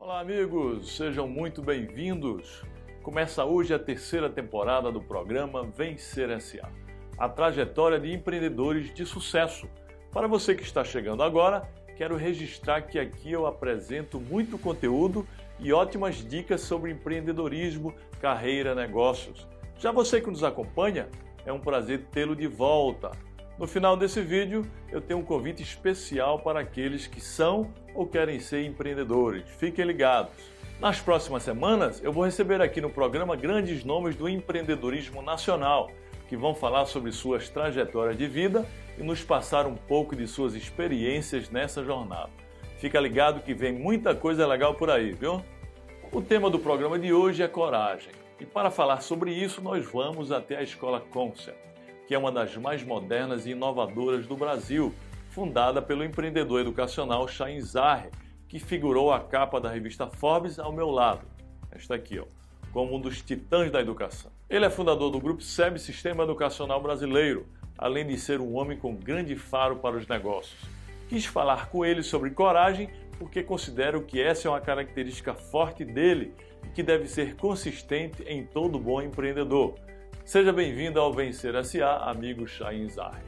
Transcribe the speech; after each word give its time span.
Olá, 0.00 0.20
amigos, 0.20 0.96
sejam 0.96 1.26
muito 1.26 1.60
bem-vindos. 1.60 2.62
Começa 3.02 3.44
hoje 3.44 3.74
a 3.74 3.78
terceira 3.80 4.30
temporada 4.30 4.92
do 4.92 5.02
programa 5.02 5.64
Vencer 5.64 6.40
SA 6.40 6.70
a 7.18 7.28
trajetória 7.28 7.98
de 7.98 8.12
empreendedores 8.12 8.94
de 8.94 9.04
sucesso. 9.04 9.68
Para 10.12 10.28
você 10.28 10.54
que 10.54 10.62
está 10.62 10.84
chegando 10.84 11.24
agora, 11.24 11.68
quero 11.96 12.14
registrar 12.14 12.82
que 12.82 12.96
aqui 12.96 13.32
eu 13.32 13.44
apresento 13.44 14.20
muito 14.20 14.56
conteúdo 14.56 15.26
e 15.58 15.72
ótimas 15.72 16.24
dicas 16.24 16.60
sobre 16.60 16.92
empreendedorismo, 16.92 17.92
carreira, 18.20 18.76
negócios. 18.76 19.48
Já 19.80 19.90
você 19.90 20.20
que 20.20 20.30
nos 20.30 20.44
acompanha, 20.44 21.08
é 21.44 21.52
um 21.52 21.58
prazer 21.58 22.04
tê-lo 22.12 22.36
de 22.36 22.46
volta. 22.46 23.10
No 23.58 23.66
final 23.66 23.96
desse 23.96 24.20
vídeo, 24.20 24.64
eu 24.88 25.00
tenho 25.00 25.18
um 25.18 25.24
convite 25.24 25.64
especial 25.64 26.38
para 26.38 26.60
aqueles 26.60 27.08
que 27.08 27.20
são 27.20 27.74
ou 27.92 28.06
querem 28.06 28.38
ser 28.38 28.64
empreendedores. 28.64 29.42
Fiquem 29.58 29.84
ligados. 29.84 30.32
Nas 30.80 31.00
próximas 31.00 31.42
semanas, 31.42 32.00
eu 32.04 32.12
vou 32.12 32.24
receber 32.24 32.62
aqui 32.62 32.80
no 32.80 32.88
programa 32.88 33.34
grandes 33.34 33.82
nomes 33.82 34.14
do 34.14 34.28
empreendedorismo 34.28 35.22
nacional 35.22 35.90
que 36.28 36.36
vão 36.36 36.54
falar 36.54 36.86
sobre 36.86 37.10
suas 37.10 37.48
trajetórias 37.48 38.16
de 38.16 38.28
vida 38.28 38.64
e 38.96 39.02
nos 39.02 39.24
passar 39.24 39.66
um 39.66 39.74
pouco 39.74 40.14
de 40.14 40.28
suas 40.28 40.54
experiências 40.54 41.50
nessa 41.50 41.82
jornada. 41.82 42.30
Fica 42.78 43.00
ligado 43.00 43.42
que 43.42 43.54
vem 43.54 43.72
muita 43.72 44.14
coisa 44.14 44.46
legal 44.46 44.74
por 44.74 44.88
aí, 44.88 45.12
viu? 45.14 45.42
O 46.12 46.22
tema 46.22 46.48
do 46.48 46.60
programa 46.60 46.96
de 46.96 47.12
hoje 47.12 47.42
é 47.42 47.48
coragem. 47.48 48.12
E 48.38 48.46
para 48.46 48.70
falar 48.70 49.00
sobre 49.00 49.32
isso, 49.32 49.60
nós 49.60 49.84
vamos 49.84 50.30
até 50.30 50.58
a 50.58 50.62
Escola 50.62 51.00
Concept, 51.00 51.58
que 52.08 52.14
é 52.14 52.18
uma 52.18 52.32
das 52.32 52.56
mais 52.56 52.82
modernas 52.82 53.44
e 53.44 53.50
inovadoras 53.50 54.26
do 54.26 54.34
Brasil, 54.34 54.94
fundada 55.28 55.82
pelo 55.82 56.02
empreendedor 56.02 56.62
educacional 56.62 57.28
Shain 57.28 57.60
Zahre, 57.60 58.08
que 58.48 58.58
figurou 58.58 59.12
a 59.12 59.20
capa 59.20 59.60
da 59.60 59.68
revista 59.68 60.06
Forbes 60.06 60.58
ao 60.58 60.72
meu 60.72 60.88
lado. 60.88 61.26
Esta 61.70 61.96
aqui, 61.96 62.18
ó, 62.18 62.24
como 62.72 62.96
um 62.96 63.00
dos 63.00 63.20
titãs 63.20 63.70
da 63.70 63.82
educação. 63.82 64.32
Ele 64.48 64.64
é 64.64 64.70
fundador 64.70 65.10
do 65.10 65.20
grupo 65.20 65.42
SEB 65.42 65.78
Sistema 65.78 66.24
Educacional 66.24 66.80
Brasileiro, 66.80 67.46
além 67.76 68.06
de 68.06 68.16
ser 68.16 68.40
um 68.40 68.56
homem 68.56 68.78
com 68.78 68.96
grande 68.96 69.36
faro 69.36 69.76
para 69.76 69.98
os 69.98 70.08
negócios. 70.08 70.58
Quis 71.10 71.26
falar 71.26 71.68
com 71.68 71.84
ele 71.84 72.02
sobre 72.02 72.30
coragem 72.30 72.88
porque 73.18 73.42
considero 73.42 74.00
que 74.00 74.18
essa 74.18 74.48
é 74.48 74.50
uma 74.50 74.62
característica 74.62 75.34
forte 75.34 75.84
dele 75.84 76.32
e 76.64 76.68
que 76.70 76.82
deve 76.82 77.06
ser 77.06 77.36
consistente 77.36 78.22
em 78.22 78.46
todo 78.46 78.78
bom 78.78 79.02
empreendedor. 79.02 79.74
Seja 80.28 80.52
bem-vindo 80.52 81.00
ao 81.00 81.10
Vencer 81.10 81.54
SA, 81.64 82.02
amigo 82.04 82.46
Shain 82.46 82.86
Zahri. 82.86 83.22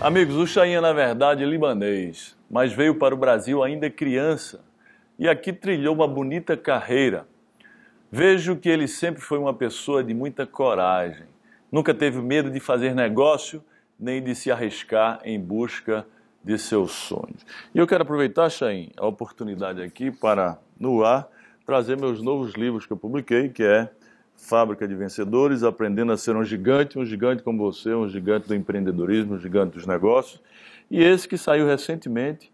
Amigos, 0.00 0.36
o 0.36 0.46
Shain 0.46 0.72
é 0.72 0.80
na 0.80 0.94
verdade 0.94 1.44
libanês, 1.44 2.34
mas 2.50 2.72
veio 2.72 2.94
para 2.94 3.14
o 3.14 3.18
Brasil 3.18 3.62
ainda 3.62 3.90
criança 3.90 4.64
e 5.18 5.28
aqui 5.28 5.52
trilhou 5.52 5.94
uma 5.94 6.08
bonita 6.08 6.56
carreira. 6.56 7.28
Vejo 8.10 8.56
que 8.56 8.70
ele 8.70 8.88
sempre 8.88 9.20
foi 9.20 9.36
uma 9.36 9.52
pessoa 9.52 10.02
de 10.02 10.14
muita 10.14 10.46
coragem. 10.46 11.26
Nunca 11.70 11.92
teve 11.92 12.22
medo 12.22 12.50
de 12.50 12.58
fazer 12.58 12.94
negócio 12.94 13.62
nem 14.00 14.22
de 14.22 14.34
se 14.34 14.50
arriscar 14.50 15.20
em 15.24 15.38
busca 15.38 16.06
de 16.06 16.17
seus 16.58 16.92
sonhos. 16.92 17.44
E 17.74 17.78
eu 17.78 17.86
quero 17.86 18.02
aproveitar, 18.02 18.48
Chain, 18.50 18.90
a 18.96 19.06
oportunidade 19.06 19.82
aqui 19.82 20.10
para, 20.10 20.58
no 20.78 21.04
ar, 21.04 21.28
trazer 21.66 21.98
meus 21.98 22.22
novos 22.22 22.54
livros 22.54 22.86
que 22.86 22.92
eu 22.92 22.96
publiquei, 22.96 23.48
que 23.48 23.62
é 23.62 23.90
Fábrica 24.34 24.86
de 24.86 24.94
Vencedores, 24.94 25.62
aprendendo 25.62 26.12
a 26.12 26.16
ser 26.16 26.36
um 26.36 26.44
gigante, 26.44 26.98
um 26.98 27.04
gigante 27.04 27.42
como 27.42 27.58
você, 27.58 27.92
um 27.92 28.08
gigante 28.08 28.48
do 28.48 28.54
empreendedorismo, 28.54 29.34
um 29.34 29.38
gigante 29.38 29.74
dos 29.74 29.86
negócios. 29.86 30.40
E 30.90 31.02
esse 31.02 31.28
que 31.28 31.36
saiu 31.36 31.66
recentemente, 31.66 32.50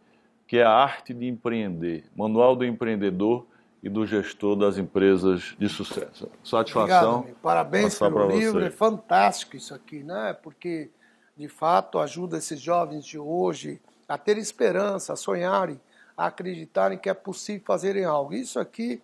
que 0.46 0.58
é 0.58 0.64
a 0.64 0.70
arte 0.70 1.14
de 1.14 1.26
empreender, 1.28 2.04
Manual 2.16 2.56
do 2.56 2.64
Empreendedor 2.64 3.46
e 3.82 3.88
do 3.88 4.06
Gestor 4.06 4.56
das 4.56 4.78
Empresas 4.78 5.54
de 5.58 5.68
Sucesso. 5.68 6.30
Satisfação. 6.42 7.18
Obrigado, 7.18 7.36
Parabéns 7.42 7.98
pelo 7.98 8.30
livro, 8.30 8.60
você. 8.60 8.66
é 8.66 8.70
fantástico 8.70 9.56
isso 9.56 9.74
aqui, 9.74 10.02
né? 10.02 10.36
Porque 10.42 10.90
de 11.36 11.48
fato 11.48 11.98
ajuda 11.98 12.38
esses 12.38 12.60
jovens 12.60 13.04
de 13.04 13.18
hoje 13.18 13.80
a 14.08 14.16
ter 14.16 14.38
esperança, 14.38 15.12
a 15.12 15.16
sonharem, 15.16 15.80
a 16.16 16.26
acreditarem 16.26 16.98
que 16.98 17.08
é 17.08 17.14
possível 17.14 17.62
fazerem 17.66 18.04
algo. 18.04 18.34
Isso 18.34 18.60
aqui, 18.60 19.02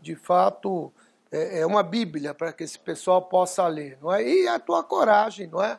de 0.00 0.14
fato, 0.14 0.92
é, 1.30 1.60
é 1.60 1.66
uma 1.66 1.82
Bíblia 1.82 2.32
para 2.32 2.52
que 2.52 2.64
esse 2.64 2.78
pessoal 2.78 3.22
possa 3.22 3.66
ler, 3.66 3.98
não 4.00 4.12
é? 4.12 4.26
E 4.26 4.48
a 4.48 4.58
tua 4.58 4.82
coragem, 4.82 5.48
não 5.48 5.62
é? 5.62 5.78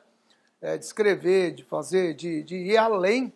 é 0.61 0.77
de 0.77 0.85
escrever, 0.85 1.51
de 1.51 1.63
fazer, 1.63 2.13
de, 2.13 2.43
de 2.43 2.55
ir 2.55 2.77
além 2.77 3.33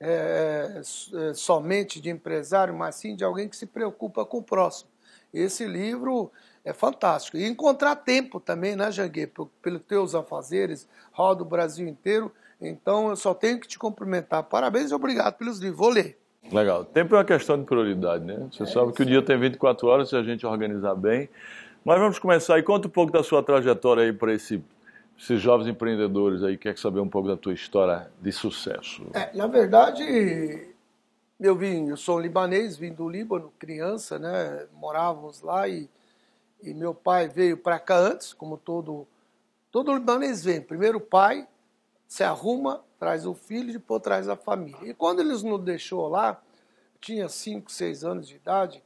é, 0.00 0.80
é, 0.80 1.34
somente 1.34 2.00
de 2.00 2.08
empresário, 2.08 2.72
mas 2.72 2.94
sim 2.94 3.16
de 3.16 3.24
alguém 3.24 3.48
que 3.48 3.56
se 3.56 3.66
preocupa 3.66 4.24
com 4.24 4.38
o 4.38 4.42
próximo. 4.42 4.90
Esse 5.32 5.66
livro 5.66 6.30
é 6.64 6.72
fantástico. 6.72 7.36
E 7.36 7.46
encontrar 7.46 7.96
tempo 7.96 8.40
também, 8.40 8.76
né, 8.76 8.90
Janguê? 8.90 9.30
Pelos 9.62 9.82
teus 9.82 10.14
afazeres, 10.14 10.88
roda 11.12 11.42
o 11.42 11.46
Brasil 11.46 11.86
inteiro. 11.88 12.32
Então 12.60 13.10
eu 13.10 13.16
só 13.16 13.34
tenho 13.34 13.60
que 13.60 13.68
te 13.68 13.78
cumprimentar. 13.78 14.42
Parabéns 14.44 14.90
e 14.90 14.94
obrigado 14.94 15.34
pelos 15.36 15.58
livros. 15.58 15.78
Vou 15.78 15.90
ler. 15.90 16.18
Legal. 16.52 16.84
Tempo 16.84 17.14
é 17.14 17.18
uma 17.18 17.24
questão 17.24 17.58
de 17.58 17.64
prioridade, 17.64 18.24
né? 18.24 18.48
Você 18.50 18.62
é 18.62 18.66
sabe 18.66 18.92
que 18.92 19.02
o 19.02 19.06
dia 19.06 19.22
tem 19.22 19.38
24 19.38 19.86
horas 19.86 20.08
se 20.08 20.16
a 20.16 20.22
gente 20.22 20.46
organizar 20.46 20.94
bem. 20.94 21.28
Mas 21.84 21.98
vamos 21.98 22.18
começar 22.18 22.58
e 22.58 22.62
conta 22.62 22.88
um 22.88 22.90
pouco 22.90 23.12
da 23.12 23.22
sua 23.22 23.42
trajetória 23.42 24.02
aí 24.02 24.12
para 24.12 24.34
esse, 24.34 24.62
esses 25.18 25.40
jovens 25.40 25.68
empreendedores 25.68 26.42
aí. 26.42 26.56
Quer 26.56 26.76
saber 26.76 27.00
um 27.00 27.08
pouco 27.08 27.28
da 27.28 27.36
tua 27.36 27.52
história 27.52 28.10
de 28.20 28.32
sucesso? 28.32 29.06
É, 29.14 29.34
na 29.36 29.46
verdade, 29.46 30.68
eu 31.40 31.54
vim, 31.54 31.88
eu 31.88 31.96
sou 31.96 32.18
libanês, 32.18 32.76
vim 32.76 32.92
do 32.92 33.08
Líbano, 33.08 33.52
criança, 33.58 34.18
né? 34.18 34.66
Morávamos 34.74 35.40
lá 35.42 35.68
e, 35.68 35.88
e 36.62 36.74
meu 36.74 36.94
pai 36.94 37.28
veio 37.28 37.56
para 37.56 37.78
cá 37.78 37.96
antes, 37.96 38.32
como 38.32 38.56
todo 38.56 39.06
todo 39.70 39.94
libanês 39.94 40.44
vem. 40.44 40.60
Primeiro 40.60 40.98
o 40.98 41.00
pai 41.00 41.46
se 42.06 42.24
arruma, 42.24 42.82
traz 42.98 43.26
o 43.26 43.34
filho, 43.34 43.72
depois 43.72 44.02
traz 44.02 44.28
a 44.28 44.36
família. 44.36 44.90
E 44.90 44.94
quando 44.94 45.20
eles 45.20 45.42
nos 45.42 45.62
deixou 45.62 46.08
lá, 46.08 46.40
tinha 47.00 47.28
5, 47.28 47.70
6 47.70 48.04
anos 48.04 48.26
de 48.26 48.36
idade, 48.36 48.82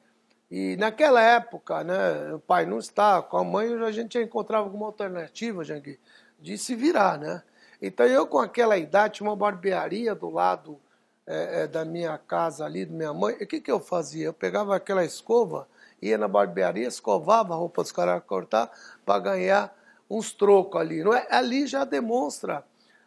e 0.50 0.76
naquela 0.76 1.22
época, 1.22 1.82
né, 1.82 2.34
o 2.34 2.38
pai 2.38 2.66
não 2.66 2.78
está, 2.78 3.22
com 3.22 3.38
a 3.38 3.44
mãe 3.44 3.72
a 3.82 3.90
gente 3.90 4.18
já 4.18 4.22
encontrava 4.22 4.64
alguma 4.64 4.84
alternativa, 4.84 5.64
Jangui, 5.64 5.98
de 6.38 6.58
se 6.58 6.74
virar, 6.74 7.18
né? 7.18 7.42
Então 7.80 8.04
eu 8.04 8.26
com 8.26 8.38
aquela 8.38 8.76
idade 8.76 9.14
tinha 9.14 9.28
uma 9.30 9.34
barbearia 9.34 10.14
do 10.14 10.28
lado 10.28 10.78
é, 11.26 11.62
é, 11.62 11.66
da 11.66 11.86
minha 11.86 12.18
casa 12.18 12.66
ali, 12.66 12.84
da 12.84 12.94
minha 12.94 13.14
mãe. 13.14 13.34
E 13.40 13.44
o 13.44 13.46
que, 13.46 13.62
que 13.62 13.72
eu 13.72 13.80
fazia? 13.80 14.26
Eu 14.26 14.34
pegava 14.34 14.76
aquela 14.76 15.04
escova, 15.04 15.66
ia 16.02 16.18
na 16.18 16.26
barbearia, 16.26 16.88
escovava 16.88 17.54
a 17.54 17.56
roupa 17.56 17.82
dos 17.82 17.92
caras 17.92 18.22
cortar 18.26 18.70
para 19.06 19.20
ganhar 19.20 19.74
uns 20.10 20.32
trocos 20.32 20.80
ali. 20.80 21.02
Não 21.02 21.14
é? 21.14 21.26
Ali 21.30 21.66
já 21.66 21.84
demonstra 21.84 22.64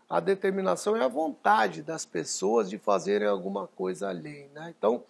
a 0.09 0.19
determinação 0.19 0.95
e 0.95 1.01
a 1.01 1.07
vontade 1.07 1.81
das 1.81 2.06
pessoas 2.06 2.69
de 2.69 2.78
fazerem 2.78 3.28
alguma 3.28 3.67
coisa 3.67 4.07
ali. 4.07 4.47
Né? 4.53 4.73
Então, 4.78 5.03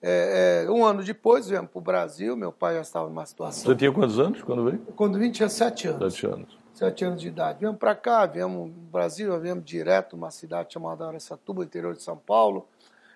é, 0.00 0.64
é, 0.66 0.70
um 0.70 0.84
ano 0.84 1.02
depois, 1.02 1.48
viemos 1.48 1.70
para 1.70 1.78
o 1.78 1.82
Brasil, 1.82 2.36
meu 2.36 2.52
pai 2.52 2.74
já 2.74 2.82
estava 2.82 3.08
numa 3.08 3.24
situação... 3.26 3.64
Você 3.64 3.74
tinha 3.74 3.90
quantos 3.90 4.18
anos 4.18 4.42
quando 4.42 4.64
veio? 4.64 4.78
Quando 4.94 5.18
vim 5.18 5.30
tinha 5.30 5.48
sete 5.48 5.88
anos. 5.88 6.14
Sete 6.14 6.26
anos. 6.26 6.58
Sete 6.74 7.04
anos 7.04 7.20
de 7.20 7.28
idade. 7.28 7.60
Viemos 7.60 7.78
para 7.78 7.94
cá, 7.94 8.26
viemos 8.26 8.68
no 8.68 8.82
Brasil, 8.90 9.38
viemos 9.40 9.64
direto 9.64 10.14
uma 10.14 10.30
cidade 10.30 10.74
chamada 10.74 11.06
Aracatuba, 11.06 11.64
interior 11.64 11.94
de 11.94 12.02
São 12.02 12.16
Paulo, 12.16 12.68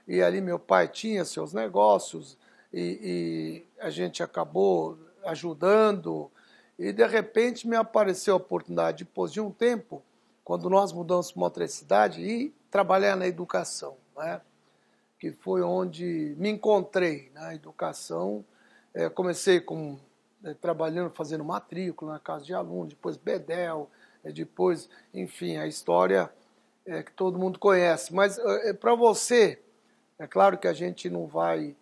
e 0.07 0.23
ali 0.23 0.41
meu 0.41 0.59
pai 0.59 0.89
tinha 0.89 1.25
seus 1.25 1.53
negócios, 1.53 2.39
e, 2.73 3.65
e 3.79 3.83
a 3.83 3.91
gente 3.91 4.23
acabou 4.23 4.99
ajudando, 5.25 6.31
e 6.79 6.93
de 6.93 7.07
repente 7.07 7.67
me 7.67 7.77
apareceu 7.77 8.35
a 8.35 8.37
oportunidade, 8.37 9.05
depois 9.05 9.33
de 9.33 9.41
um 9.41 9.51
tempo, 9.51 10.03
quando 10.45 10.71
nós 10.71 10.93
mudamos 10.93 11.33
para 11.33 11.41
uma 11.41 11.47
outra 11.47 11.67
cidade, 11.69 12.23
e 12.23 12.55
trabalhar 12.71 13.17
na 13.17 13.27
educação, 13.27 13.97
né? 14.17 14.41
que 15.19 15.33
foi 15.33 15.63
onde 15.63 16.35
me 16.39 16.49
encontrei 16.49 17.31
na 17.35 17.55
educação. 17.55 18.45
É, 18.95 19.09
comecei 19.09 19.61
com 19.61 19.99
é, 20.45 20.55
trabalhando, 20.55 21.11
fazendo 21.11 21.45
matrícula 21.45 22.13
na 22.13 22.21
casa 22.21 22.45
de 22.45 22.55
alunos, 22.55 22.91
depois 22.91 23.17
Bedel, 23.17 23.91
é, 24.23 24.31
depois, 24.31 24.89
enfim, 25.13 25.57
a 25.57 25.67
história 25.67 26.31
é, 26.87 27.03
que 27.03 27.13
todo 27.13 27.39
mundo 27.39 27.59
conhece. 27.59 28.15
Mas 28.15 28.39
é, 28.39 28.73
para 28.73 28.95
você, 28.95 29.61
é 30.19 30.27
claro 30.27 30.57
que 30.57 30.69
a 30.69 30.73
gente 30.73 31.11
não 31.11 31.27
vai 31.27 31.75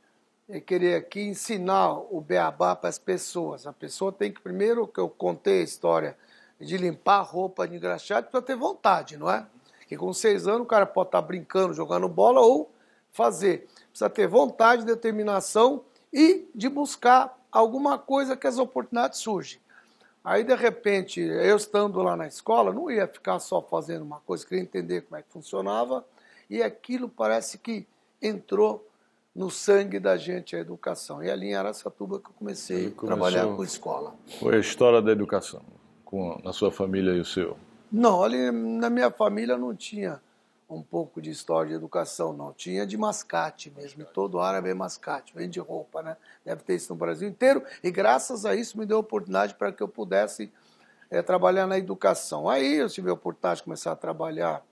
é, 0.49 0.61
querer 0.61 0.95
aqui 0.95 1.21
ensinar 1.21 1.93
o 1.93 2.21
beabá 2.21 2.77
para 2.77 2.89
as 2.89 2.99
pessoas. 2.99 3.67
A 3.67 3.73
pessoa 3.73 4.13
tem 4.13 4.33
que, 4.33 4.41
primeiro, 4.41 4.87
que 4.87 5.01
eu 5.01 5.09
contei 5.09 5.61
a 5.61 5.65
história 5.65 6.17
de 6.61 6.77
limpar 6.77 7.19
a 7.19 7.23
roupa 7.23 7.67
de 7.67 7.77
engraxate, 7.77 8.29
precisa 8.29 8.43
ter 8.43 8.57
vontade, 8.57 9.17
não 9.17 9.31
é? 9.31 9.47
Que 9.87 9.97
com 9.97 10.13
seis 10.13 10.47
anos 10.47 10.63
o 10.63 10.67
cara 10.67 10.87
pode 10.87 11.09
estar 11.09 11.21
tá 11.21 11.27
brincando, 11.27 11.75
jogando 11.75 12.09
bola 12.09 12.41
ou 12.41 12.71
fazer. 13.13 13.69
Precisa 13.91 14.09
ter 14.09 14.27
vontade, 14.27 14.85
determinação 14.85 15.85
e 16.13 16.49
de 16.55 16.69
buscar 16.69 17.37
alguma 17.51 17.99
coisa 17.99 18.37
que 18.37 18.47
as 18.47 18.59
oportunidades 18.59 19.19
surgem. 19.19 19.61
Aí, 20.25 20.43
de 20.43 20.55
repente, 20.55 21.21
eu 21.21 21.57
estando 21.57 22.03
lá 22.03 22.17
na 22.17 22.27
escola, 22.27 22.73
não 22.73 22.91
ia 22.91 23.07
ficar 23.07 23.39
só 23.39 23.63
fazendo 23.63 24.03
uma 24.03 24.21
coisa, 24.21 24.47
queria 24.47 24.63
entender 24.63 25.03
como 25.03 25.17
é 25.17 25.23
que 25.23 25.31
funcionava, 25.31 26.05
e 26.51 26.63
aquilo 26.63 27.09
parece 27.09 27.59
que 27.59 27.87
entrou 28.21 28.86
no 29.37 29.51
sangue 29.51 30.01
da 30.01 30.17
gente 30.17 30.57
a 30.57 30.59
educação. 30.59 31.23
E 31.23 31.31
ali 31.31 31.49
em 31.49 31.55
Aracatuba 31.55 32.19
que 32.19 32.31
eu 32.31 32.35
comecei 32.39 32.89
a 32.89 33.07
trabalhar 33.07 33.47
com 33.55 33.63
escola. 33.63 34.15
Foi 34.41 34.57
a 34.57 34.59
história 34.59 35.03
da 35.03 35.13
educação 35.13 35.63
com, 36.05 36.41
na 36.43 36.53
sua 36.55 36.73
família 36.73 37.13
e 37.13 37.21
o 37.21 37.25
seu? 37.25 37.57
Não, 37.93 38.25
ali 38.25 38.51
na 38.51 38.89
minha 38.89 39.11
família 39.11 39.59
não 39.59 39.75
tinha 39.75 40.21
um 40.69 40.83
pouco 40.83 41.21
de 41.21 41.31
história 41.31 41.69
de 41.69 41.77
educação, 41.77 42.33
não. 42.33 42.53
Tinha 42.53 42.87
de 42.87 42.97
mascate 42.97 43.71
mesmo. 43.77 44.05
Todo 44.07 44.41
árabe 44.41 44.71
é 44.71 44.75
mascate, 44.75 45.35
vem 45.35 45.49
de 45.49 45.61
roupa, 45.61 46.03
né? 46.03 46.17
Deve 46.45 46.63
ter 46.63 46.75
isso 46.75 46.93
no 46.93 46.99
Brasil 46.99 47.29
inteiro. 47.29 47.63
E 47.85 47.91
graças 47.91 48.47
a 48.47 48.57
isso 48.57 48.79
me 48.79 48.87
deu 48.87 48.99
oportunidade 48.99 49.55
para 49.55 49.71
que 49.71 49.83
eu 49.83 49.87
pudesse 49.87 50.51
é, 51.11 51.21
trabalhar 51.21 51.67
na 51.67 51.79
educação. 51.79 52.49
Aí 52.49 52.77
eu 52.77 52.89
tive 52.89 53.11
a 53.11 53.13
oportunidade 53.13 53.59
de 53.59 53.65
começar 53.65 53.93
a 53.93 53.97
trabalhar 53.97 54.65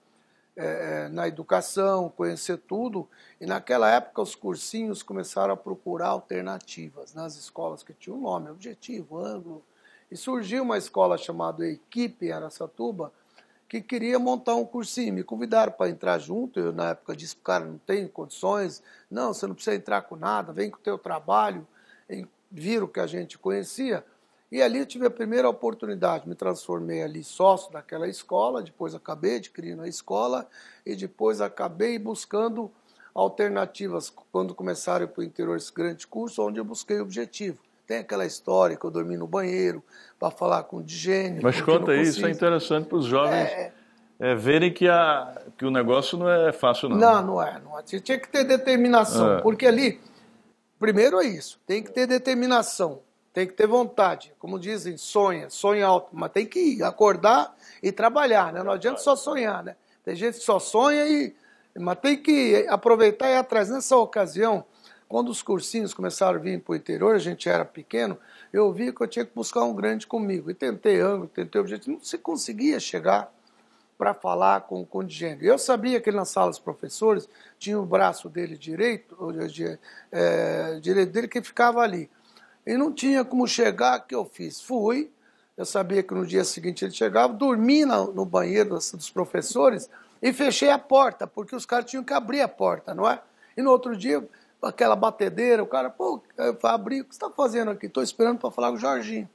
é, 0.56 1.08
na 1.08 1.26
educação, 1.26 2.08
conhecer 2.08 2.58
tudo. 2.58 3.08
E 3.40 3.46
naquela 3.46 3.90
época 3.90 4.22
os 4.22 4.34
cursinhos 4.34 5.02
começaram 5.02 5.54
a 5.54 5.56
procurar 5.56 6.08
alternativas 6.08 7.14
nas 7.14 7.36
escolas 7.36 7.82
que 7.82 7.92
tinham 7.92 8.20
nome, 8.20 8.50
Objetivo, 8.50 9.18
Ângulo. 9.18 9.62
E 10.10 10.16
surgiu 10.16 10.62
uma 10.62 10.78
escola 10.78 11.18
chamada 11.18 11.66
Equipe 11.66 12.26
em 12.26 12.32
Aracatuba, 12.32 13.12
que 13.68 13.80
queria 13.80 14.18
montar 14.18 14.54
um 14.54 14.64
cursinho. 14.64 15.14
Me 15.14 15.24
convidaram 15.24 15.72
para 15.72 15.90
entrar 15.90 16.18
junto. 16.18 16.60
Eu, 16.60 16.72
na 16.72 16.90
época, 16.90 17.16
disse: 17.16 17.34
cara, 17.36 17.64
não 17.64 17.78
tenho 17.78 18.08
condições. 18.08 18.82
Não, 19.10 19.32
você 19.34 19.46
não 19.46 19.54
precisa 19.54 19.74
entrar 19.74 20.02
com 20.02 20.14
nada, 20.14 20.52
vem 20.52 20.70
com 20.70 20.76
o 20.76 20.82
teu 20.82 20.98
trabalho. 20.98 21.66
E 22.08 22.26
viram 22.50 22.86
que 22.86 23.00
a 23.00 23.06
gente 23.06 23.36
conhecia. 23.38 24.04
E 24.52 24.62
ali 24.62 24.78
eu 24.78 24.86
tive 24.86 25.06
a 25.06 25.10
primeira 25.10 25.48
oportunidade. 25.48 26.28
Me 26.28 26.34
transformei 26.34 27.02
ali 27.02 27.24
sócio 27.24 27.72
daquela 27.72 28.08
escola. 28.08 28.62
Depois 28.62 28.94
acabei 28.94 29.36
adquirindo 29.36 29.82
a 29.82 29.88
escola. 29.88 30.46
E 30.84 30.94
depois 30.94 31.40
acabei 31.40 31.98
buscando 31.98 32.70
alternativas 33.14 34.12
quando 34.32 34.54
começaram 34.54 35.06
para 35.06 35.20
o 35.20 35.24
interior 35.24 35.56
esse 35.56 35.72
grande 35.72 36.06
curso, 36.06 36.42
onde 36.42 36.58
eu 36.58 36.64
busquei 36.64 36.98
o 36.98 37.02
objetivo. 37.02 37.58
Tem 37.86 37.98
aquela 37.98 38.26
história 38.26 38.76
que 38.76 38.84
eu 38.84 38.90
dormi 38.90 39.16
no 39.16 39.26
banheiro 39.26 39.82
para 40.18 40.30
falar 40.30 40.64
com 40.64 40.78
o 40.78 40.82
digênio. 40.82 41.42
Mas 41.42 41.60
conta 41.60 41.94
isso, 41.94 42.26
é 42.26 42.30
interessante 42.30 42.88
para 42.88 42.98
os 42.98 43.06
jovens 43.06 43.34
é... 43.34 43.72
É, 44.18 44.34
verem 44.34 44.72
que, 44.72 44.88
a, 44.88 45.42
que 45.58 45.64
o 45.64 45.70
negócio 45.70 46.16
não 46.16 46.30
é 46.30 46.52
fácil, 46.52 46.88
não. 46.88 46.96
Não, 46.96 47.22
não 47.22 47.42
é. 47.42 47.60
Não 47.60 47.78
é. 47.78 47.82
Você 47.84 48.00
tinha 48.00 48.18
que 48.18 48.28
ter 48.28 48.44
determinação, 48.44 49.38
é. 49.38 49.40
porque 49.42 49.66
ali, 49.66 50.00
primeiro 50.78 51.20
é 51.20 51.26
isso, 51.26 51.60
tem 51.66 51.82
que 51.82 51.90
ter 51.90 52.06
determinação, 52.06 53.00
tem 53.34 53.48
que 53.48 53.52
ter 53.52 53.66
vontade. 53.66 54.32
Como 54.38 54.60
dizem, 54.60 54.96
sonha, 54.96 55.50
sonha 55.50 55.84
alto, 55.84 56.10
mas 56.12 56.30
tem 56.30 56.46
que 56.46 56.80
acordar 56.84 57.54
e 57.82 57.90
trabalhar, 57.90 58.52
né? 58.52 58.62
Não 58.62 58.70
adianta 58.70 59.00
só 59.00 59.16
sonhar, 59.16 59.62
né? 59.64 59.74
Tem 60.04 60.14
gente 60.14 60.38
que 60.38 60.44
só 60.44 60.60
sonha 60.60 61.04
e. 61.04 61.34
Mas 61.76 61.98
tem 61.98 62.16
que 62.16 62.64
aproveitar 62.68 63.28
e 63.28 63.32
ir 63.32 63.36
atrás. 63.36 63.68
Nessa 63.68 63.96
ocasião, 63.96 64.64
quando 65.08 65.30
os 65.30 65.42
cursinhos 65.42 65.92
começaram 65.92 66.38
a 66.38 66.40
vir 66.40 66.60
para 66.60 66.72
o 66.72 66.76
interior, 66.76 67.16
a 67.16 67.18
gente 67.18 67.48
era 67.48 67.64
pequeno, 67.64 68.16
eu 68.52 68.72
vi 68.72 68.92
que 68.92 69.02
eu 69.02 69.08
tinha 69.08 69.24
que 69.24 69.34
buscar 69.34 69.64
um 69.64 69.74
grande 69.74 70.06
comigo. 70.06 70.48
E 70.48 70.54
tentei 70.54 71.00
ângulo, 71.00 71.26
tentei 71.26 71.60
objetivo, 71.60 71.96
não 71.96 72.04
se 72.04 72.16
conseguia 72.16 72.78
chegar 72.78 73.34
para 73.98 74.14
falar 74.14 74.60
com, 74.60 74.86
o 74.88 75.02
digênio. 75.02 75.44
Eu 75.44 75.58
sabia 75.58 76.00
que 76.00 76.08
ele 76.08 76.16
na 76.16 76.24
sala 76.24 76.50
dos 76.50 76.60
professores 76.60 77.28
tinha 77.58 77.78
o 77.80 77.84
braço 77.84 78.28
dele 78.28 78.56
direito, 78.56 79.16
é, 80.12 80.78
direito 80.80 81.10
dele 81.10 81.26
que 81.26 81.42
ficava 81.42 81.80
ali. 81.80 82.08
E 82.66 82.76
não 82.76 82.92
tinha 82.92 83.24
como 83.24 83.46
chegar, 83.46 83.98
o 83.98 84.02
que 84.02 84.14
eu 84.14 84.24
fiz? 84.24 84.60
Fui, 84.60 85.10
eu 85.56 85.64
sabia 85.64 86.02
que 86.02 86.14
no 86.14 86.26
dia 86.26 86.44
seguinte 86.44 86.84
ele 86.84 86.92
chegava, 86.92 87.32
dormi 87.32 87.84
no, 87.84 88.24
banheiro 88.24 88.70
dos, 88.70 89.10
professores 89.10 89.88
e 90.20 90.32
fechei 90.32 90.70
a 90.70 90.78
porta, 90.78 91.26
porque 91.26 91.54
os 91.54 91.66
caras 91.66 91.90
tinham 91.90 92.02
que 92.02 92.12
abrir 92.12 92.40
a 92.40 92.48
porta, 92.48 92.94
não 92.94 93.08
é? 93.08 93.20
E 93.56 93.62
no 93.62 93.70
outro 93.70 93.96
dia 93.96 94.26
aquela 94.62 94.96
batedeira, 94.96 95.62
o 95.62 95.66
cara, 95.66 95.90
pô, 95.90 96.22
Fabrício, 96.58 97.04
o 97.04 97.08
que 97.08 97.14
você 97.14 97.24
está 97.24 97.30
fazendo 97.30 97.70
aqui? 97.70 97.86
Estou 97.86 98.02
esperando 98.02 98.38
para 98.38 98.50
falar 98.50 98.70
com 98.70 98.76
o 98.76 98.80
Jorginho. 98.80 99.28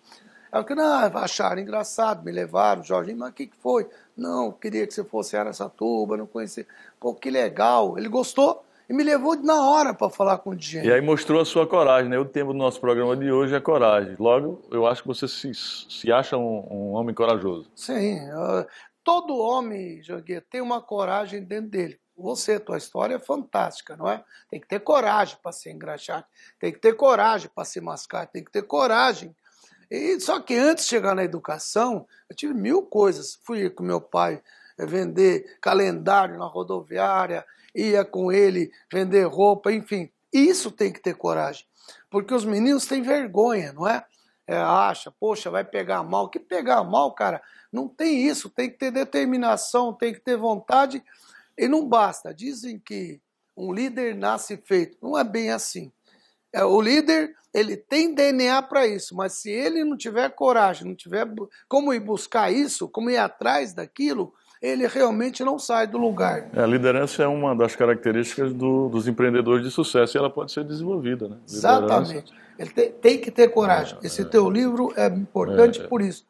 Aí 0.51 0.65
eu 0.67 0.75
não, 0.75 1.17
acharam 1.19 1.61
engraçado, 1.61 2.23
me 2.23 2.31
levaram, 2.31 2.83
Jorginho, 2.83 3.17
mas 3.19 3.29
o 3.29 3.33
que, 3.33 3.45
que 3.45 3.57
foi? 3.57 3.87
Não, 4.17 4.51
queria 4.51 4.87
que 4.87 4.93
você 4.93 5.03
fosse 5.03 5.37
Aracatuba, 5.37 6.17
não 6.17 6.25
conhecia. 6.25 6.65
Pô, 6.99 7.13
que 7.13 7.29
legal. 7.29 7.97
Ele 7.97 8.09
gostou 8.09 8.65
e 8.89 8.93
me 8.93 9.03
levou 9.03 9.35
na 9.35 9.69
hora 9.69 9.93
para 9.93 10.09
falar 10.09 10.39
com 10.39 10.51
o 10.51 10.55
DJ. 10.55 10.83
E 10.83 10.91
aí 10.91 11.01
mostrou 11.01 11.41
a 11.41 11.45
sua 11.45 11.67
coragem, 11.67 12.09
né? 12.09 12.17
O 12.17 12.25
tema 12.25 12.51
do 12.51 12.57
nosso 12.57 12.81
programa 12.81 13.15
de 13.15 13.31
hoje 13.31 13.53
é 13.53 13.59
coragem. 13.59 14.15
Logo, 14.19 14.61
eu 14.71 14.87
acho 14.87 15.01
que 15.03 15.07
você 15.07 15.27
se, 15.27 15.51
se 15.53 16.11
acha 16.11 16.37
um, 16.37 16.67
um 16.69 16.91
homem 16.93 17.13
corajoso. 17.13 17.69
Sim. 17.75 18.19
Todo 19.03 19.37
homem, 19.37 20.01
Joguinha, 20.01 20.43
tem 20.49 20.61
uma 20.61 20.81
coragem 20.81 21.43
dentro 21.43 21.69
dele 21.69 21.99
você, 22.19 22.59
tua 22.59 22.77
história 22.77 23.15
é 23.15 23.19
fantástica, 23.19 23.95
não 23.95 24.07
é? 24.07 24.23
Tem 24.49 24.59
que 24.59 24.67
ter 24.67 24.81
coragem 24.81 25.37
para 25.41 25.51
ser 25.51 25.71
engraxado, 25.71 26.25
tem 26.59 26.71
que 26.71 26.79
ter 26.79 26.93
coragem 26.93 27.49
para 27.53 27.65
se 27.65 27.79
mascar, 27.79 28.27
tem 28.27 28.43
que 28.43 28.51
ter 28.51 28.63
coragem. 28.63 29.33
E 29.89 30.19
só 30.19 30.39
que 30.39 30.55
antes 30.55 30.83
de 30.83 30.89
chegar 30.89 31.15
na 31.15 31.23
educação, 31.23 32.05
eu 32.29 32.35
tive 32.35 32.53
mil 32.53 32.83
coisas. 32.83 33.39
Fui 33.43 33.69
com 33.69 33.83
meu 33.83 33.99
pai 33.99 34.41
eh, 34.77 34.85
vender 34.85 35.57
calendário 35.61 36.37
na 36.37 36.45
rodoviária, 36.45 37.45
ia 37.79 38.05
com 38.05 38.31
ele 38.31 38.71
vender 38.91 39.23
roupa, 39.25 39.71
enfim. 39.71 40.11
Isso 40.31 40.71
tem 40.71 40.91
que 40.91 41.01
ter 41.01 41.15
coragem, 41.15 41.65
porque 42.09 42.33
os 42.33 42.45
meninos 42.45 42.85
têm 42.85 43.01
vergonha, 43.01 43.73
não 43.73 43.87
é? 43.87 44.05
é 44.45 44.57
acha, 44.57 45.11
poxa, 45.11 45.49
vai 45.49 45.63
pegar 45.63 46.03
mal. 46.03 46.29
Que 46.29 46.39
pegar 46.39 46.83
mal, 46.83 47.13
cara? 47.13 47.41
Não 47.71 47.87
tem 47.87 48.27
isso. 48.27 48.49
Tem 48.49 48.69
que 48.69 48.77
ter 48.77 48.91
determinação, 48.91 49.93
tem 49.93 50.13
que 50.13 50.19
ter 50.19 50.37
vontade 50.37 51.03
e 51.57 51.67
não 51.67 51.87
basta. 51.87 52.33
Dizem 52.33 52.79
que 52.79 53.19
um 53.55 53.73
líder 53.73 54.15
nasce 54.15 54.57
feito. 54.57 54.97
Não 55.01 55.17
é 55.17 55.23
bem 55.23 55.51
assim. 55.51 55.91
É, 56.51 56.63
o 56.63 56.81
líder 56.81 57.35
ele 57.53 57.77
tem 57.77 58.13
DNA 58.13 58.61
para 58.63 58.87
isso, 58.87 59.15
mas 59.15 59.33
se 59.33 59.49
ele 59.49 59.83
não 59.83 59.97
tiver 59.97 60.29
coragem, 60.29 60.87
não 60.87 60.95
tiver 60.95 61.27
como 61.67 61.93
ir 61.93 61.99
buscar 61.99 62.51
isso, 62.51 62.87
como 62.87 63.09
ir 63.09 63.17
atrás 63.17 63.73
daquilo, 63.73 64.33
ele 64.61 64.85
realmente 64.87 65.43
não 65.43 65.57
sai 65.57 65.87
do 65.87 65.97
lugar. 65.97 66.49
É, 66.53 66.61
a 66.61 66.67
liderança 66.67 67.23
é 67.23 67.27
uma 67.27 67.55
das 67.55 67.75
características 67.75 68.53
do, 68.53 68.89
dos 68.89 69.07
empreendedores 69.07 69.63
de 69.63 69.71
sucesso 69.71 70.17
e 70.17 70.19
ela 70.19 70.29
pode 70.29 70.51
ser 70.51 70.65
desenvolvida. 70.65 71.29
Né? 71.29 71.37
Exatamente. 71.47 72.33
Ele 72.57 72.69
tem, 72.71 72.91
tem, 72.91 73.17
que 73.17 73.31
ter 73.31 73.49
coragem. 73.49 73.97
É, 74.03 74.05
Esse 74.05 74.23
é, 74.23 74.25
teu 74.25 74.49
livro 74.49 74.93
é 74.97 75.07
importante 75.07 75.79
é, 75.79 75.87
por 75.87 76.01
isso. 76.01 76.25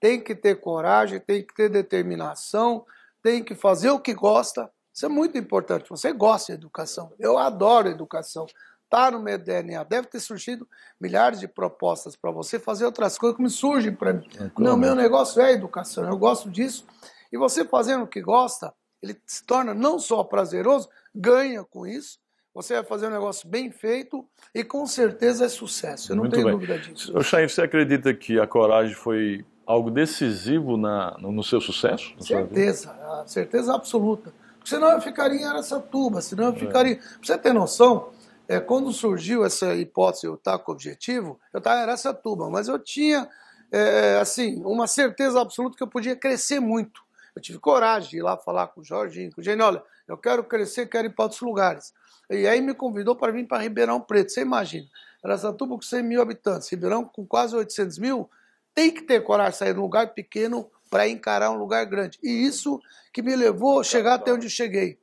Tem 0.00 0.20
que 0.20 0.34
ter 0.34 0.56
coragem, 0.56 1.20
tem 1.20 1.42
que 1.42 1.54
ter 1.54 1.68
determinação, 1.68 2.84
tem 3.22 3.44
que 3.44 3.54
fazer 3.54 3.90
o 3.90 4.00
que 4.00 4.14
gosta. 4.14 4.70
Isso 4.94 5.04
é 5.04 5.08
muito 5.08 5.36
importante. 5.36 5.90
Você 5.90 6.12
gosta 6.12 6.52
de 6.52 6.58
educação. 6.58 7.12
Eu 7.18 7.36
adoro 7.36 7.88
educação. 7.88 8.46
Está 8.84 9.10
no 9.10 9.20
meu 9.20 9.36
DNA. 9.36 9.84
Deve 9.84 10.06
ter 10.06 10.20
surgido 10.20 10.66
milhares 10.98 11.40
de 11.40 11.48
propostas 11.48 12.16
para 12.16 12.30
você 12.30 12.58
fazer 12.58 12.86
outras 12.86 13.18
coisas 13.18 13.36
que 13.36 13.42
me 13.42 13.50
surgem 13.50 13.94
para 13.94 14.14
mim. 14.14 14.26
É 14.40 14.50
Não, 14.58 14.76
meu 14.78 14.94
negócio 14.94 15.42
é 15.42 15.52
educação. 15.52 16.04
Eu 16.08 16.16
gosto 16.16 16.48
disso. 16.48 16.86
E 17.32 17.36
você 17.36 17.64
fazendo 17.64 18.04
o 18.04 18.06
que 18.06 18.20
gosta, 18.20 18.72
ele 19.02 19.16
se 19.26 19.44
torna 19.44 19.74
não 19.74 19.98
só 19.98 20.22
prazeroso, 20.24 20.88
ganha 21.14 21.64
com 21.64 21.86
isso. 21.86 22.18
Você 22.54 22.74
vai 22.74 22.84
fazer 22.84 23.08
um 23.08 23.10
negócio 23.10 23.46
bem 23.46 23.70
feito 23.70 24.26
e 24.54 24.64
com 24.64 24.86
certeza 24.86 25.44
é 25.44 25.48
sucesso. 25.48 26.12
Eu 26.12 26.16
não 26.16 26.22
Muito 26.22 26.34
tenho 26.34 26.46
bem. 26.46 26.54
dúvida 26.54 26.78
disso. 26.78 27.16
O 27.16 27.22
Chain, 27.22 27.46
você 27.46 27.62
acredita 27.62 28.14
que 28.14 28.40
a 28.40 28.46
coragem 28.46 28.94
foi 28.94 29.44
algo 29.66 29.90
decisivo 29.90 30.78
na, 30.78 31.16
no, 31.18 31.42
seu 31.42 31.60
sucesso? 31.60 32.14
Certeza, 32.18 32.96
certeza 33.26 33.74
absoluta. 33.74 34.32
Senão 34.64 34.90
eu 34.90 35.00
ficaria 35.00 35.40
em 35.40 35.44
Aracatuba, 35.44 36.22
senão 36.22 36.44
eu 36.44 36.52
é. 36.52 36.56
ficaria. 36.56 36.96
Pra 36.96 37.04
você 37.22 37.36
ter 37.36 37.52
noção, 37.52 38.10
é, 38.48 38.58
quando 38.58 38.92
surgiu 38.92 39.44
essa 39.44 39.74
hipótese, 39.74 40.26
eu 40.26 40.34
estar 40.34 40.58
com 40.58 40.72
objetivo, 40.72 41.38
eu 41.52 41.58
estava 41.58 41.80
em 41.80 41.82
Aracatuba, 41.82 42.48
mas 42.48 42.68
eu 42.68 42.78
tinha, 42.78 43.28
é, 43.70 44.18
assim, 44.20 44.62
uma 44.64 44.86
certeza 44.86 45.40
absoluta 45.40 45.76
que 45.76 45.82
eu 45.82 45.88
podia 45.88 46.16
crescer 46.16 46.58
muito. 46.58 47.05
Eu 47.36 47.42
tive 47.42 47.58
coragem 47.58 48.08
de 48.08 48.16
ir 48.16 48.22
lá 48.22 48.38
falar 48.38 48.68
com 48.68 48.80
o 48.80 48.84
Jorginho, 48.84 49.30
com 49.30 49.42
o 49.42 49.44
Gênio, 49.44 49.66
olha, 49.66 49.82
eu 50.08 50.16
quero 50.16 50.42
crescer, 50.42 50.86
quero 50.86 51.08
ir 51.08 51.10
para 51.10 51.26
outros 51.26 51.42
lugares. 51.42 51.92
E 52.30 52.46
aí 52.46 52.62
me 52.62 52.72
convidou 52.72 53.14
para 53.14 53.30
vir 53.30 53.46
para 53.46 53.62
Ribeirão 53.62 54.00
Preto, 54.00 54.32
você 54.32 54.40
imagina. 54.40 54.86
Aracatuba 55.22 55.74
com 55.74 55.82
100 55.82 56.02
mil 56.02 56.22
habitantes, 56.22 56.70
Ribeirão 56.70 57.04
com 57.04 57.26
quase 57.26 57.54
800 57.54 57.98
mil, 57.98 58.30
tem 58.74 58.90
que 58.90 59.02
ter 59.02 59.22
coragem 59.22 59.52
de 59.52 59.58
sair 59.58 59.74
de 59.74 59.78
um 59.78 59.82
lugar 59.82 60.14
pequeno 60.14 60.70
para 60.90 61.06
encarar 61.06 61.50
um 61.50 61.58
lugar 61.58 61.84
grande. 61.84 62.18
E 62.22 62.30
isso 62.30 62.80
que 63.12 63.20
me 63.20 63.36
levou 63.36 63.80
a 63.80 63.84
chegar 63.84 64.14
até 64.14 64.32
onde 64.32 64.48
cheguei. 64.48 64.98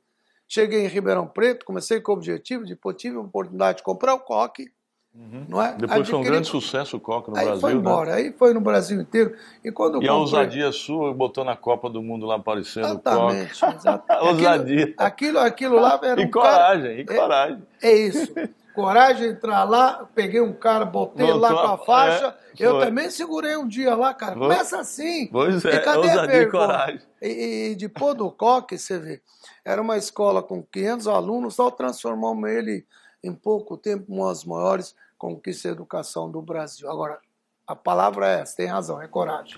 Cheguei 0.48 0.84
em 0.84 0.88
Ribeirão 0.88 1.28
Preto, 1.28 1.64
comecei 1.64 2.00
com 2.00 2.10
o 2.10 2.16
objetivo, 2.16 2.64
depois 2.64 2.96
tive 2.96 3.16
a 3.16 3.20
oportunidade 3.20 3.78
de 3.78 3.84
comprar 3.84 4.12
o 4.12 4.20
coque. 4.20 4.72
Uhum. 5.14 5.46
Não 5.48 5.62
é? 5.62 5.72
Depois 5.72 6.00
Adquiri... 6.00 6.10
foi 6.10 6.18
um 6.18 6.22
grande 6.22 6.48
sucesso 6.48 6.96
o 6.96 7.00
coque 7.00 7.30
no 7.30 7.36
aí 7.36 7.44
Brasil. 7.44 7.60
Foi 7.60 7.72
né? 7.72 7.78
embora, 7.78 8.10
né? 8.10 8.16
aí 8.16 8.32
foi 8.32 8.52
no 8.52 8.60
Brasil 8.60 9.00
inteiro. 9.00 9.36
E, 9.62 9.70
quando 9.70 9.92
e 9.92 9.94
comprei... 9.94 10.10
a 10.10 10.14
ousadia 10.14 10.72
sua 10.72 11.14
botou 11.14 11.44
na 11.44 11.54
Copa 11.54 11.88
do 11.88 12.02
Mundo 12.02 12.26
lá 12.26 12.34
aparecendo 12.34 12.86
exatamente, 12.86 13.54
o 13.54 13.60
coque. 13.60 13.76
Exatamente. 13.76 14.26
ousadia. 14.26 14.94
Aquilo, 14.98 15.38
aquilo, 15.38 15.76
lá 15.76 16.00
era 16.02 16.20
e 16.20 16.24
um 16.24 16.30
coragem, 16.30 17.04
cara... 17.04 17.16
e 17.16 17.20
coragem. 17.20 17.62
É, 17.80 17.88
é 17.88 17.96
isso. 17.96 18.34
coragem 18.74 19.28
de 19.28 19.36
entrar 19.36 19.62
lá, 19.62 20.08
peguei 20.16 20.40
um 20.40 20.52
cara, 20.52 20.84
botei 20.84 21.32
lá 21.32 21.48
com 21.48 21.72
a 21.74 21.78
faixa. 21.78 22.36
É, 22.58 22.66
eu 22.66 22.80
também 22.80 23.08
segurei 23.08 23.56
um 23.56 23.68
dia 23.68 23.94
lá, 23.94 24.12
cara. 24.12 24.34
Começa 24.34 24.80
assim. 24.80 25.28
Pois 25.28 25.64
é, 25.64 25.76
e 25.76 25.80
cadê 25.80 26.10
a 26.10 26.26
vergonha? 26.26 26.66
coragem. 26.66 27.00
E, 27.22 27.70
e 27.70 27.74
de 27.76 27.88
pôr 27.88 28.14
do 28.14 28.32
coque, 28.32 28.76
você 28.76 28.98
vê, 28.98 29.22
era 29.64 29.80
uma 29.80 29.96
escola 29.96 30.42
com 30.42 30.60
500 30.60 31.06
alunos, 31.06 31.54
só 31.54 31.70
transformamos 31.70 32.50
ele 32.50 32.84
em 33.22 33.32
pouco 33.32 33.76
tempo 33.76 34.12
uma 34.12 34.28
das 34.28 34.44
maiores 34.44 34.94
conquistas 35.18 35.62
de 35.62 35.76
educação 35.76 36.30
do 36.30 36.40
Brasil. 36.42 36.90
Agora, 36.90 37.18
a 37.66 37.74
palavra 37.74 38.28
é 38.28 38.40
essa, 38.40 38.56
tem 38.56 38.66
razão, 38.66 39.00
é 39.00 39.08
coragem. 39.08 39.56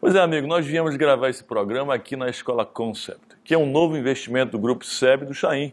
Pois 0.00 0.14
é, 0.14 0.20
amigo, 0.20 0.46
nós 0.46 0.66
viemos 0.66 0.96
gravar 0.96 1.28
esse 1.28 1.42
programa 1.42 1.94
aqui 1.94 2.16
na 2.16 2.28
Escola 2.28 2.64
Concept, 2.64 3.36
que 3.44 3.54
é 3.54 3.58
um 3.58 3.70
novo 3.70 3.96
investimento 3.96 4.52
do 4.52 4.58
Grupo 4.58 4.84
SEB 4.84 5.24
do 5.24 5.34
Chaim, 5.34 5.72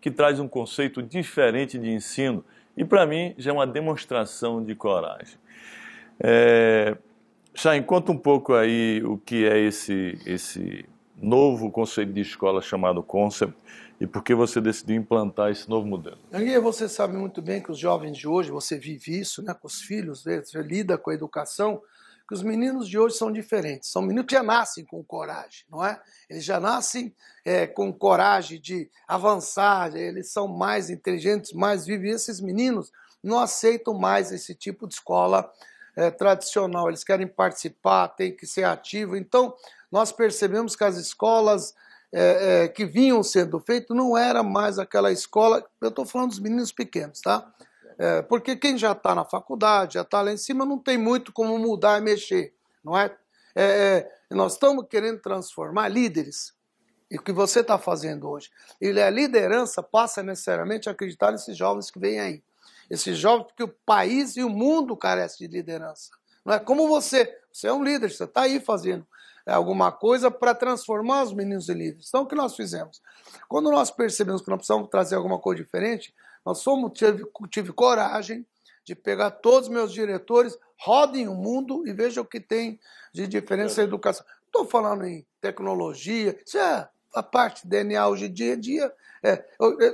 que 0.00 0.10
traz 0.10 0.38
um 0.38 0.48
conceito 0.48 1.02
diferente 1.02 1.78
de 1.78 1.90
ensino 1.90 2.44
e, 2.76 2.84
para 2.84 3.06
mim, 3.06 3.34
já 3.38 3.50
é 3.50 3.54
uma 3.54 3.66
demonstração 3.66 4.62
de 4.62 4.74
coragem. 4.74 5.36
É... 6.20 6.96
Chaim, 7.54 7.82
conta 7.82 8.10
um 8.10 8.18
pouco 8.18 8.54
aí 8.54 9.02
o 9.04 9.16
que 9.18 9.46
é 9.46 9.58
esse, 9.58 10.18
esse 10.26 10.84
novo 11.16 11.70
conceito 11.70 12.12
de 12.12 12.20
escola 12.20 12.60
chamado 12.60 13.02
Concept 13.02 13.56
e 14.00 14.06
por 14.06 14.22
que 14.22 14.34
você 14.34 14.60
decidiu 14.60 14.96
implantar 14.96 15.50
esse 15.50 15.68
novo 15.68 15.86
modelo? 15.86 16.18
Aí 16.32 16.58
você 16.58 16.88
sabe 16.88 17.16
muito 17.16 17.40
bem 17.40 17.62
que 17.62 17.70
os 17.70 17.78
jovens 17.78 18.16
de 18.16 18.26
hoje, 18.26 18.50
você 18.50 18.76
vive 18.76 19.18
isso 19.18 19.42
né, 19.42 19.54
com 19.54 19.66
os 19.66 19.80
filhos, 19.80 20.24
você 20.24 20.62
lida 20.62 20.98
com 20.98 21.10
a 21.10 21.14
educação, 21.14 21.80
que 22.26 22.34
os 22.34 22.42
meninos 22.42 22.88
de 22.88 22.98
hoje 22.98 23.16
são 23.16 23.30
diferentes. 23.30 23.90
São 23.90 24.02
meninos 24.02 24.26
que 24.26 24.34
já 24.34 24.42
nascem 24.42 24.84
com 24.84 25.02
coragem, 25.04 25.64
não 25.70 25.84
é? 25.84 26.00
Eles 26.28 26.44
já 26.44 26.58
nascem 26.58 27.14
é, 27.44 27.66
com 27.66 27.92
coragem 27.92 28.60
de 28.60 28.90
avançar, 29.06 29.94
eles 29.94 30.32
são 30.32 30.48
mais 30.48 30.88
inteligentes, 30.88 31.52
mais 31.52 31.84
vivos. 31.84 32.06
E 32.06 32.10
esses 32.10 32.40
meninos 32.40 32.90
não 33.22 33.38
aceitam 33.38 33.94
mais 33.94 34.32
esse 34.32 34.54
tipo 34.54 34.88
de 34.88 34.94
escola 34.94 35.50
é, 35.94 36.10
tradicional. 36.10 36.88
Eles 36.88 37.04
querem 37.04 37.26
participar, 37.26 38.08
têm 38.08 38.34
que 38.34 38.46
ser 38.46 38.64
ativo. 38.64 39.16
Então, 39.16 39.54
nós 39.92 40.10
percebemos 40.10 40.74
que 40.74 40.84
as 40.84 40.96
escolas 40.96 41.74
é, 42.16 42.64
é, 42.64 42.68
que 42.68 42.86
vinham 42.86 43.20
sendo 43.24 43.58
feitas 43.58 43.96
não 43.96 44.16
era 44.16 44.40
mais 44.40 44.78
aquela 44.78 45.10
escola. 45.10 45.66
Eu 45.80 45.88
estou 45.88 46.06
falando 46.06 46.30
dos 46.30 46.38
meninos 46.38 46.70
pequenos, 46.70 47.20
tá? 47.20 47.52
É, 47.98 48.22
porque 48.22 48.54
quem 48.54 48.78
já 48.78 48.92
está 48.92 49.16
na 49.16 49.24
faculdade, 49.24 49.94
já 49.94 50.02
está 50.02 50.22
lá 50.22 50.32
em 50.32 50.36
cima, 50.36 50.64
não 50.64 50.78
tem 50.78 50.96
muito 50.96 51.32
como 51.32 51.58
mudar 51.58 51.98
e 51.98 52.02
mexer, 52.02 52.54
não 52.84 52.96
é? 52.96 53.06
é, 53.54 53.64
é 53.64 54.34
nós 54.34 54.54
estamos 54.54 54.86
querendo 54.88 55.20
transformar 55.20 55.88
líderes. 55.88 56.54
E 57.10 57.16
o 57.16 57.22
que 57.22 57.32
você 57.32 57.60
está 57.60 57.78
fazendo 57.78 58.28
hoje? 58.28 58.50
E 58.80 58.88
a 59.00 59.10
liderança 59.10 59.82
passa 59.82 60.22
necessariamente 60.22 60.88
a 60.88 60.92
acreditar 60.92 61.32
nesses 61.32 61.56
jovens 61.56 61.90
que 61.90 61.98
vêm 61.98 62.20
aí. 62.20 62.42
Esses 62.88 63.18
jovens, 63.18 63.46
porque 63.46 63.62
o 63.62 63.68
país 63.68 64.36
e 64.36 64.42
o 64.42 64.48
mundo 64.48 64.96
carecem 64.96 65.48
de 65.48 65.54
liderança. 65.54 66.10
Não 66.44 66.54
é 66.54 66.58
como 66.58 66.88
você. 66.88 67.40
Você 67.52 67.68
é 67.68 67.72
um 67.72 67.84
líder, 67.84 68.10
você 68.10 68.24
está 68.24 68.42
aí 68.42 68.58
fazendo 68.60 69.06
alguma 69.52 69.92
coisa 69.92 70.30
para 70.30 70.54
transformar 70.54 71.24
os 71.24 71.32
meninos 71.32 71.68
em 71.68 71.74
líderes. 71.74 72.08
Então, 72.08 72.22
o 72.22 72.26
que 72.26 72.34
nós 72.34 72.56
fizemos? 72.56 73.02
Quando 73.48 73.70
nós 73.70 73.90
percebemos 73.90 74.42
que 74.42 74.48
nós 74.48 74.58
precisamos 74.58 74.88
trazer 74.88 75.16
alguma 75.16 75.38
coisa 75.38 75.62
diferente, 75.62 76.14
nós 76.44 76.62
fomos, 76.62 76.92
tive, 76.94 77.26
tive 77.50 77.72
coragem 77.72 78.46
de 78.84 78.94
pegar 78.94 79.30
todos 79.30 79.68
os 79.68 79.74
meus 79.74 79.92
diretores, 79.92 80.58
rodem 80.78 81.28
o 81.28 81.34
mundo 81.34 81.86
e 81.86 81.92
vejam 81.92 82.22
o 82.22 82.26
que 82.26 82.40
tem 82.40 82.78
de 83.12 83.26
diferença 83.26 83.80
na 83.80 83.88
educação. 83.88 84.24
Estou 84.46 84.66
falando 84.66 85.04
em 85.04 85.26
tecnologia, 85.40 86.38
isso 86.46 86.58
é 86.58 86.88
a 87.14 87.22
parte 87.22 87.66
DNA 87.66 88.06
hoje 88.08 88.28
dia 88.28 88.52
a 88.52 88.56
dia. 88.56 88.92
É, 89.22 89.44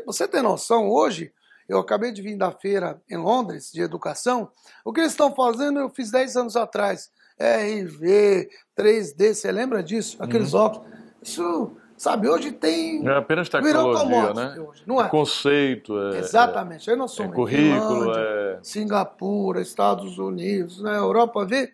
você 0.05 0.27
tem 0.27 0.43
noção, 0.43 0.91
hoje, 0.91 1.33
eu 1.69 1.79
acabei 1.79 2.11
de 2.11 2.21
vir 2.21 2.37
da 2.37 2.51
feira 2.51 3.01
em 3.09 3.17
Londres 3.17 3.71
de 3.73 3.81
educação, 3.81 4.51
o 4.85 4.93
que 4.93 5.01
eles 5.01 5.13
estão 5.13 5.33
fazendo 5.33 5.79
eu 5.79 5.89
fiz 5.89 6.11
10 6.11 6.37
anos 6.37 6.57
atrás. 6.57 7.13
RV, 7.41 8.51
3D, 8.77 9.35
você 9.35 9.51
lembra 9.51 9.83
disso? 9.83 10.17
Aqueles 10.21 10.53
uhum. 10.53 10.61
óculos. 10.61 10.91
Isso, 11.23 11.77
sabe, 11.97 12.29
hoje 12.29 12.53
tem. 12.53 13.07
É 13.09 13.17
apenas 13.17 13.49
tecnologia, 13.49 14.35
né? 14.35 14.61
Hoje, 14.61 14.83
não 14.87 15.03
é? 15.03 15.09
Conceito. 15.09 15.99
É, 15.99 16.19
Exatamente. 16.19 16.91
Aí 16.91 16.97
nós 16.97 17.13
somos 17.13 17.33
é 17.33 17.35
currículo, 17.35 18.13
é... 18.15 18.59
Singapura, 18.63 19.63
Estados 19.63 20.19
Unidos, 20.19 20.83
né, 20.83 20.97
Europa, 20.97 21.47
vê. 21.47 21.73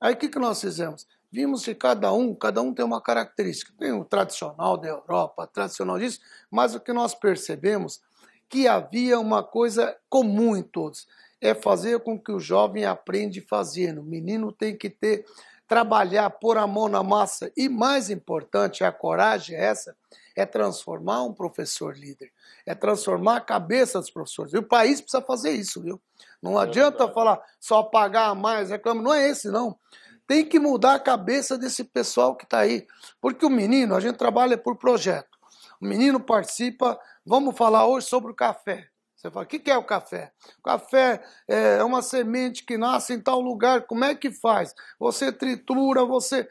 Aí 0.00 0.14
o 0.14 0.16
que, 0.16 0.28
que 0.28 0.38
nós 0.38 0.60
fizemos? 0.60 1.06
Vimos 1.32 1.64
que 1.64 1.74
cada 1.74 2.12
um, 2.12 2.34
cada 2.34 2.62
um 2.62 2.72
tem 2.72 2.84
uma 2.84 3.00
característica. 3.00 3.72
Tem 3.78 3.92
o 3.92 4.04
tradicional 4.04 4.76
da 4.76 4.88
Europa, 4.88 5.46
tradicional 5.46 5.98
disso, 5.98 6.20
mas 6.50 6.74
o 6.74 6.80
que 6.80 6.92
nós 6.92 7.14
percebemos 7.14 8.00
que 8.48 8.66
havia 8.66 9.18
uma 9.18 9.42
coisa 9.42 9.96
comum 10.08 10.56
em 10.56 10.62
todos 10.62 11.06
é 11.40 11.54
fazer 11.54 12.00
com 12.00 12.18
que 12.18 12.32
o 12.32 12.40
jovem 12.40 12.84
aprenda 12.84 13.40
fazendo. 13.48 14.00
O 14.00 14.04
menino 14.04 14.52
tem 14.52 14.76
que 14.76 14.90
ter 14.90 15.24
trabalhar, 15.70 16.28
pôr 16.30 16.58
a 16.58 16.66
mão 16.66 16.88
na 16.88 17.00
massa 17.00 17.52
e 17.56 17.68
mais 17.68 18.10
importante, 18.10 18.82
a 18.82 18.90
coragem 18.90 19.54
é 19.54 19.66
essa, 19.66 19.96
é 20.34 20.44
transformar 20.44 21.22
um 21.22 21.32
professor 21.32 21.96
líder, 21.96 22.32
é 22.66 22.74
transformar 22.74 23.36
a 23.36 23.40
cabeça 23.40 24.00
dos 24.00 24.10
professores. 24.10 24.52
E 24.52 24.58
o 24.58 24.64
país 24.64 25.00
precisa 25.00 25.22
fazer 25.22 25.52
isso, 25.52 25.80
viu? 25.80 26.00
Não 26.42 26.58
adianta 26.58 27.06
falar 27.06 27.40
só 27.60 27.84
pagar 27.84 28.34
mais, 28.34 28.70
reclama, 28.70 29.00
não 29.00 29.14
é 29.14 29.28
esse 29.28 29.48
não. 29.48 29.78
Tem 30.26 30.44
que 30.44 30.58
mudar 30.58 30.94
a 30.94 31.00
cabeça 31.00 31.56
desse 31.56 31.84
pessoal 31.84 32.34
que 32.34 32.42
está 32.42 32.58
aí. 32.58 32.84
Porque 33.20 33.46
o 33.46 33.50
menino, 33.50 33.94
a 33.94 34.00
gente 34.00 34.16
trabalha 34.16 34.58
por 34.58 34.76
projeto. 34.76 35.38
O 35.80 35.86
menino 35.86 36.18
participa, 36.18 36.98
vamos 37.24 37.56
falar 37.56 37.86
hoje 37.86 38.08
sobre 38.08 38.32
o 38.32 38.34
café. 38.34 38.89
Você 39.20 39.30
fala, 39.30 39.44
o 39.44 39.48
que 39.48 39.70
é 39.70 39.76
o 39.76 39.84
café? 39.84 40.32
O 40.60 40.62
café 40.62 41.22
é 41.46 41.84
uma 41.84 42.00
semente 42.00 42.64
que 42.64 42.78
nasce 42.78 43.12
em 43.12 43.20
tal 43.20 43.38
lugar, 43.38 43.82
como 43.82 44.02
é 44.02 44.14
que 44.14 44.30
faz? 44.30 44.74
Você 44.98 45.30
tritura, 45.30 46.06
você, 46.06 46.48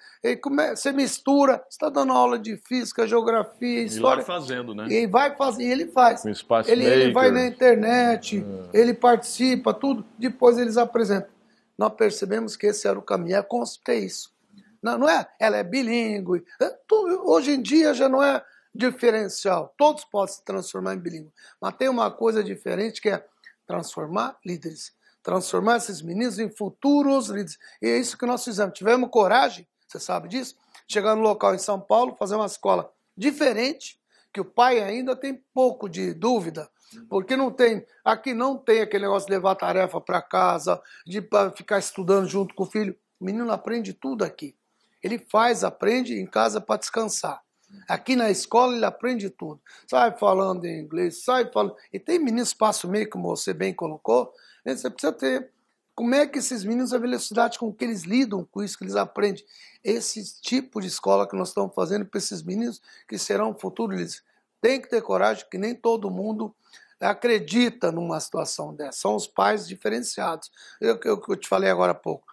você 0.76 0.92
mistura, 0.92 1.64
você 1.64 1.70
está 1.70 1.90
dando 1.90 2.14
aula 2.14 2.38
de 2.38 2.58
física, 2.58 3.08
geografia, 3.08 3.82
história. 3.82 4.22
E 4.22 4.24
vai 4.24 4.40
fazendo, 4.40 4.76
né? 4.76 4.88
E 4.88 5.08
vai 5.08 5.36
fazer, 5.36 5.64
ele 5.64 5.88
faz. 5.88 6.22
Com 6.22 6.30
espaço 6.30 6.70
ele, 6.70 6.86
ele 6.86 7.12
vai 7.12 7.32
na 7.32 7.48
internet, 7.48 8.38
é. 8.38 8.80
ele 8.80 8.94
participa, 8.94 9.74
tudo, 9.74 10.06
depois 10.20 10.60
eles 10.60 10.78
apresentam. 10.78 11.32
Nós 11.76 11.94
percebemos 11.94 12.56
que 12.56 12.68
esse 12.68 12.88
era 12.88 13.00
o 13.00 13.02
caminho, 13.02 13.36
é, 13.36 13.48
é 13.88 13.96
isso. 13.96 14.32
Não, 14.80 14.96
não 14.96 15.10
é? 15.10 15.28
Ela 15.40 15.58
é 15.58 15.64
bilíngue. 15.64 16.44
É, 16.62 16.78
hoje 17.24 17.52
em 17.52 17.62
dia 17.64 17.96
já 17.96 18.08
não 18.08 18.22
é 18.22 18.44
diferencial. 18.74 19.74
Todos 19.78 20.06
podem 20.06 20.34
se 20.34 20.44
transformar 20.44 20.96
em 20.96 21.00
bilíngue. 21.00 21.34
Mas 21.62 21.76
tem 21.78 21.90
uma 21.90 22.12
coisa 22.12 22.44
diferente 22.44 23.02
que 23.02 23.10
é 23.10 23.26
transformar 23.66 24.38
líderes. 24.46 24.94
Transformar 25.22 25.78
esses 25.78 26.02
meninos 26.02 26.40
em 26.40 26.50
futuros 26.50 27.28
líderes. 27.28 27.58
E 27.82 27.88
é 27.88 27.98
isso 27.98 28.18
que 28.18 28.26
nós 28.26 28.44
fizemos. 28.44 28.78
Tivemos 28.78 29.10
coragem, 29.10 29.68
você 29.88 30.00
sabe 30.00 30.30
disso? 30.30 30.56
Chegar 30.88 31.16
no 31.16 31.22
local 31.22 31.54
em 31.54 31.60
São 31.60 31.80
Paulo, 31.80 32.16
fazer 32.16 32.36
uma 32.36 32.46
escola 32.46 32.92
diferente, 33.16 34.00
que 34.34 34.40
o 34.40 34.46
pai 34.46 34.82
ainda 34.82 35.16
tem 35.16 35.44
pouco 35.54 35.90
de 35.90 36.14
dúvida. 36.14 36.70
Porque 37.08 37.36
não 37.36 37.52
tem, 37.52 37.86
aqui 38.04 38.34
não 38.34 38.58
tem 38.58 38.82
aquele 38.82 39.04
negócio 39.04 39.28
de 39.28 39.34
levar 39.34 39.56
tarefa 39.56 40.02
para 40.02 40.22
casa, 40.22 40.82
de 41.06 41.22
ficar 41.56 41.78
estudando 41.78 42.28
junto 42.28 42.56
com 42.56 42.64
o 42.64 42.70
filho. 42.70 42.98
O 43.20 43.26
menino 43.26 43.52
aprende 43.52 43.94
tudo 43.94 44.24
aqui. 44.24 44.56
Ele 45.04 45.20
faz, 45.20 45.64
aprende 45.64 46.20
em 46.20 46.26
casa 46.26 46.60
para 46.60 46.80
descansar. 46.80 47.42
Aqui 47.88 48.16
na 48.16 48.30
escola 48.30 48.76
ele 48.76 48.86
aprende 48.86 49.30
tudo. 49.30 49.60
Sai 49.88 50.18
falando 50.18 50.66
em 50.66 50.80
inglês, 50.80 51.24
sai 51.24 51.52
falando. 51.52 51.76
E 51.92 52.00
tem 52.00 52.20
meninos 52.20 52.50
espaço 52.50 52.88
meio, 52.88 53.10
como 53.10 53.28
você 53.28 53.54
bem 53.54 53.74
colocou. 53.74 54.34
Você 54.66 54.90
precisa 54.90 55.14
ter. 55.14 55.50
Como 55.96 56.16
é 56.16 56.26
que 56.26 56.40
esses 56.40 56.64
meninos, 56.64 56.94
a 56.94 56.98
velocidade 56.98 57.60
com 57.60 57.74
que 57.74 57.84
eles 57.84 58.04
lidam 58.04 58.48
com 58.50 58.64
isso, 58.64 58.78
que 58.78 58.86
eles 58.86 58.96
aprendem? 58.96 59.44
Esse 59.84 60.40
tipo 60.42 60.80
de 60.80 60.88
escola 60.88 61.28
que 61.28 61.36
nós 61.36 61.50
estamos 61.50 61.76
fazendo 61.76 62.06
para 62.06 62.18
esses 62.18 62.42
meninos 62.42 62.82
que 63.08 63.18
serão 63.18 63.54
futuros, 63.54 64.00
eles 64.00 64.24
têm 64.62 64.82
que 64.82 64.90
ter 64.90 65.02
coragem, 65.02 65.46
que 65.52 65.58
nem 65.58 65.76
todo 65.76 66.10
mundo 66.10 66.56
acredita 67.00 67.92
numa 67.92 68.20
situação 68.20 68.74
dessa. 68.74 69.00
São 69.00 69.16
os 69.16 69.28
pais 69.28 69.68
diferenciados. 69.68 70.52
Eu, 70.80 71.00
eu, 71.04 71.22
eu 71.28 71.36
te 71.36 71.48
falei 71.48 71.70
agora 71.70 71.92
há 71.92 71.96
pouco. 71.96 72.28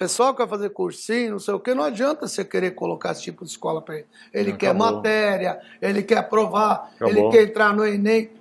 Pessoal 0.00 0.32
que 0.32 0.38
vai 0.38 0.48
fazer 0.48 0.70
cursinho, 0.70 1.32
não 1.32 1.38
sei 1.38 1.52
o 1.52 1.60
que, 1.60 1.74
não 1.74 1.84
adianta 1.84 2.26
você 2.26 2.42
querer 2.42 2.70
colocar 2.70 3.12
esse 3.12 3.20
tipo 3.20 3.44
de 3.44 3.50
escola 3.50 3.82
para 3.82 3.96
ele. 3.96 4.06
Ele 4.32 4.54
quer 4.54 4.74
matéria, 4.74 5.60
ele 5.78 6.02
quer 6.02 6.16
aprovar, 6.16 6.90
Acabou. 6.96 7.14
ele 7.14 7.28
quer 7.28 7.42
entrar 7.42 7.76
no 7.76 7.84
Enem. 7.84 8.28
Quer 8.28 8.32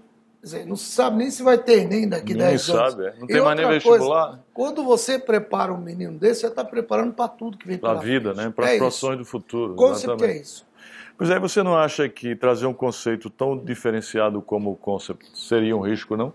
dizer, 0.41 0.65
não 0.65 0.77
sabe 0.77 1.17
nem 1.17 1.29
se 1.29 1.43
vai 1.43 1.57
ter 1.57 1.79
Enem 1.79 2.07
daqui 2.07 2.31
Ninguém 2.31 2.51
10 2.51 2.69
anos. 2.69 2.91
sabe, 2.93 3.07
é. 3.07 3.13
não 3.19 3.27
tem 3.27 3.41
mais 3.41 3.57
nem 3.57 3.67
vestibular. 3.67 4.27
Coisa, 4.27 4.43
quando 4.53 4.85
você 4.85 5.19
prepara 5.19 5.73
um 5.73 5.77
menino 5.81 6.17
desse, 6.17 6.39
você 6.39 6.47
está 6.47 6.63
preparando 6.63 7.11
para 7.11 7.27
tudo 7.27 7.57
que 7.57 7.67
vem 7.67 7.77
pela 7.77 7.91
Para 7.91 8.01
a 8.03 8.05
vida, 8.05 8.33
frente. 8.33 8.45
né? 8.45 8.53
para 8.55 8.65
as 8.65 8.71
é 8.71 8.77
profissões 8.77 9.17
do 9.17 9.25
futuro. 9.25 9.75
Com 9.75 9.93
certeza 9.95 10.31
é 10.31 10.37
isso. 10.37 10.65
Pois 11.17 11.29
aí, 11.29 11.39
você 11.39 11.61
não 11.61 11.77
acha 11.77 12.07
que 12.07 12.37
trazer 12.37 12.67
um 12.67 12.73
conceito 12.73 13.29
tão 13.29 13.57
diferenciado 13.57 14.41
como 14.41 14.71
o 14.71 14.77
concept 14.77 15.29
seria 15.37 15.75
um 15.75 15.81
risco, 15.81 16.15
não? 16.15 16.31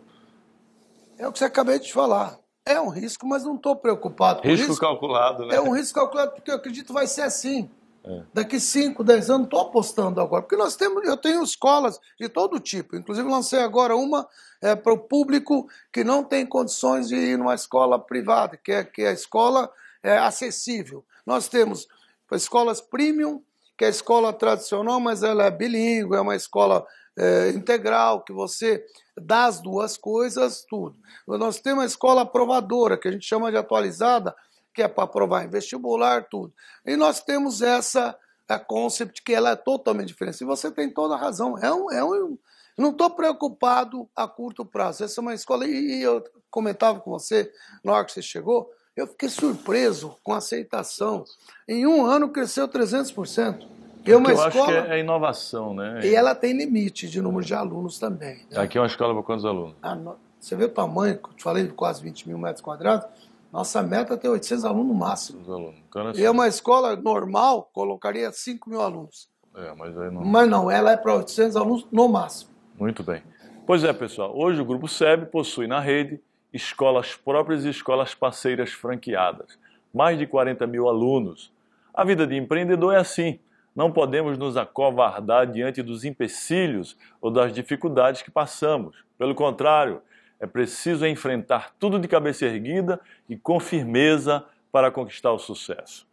É 1.17 1.27
o 1.27 1.33
que 1.33 1.39
você 1.39 1.47
acabei 1.47 1.79
de 1.79 1.91
falar. 1.91 2.44
É 2.67 2.81
um 2.81 2.89
risco, 2.89 3.27
mas 3.27 3.45
não 3.45 3.57
estou 3.57 3.77
preocupado 3.77 4.41
com 4.41 4.49
risco. 4.49 4.69
Risco 4.69 4.81
calculado, 4.81 5.47
né? 5.47 5.57
É 5.57 5.61
um 5.61 5.75
risco 5.75 5.99
calculado 5.99 6.33
porque 6.33 6.51
eu 6.51 6.57
acredito 6.57 6.87
que 6.87 6.93
vai 6.93 7.07
ser 7.07 7.23
assim. 7.23 7.69
É. 8.03 8.23
Daqui 8.33 8.61
5, 8.61 9.03
10 9.03 9.31
anos, 9.31 9.45
estou 9.47 9.61
apostando 9.61 10.21
agora. 10.21 10.43
Porque 10.43 10.57
nós 10.57 10.77
temos, 10.77 11.07
eu 11.07 11.17
tenho 11.17 11.43
escolas 11.43 12.01
de 12.19 12.29
todo 12.29 12.61
tipo. 12.61 12.97
Inclusive, 12.97 13.29
lancei 13.29 13.61
agora 13.61 13.97
uma 13.97 14.27
é, 14.63 14.75
para 14.75 14.93
o 14.93 14.99
público 14.99 15.69
que 15.93 16.05
não 16.05 16.25
tem 16.25 16.47
condições 16.47 17.09
de 17.09 17.17
ir 17.17 17.39
numa 17.39 17.55
escola 17.55 17.99
privada, 17.99 18.57
que 18.57 18.73
é, 18.73 18.85
que 18.85 19.03
é 19.03 19.09
a 19.09 19.13
escola 19.13 19.71
é, 20.03 20.19
acessível. 20.19 21.05
Nós 21.27 21.49
temos 21.49 21.87
escolas 22.33 22.81
premium, 22.81 23.43
que 23.77 23.85
é 23.85 23.89
a 23.89 23.91
escola 23.91 24.33
tradicional, 24.33 25.01
mas 25.01 25.23
ela 25.23 25.45
é 25.45 25.51
bilíngue, 25.51 26.17
é 26.17 26.21
uma 26.21 26.37
escola 26.37 26.87
é, 27.17 27.51
integral, 27.51 28.23
que 28.23 28.33
você 28.33 28.85
dá 29.17 29.47
as 29.47 29.61
duas 29.61 29.97
coisas, 29.97 30.65
tudo. 30.69 30.97
Nós 31.27 31.61
temos 31.61 31.85
a 31.85 31.87
escola 31.87 32.23
aprovadora, 32.23 32.99
que 32.99 33.09
a 33.09 33.13
gente 33.13 33.27
chama 33.27 33.51
de 33.51 33.57
atualizada, 33.57 34.35
que 34.75 34.83
é 34.83 34.89
para 34.89 35.05
aprovar 35.05 35.45
em 35.45 35.49
vestibular, 35.49 36.29
tudo. 36.29 36.53
E 36.85 36.97
nós 36.97 37.21
temos 37.21 37.63
essa 37.63 38.19
a 38.49 38.59
concept 38.59 39.23
que 39.23 39.33
ela 39.33 39.51
é 39.51 39.57
totalmente 39.57 40.09
diferente. 40.09 40.43
E 40.43 40.47
você 40.47 40.71
tem 40.71 40.91
toda 40.91 41.15
a 41.15 41.19
razão. 41.19 41.57
É 41.59 41.73
um, 41.73 41.91
é 41.91 42.05
um, 42.05 42.39
não 42.77 42.91
estou 42.91 43.11
preocupado 43.11 44.09
a 44.15 44.29
curto 44.29 44.65
prazo. 44.65 45.05
Essa 45.05 45.21
é 45.21 45.23
uma 45.23 45.35
escola. 45.35 45.67
E 45.67 46.03
eu 46.03 46.23
comentava 46.51 47.01
com 47.01 47.11
você 47.11 47.51
na 47.83 47.93
hora 47.93 48.05
que 48.05 48.13
você 48.13 48.23
chegou, 48.23 48.71
eu 48.97 49.07
fiquei 49.07 49.29
surpreso 49.29 50.17
com 50.23 50.33
a 50.33 50.39
aceitação. 50.39 51.25
Em 51.67 51.87
um 51.87 52.05
ano 52.05 52.31
cresceu 52.31 52.69
300%. 52.69 53.67
E 54.05 54.13
é 54.13 54.17
uma 54.17 54.31
eu 54.31 54.35
escola... 54.35 54.79
acho 54.79 54.87
que 54.87 54.93
é 54.93 55.01
inovação, 55.01 55.75
né? 55.75 56.01
E 56.05 56.15
ela 56.15 56.35
tem 56.35 56.57
limite 56.57 57.09
de 57.09 57.21
número 57.21 57.45
de 57.45 57.55
alunos 57.55 57.99
também. 57.99 58.45
Né? 58.51 58.61
Aqui 58.61 58.77
é 58.77 58.81
uma 58.81 58.87
escola 58.87 59.15
para 59.15 59.23
quantos 59.23 59.45
alunos? 59.45 59.75
Ah, 59.83 59.97
você 60.39 60.55
vê 60.55 60.65
o 60.65 60.69
tamanho, 60.69 61.15
eu 61.15 61.33
te 61.35 61.43
falei 61.43 61.65
de 61.65 61.73
quase 61.73 62.03
20 62.03 62.29
mil 62.29 62.39
metros 62.39 62.61
quadrados. 62.61 63.07
Nossa 63.51 63.83
meta 63.83 64.15
é 64.15 64.17
ter 64.17 64.29
800 64.29 64.65
alunos 64.65 64.89
no 64.89 64.95
máximo. 64.95 65.41
Alunos. 65.47 65.77
Então, 65.89 66.09
assim... 66.09 66.21
E 66.21 66.29
uma 66.29 66.49
escola 66.49 66.97
normal, 66.97 67.71
colocaria 67.73 68.31
5 68.31 68.69
mil 68.69 68.81
alunos. 68.81 69.29
É, 69.57 69.73
mas, 69.75 69.95
não... 69.95 70.25
mas 70.25 70.51
não, 70.51 70.71
ela 70.71 70.91
é 70.91 70.97
para 70.97 71.15
800 71.15 71.57
alunos 71.57 71.87
no 71.91 72.09
máximo. 72.09 72.51
Muito 72.79 73.03
bem. 73.03 73.23
Pois 73.67 73.85
é, 73.85 73.93
pessoal, 73.93 74.37
hoje 74.37 74.61
o 74.61 74.65
Grupo 74.65 74.87
SEB 74.87 75.27
possui 75.27 75.67
na 75.67 75.81
rede 75.81 76.21
escolas 76.53 77.15
próprias 77.15 77.65
e 77.65 77.71
escolas 77.71 78.15
parceiras 78.15 78.71
franqueadas. 78.73 79.59
Mais 79.95 80.19
de 80.19 80.27
40 80.27 80.67
mil 80.67 80.89
alunos. 80.89 81.53
A 81.95 82.05
vida 82.05 82.27
de 82.27 82.37
empreendedor 82.37 82.93
é 82.93 82.99
assim. 82.99 83.39
Não 83.75 83.91
podemos 83.91 84.39
nos 84.39 84.57
acovardar 84.57 85.47
diante 85.47 85.83
dos 85.83 86.05
empecilhos 86.05 86.97
ou 87.21 87.31
das 87.31 87.53
dificuldades 87.53 88.23
que 88.23 88.31
passamos. 88.31 89.05
Pelo 89.19 89.35
contrário, 89.35 90.01
é 90.39 90.47
preciso 90.47 91.07
enfrentar 91.07 91.75
tudo 91.79 91.99
de 91.99 92.07
cabeça 92.07 92.45
erguida 92.45 93.01
e 93.29 93.37
com 93.37 93.59
firmeza 93.59 94.45
para 94.71 94.91
conquistar 94.91 95.33
o 95.33 95.39
sucesso. 95.39 96.07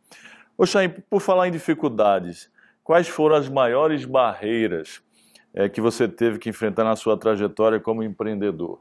Oxaim, 0.58 0.90
por 1.10 1.22
falar 1.22 1.48
em 1.48 1.52
dificuldades, 1.52 2.50
quais 2.84 3.08
foram 3.08 3.36
as 3.36 3.50
maiores 3.50 4.06
barreiras 4.06 5.02
é, 5.54 5.68
que 5.68 5.82
você 5.82 6.08
teve 6.08 6.40
que 6.40 6.50
enfrentar 6.50 6.84
na 6.84 6.96
sua 6.96 7.18
trajetória 7.18 7.80
como 7.80 8.04
empreendedor? 8.04 8.80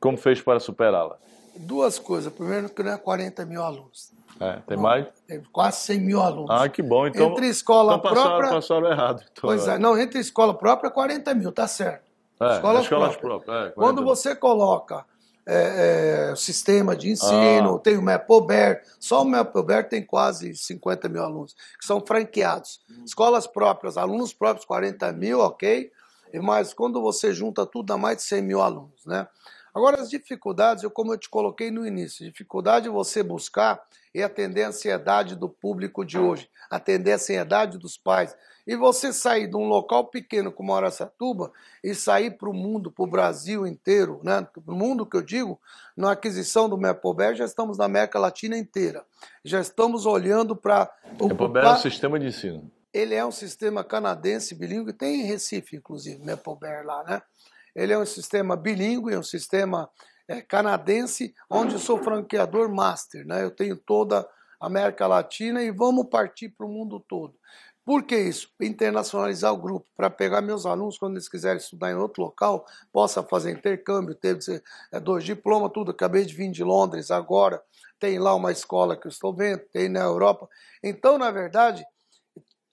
Como 0.00 0.16
fez 0.16 0.40
para 0.40 0.60
superá-la? 0.60 1.18
Duas 1.56 1.98
coisas. 1.98 2.32
Primeiro, 2.32 2.68
que 2.68 2.82
não 2.82 2.92
é 2.92 2.98
40 2.98 3.44
mil 3.46 3.62
alunos. 3.62 4.12
É, 4.38 4.58
tem 4.66 4.76
mais? 4.76 5.06
Tem 5.26 5.42
quase 5.52 5.78
100 5.78 6.00
mil 6.00 6.20
alunos. 6.20 6.50
Ah, 6.50 6.68
que 6.68 6.82
bom. 6.82 7.06
Então, 7.06 7.30
entre 7.30 7.48
escola 7.48 7.94
então 7.94 8.10
passaram, 8.10 8.38
própria... 8.38 8.50
passaram 8.50 8.90
errado. 8.90 9.22
Então, 9.32 9.42
pois 9.42 9.68
é, 9.68 9.78
não, 9.78 9.98
entre 9.98 10.18
escola 10.18 10.54
própria, 10.54 10.90
40 10.90 11.34
mil, 11.34 11.52
tá 11.52 11.66
certo. 11.66 12.10
É, 12.40 12.56
escolas, 12.56 12.82
escolas 12.82 13.16
próprias. 13.16 13.44
próprias. 13.44 13.68
É, 13.68 13.70
Quando 13.70 14.04
você 14.04 14.36
coloca 14.36 15.06
é, 15.46 16.30
é, 16.32 16.36
sistema 16.36 16.94
de 16.94 17.10
ensino, 17.10 17.76
ah. 17.76 17.78
tem 17.78 17.96
o 17.96 18.02
Mapober, 18.02 18.82
só 19.00 19.22
o 19.22 19.24
Mapober 19.24 19.88
tem 19.88 20.04
quase 20.04 20.54
50 20.54 21.08
mil 21.08 21.22
alunos, 21.22 21.54
que 21.78 21.86
são 21.86 22.04
franqueados. 22.04 22.80
Hum. 22.90 23.04
Escolas 23.04 23.46
próprias, 23.46 23.96
alunos 23.96 24.34
próprios, 24.34 24.66
40 24.66 25.12
mil, 25.12 25.40
ok? 25.40 25.90
Mas 26.42 26.74
quando 26.74 27.00
você 27.00 27.32
junta 27.32 27.64
tudo, 27.64 27.86
dá 27.86 27.96
mais 27.96 28.18
de 28.18 28.24
100 28.24 28.42
mil 28.42 28.60
alunos, 28.60 29.06
né? 29.06 29.26
Agora, 29.76 30.00
as 30.00 30.08
dificuldades, 30.08 30.84
eu, 30.84 30.90
como 30.90 31.12
eu 31.12 31.18
te 31.18 31.28
coloquei 31.28 31.70
no 31.70 31.86
início, 31.86 32.24
dificuldade 32.24 32.88
é 32.88 32.90
você 32.90 33.22
buscar 33.22 33.78
e 34.14 34.22
atender 34.22 34.62
a 34.62 34.68
ansiedade 34.68 35.36
do 35.36 35.50
público 35.50 36.02
de 36.02 36.18
hoje, 36.18 36.48
atender 36.70 37.12
a 37.12 37.16
ansiedade 37.16 37.76
dos 37.76 37.98
pais. 37.98 38.34
E 38.66 38.74
você 38.74 39.12
sair 39.12 39.46
de 39.46 39.54
um 39.54 39.68
local 39.68 40.06
pequeno 40.06 40.50
como 40.50 40.74
Araçatuba 40.74 41.52
e 41.84 41.94
sair 41.94 42.38
para 42.38 42.48
o 42.48 42.54
mundo, 42.54 42.90
para 42.90 43.04
o 43.04 43.06
Brasil 43.06 43.66
inteiro, 43.66 44.18
né? 44.24 44.48
para 44.50 44.72
o 44.72 44.74
mundo 44.74 45.04
que 45.04 45.14
eu 45.14 45.20
digo, 45.20 45.60
na 45.94 46.12
aquisição 46.12 46.70
do 46.70 46.78
Mepober, 46.78 47.34
já 47.34 47.44
estamos 47.44 47.76
na 47.76 47.84
América 47.84 48.18
Latina 48.18 48.56
inteira. 48.56 49.04
Já 49.44 49.60
estamos 49.60 50.06
olhando 50.06 50.56
para... 50.56 50.90
O 51.20 51.28
Mepober 51.28 51.62
é 51.62 51.72
um 51.72 51.76
sistema 51.76 52.18
de 52.18 52.28
ensino. 52.28 52.72
Ele 52.94 53.14
é 53.14 53.26
um 53.26 53.30
sistema 53.30 53.84
canadense 53.84 54.54
bilíngue, 54.54 54.94
tem 54.94 55.20
em 55.20 55.26
Recife, 55.26 55.76
inclusive, 55.76 56.24
Mepober 56.24 56.82
lá, 56.82 57.04
né? 57.04 57.22
Ele 57.76 57.92
é 57.92 57.98
um 57.98 58.06
sistema 58.06 58.56
bilíngue, 58.56 59.12
é 59.12 59.18
um 59.18 59.22
sistema 59.22 59.88
é, 60.26 60.40
canadense, 60.40 61.34
onde 61.48 61.78
sou 61.78 61.98
franqueador 62.02 62.74
master. 62.74 63.26
Né? 63.26 63.44
Eu 63.44 63.50
tenho 63.50 63.76
toda 63.76 64.26
a 64.58 64.66
América 64.66 65.06
Latina 65.06 65.62
e 65.62 65.70
vamos 65.70 66.08
partir 66.08 66.48
para 66.48 66.64
o 66.64 66.68
mundo 66.68 66.98
todo. 66.98 67.34
Por 67.84 68.02
que 68.02 68.16
isso? 68.16 68.50
Internacionalizar 68.60 69.52
o 69.52 69.56
grupo, 69.56 69.86
para 69.96 70.10
pegar 70.10 70.40
meus 70.40 70.66
alunos, 70.66 70.98
quando 70.98 71.12
eles 71.12 71.28
quiserem 71.28 71.58
estudar 71.58 71.92
em 71.92 71.94
outro 71.94 72.20
local, 72.24 72.66
possa 72.92 73.22
fazer 73.22 73.52
intercâmbio, 73.52 74.12
teve 74.12 74.60
é, 74.90 74.98
dois 74.98 75.22
diplomas, 75.22 75.70
tudo. 75.72 75.92
Acabei 75.92 76.24
de 76.24 76.34
vir 76.34 76.50
de 76.50 76.64
Londres 76.64 77.12
agora, 77.12 77.62
tem 78.00 78.18
lá 78.18 78.34
uma 78.34 78.50
escola 78.50 78.96
que 78.96 79.06
eu 79.06 79.10
estou 79.10 79.32
vendo, 79.32 79.60
tem 79.72 79.88
na 79.88 80.00
Europa. 80.00 80.48
Então, 80.82 81.16
na 81.16 81.30
verdade, 81.30 81.84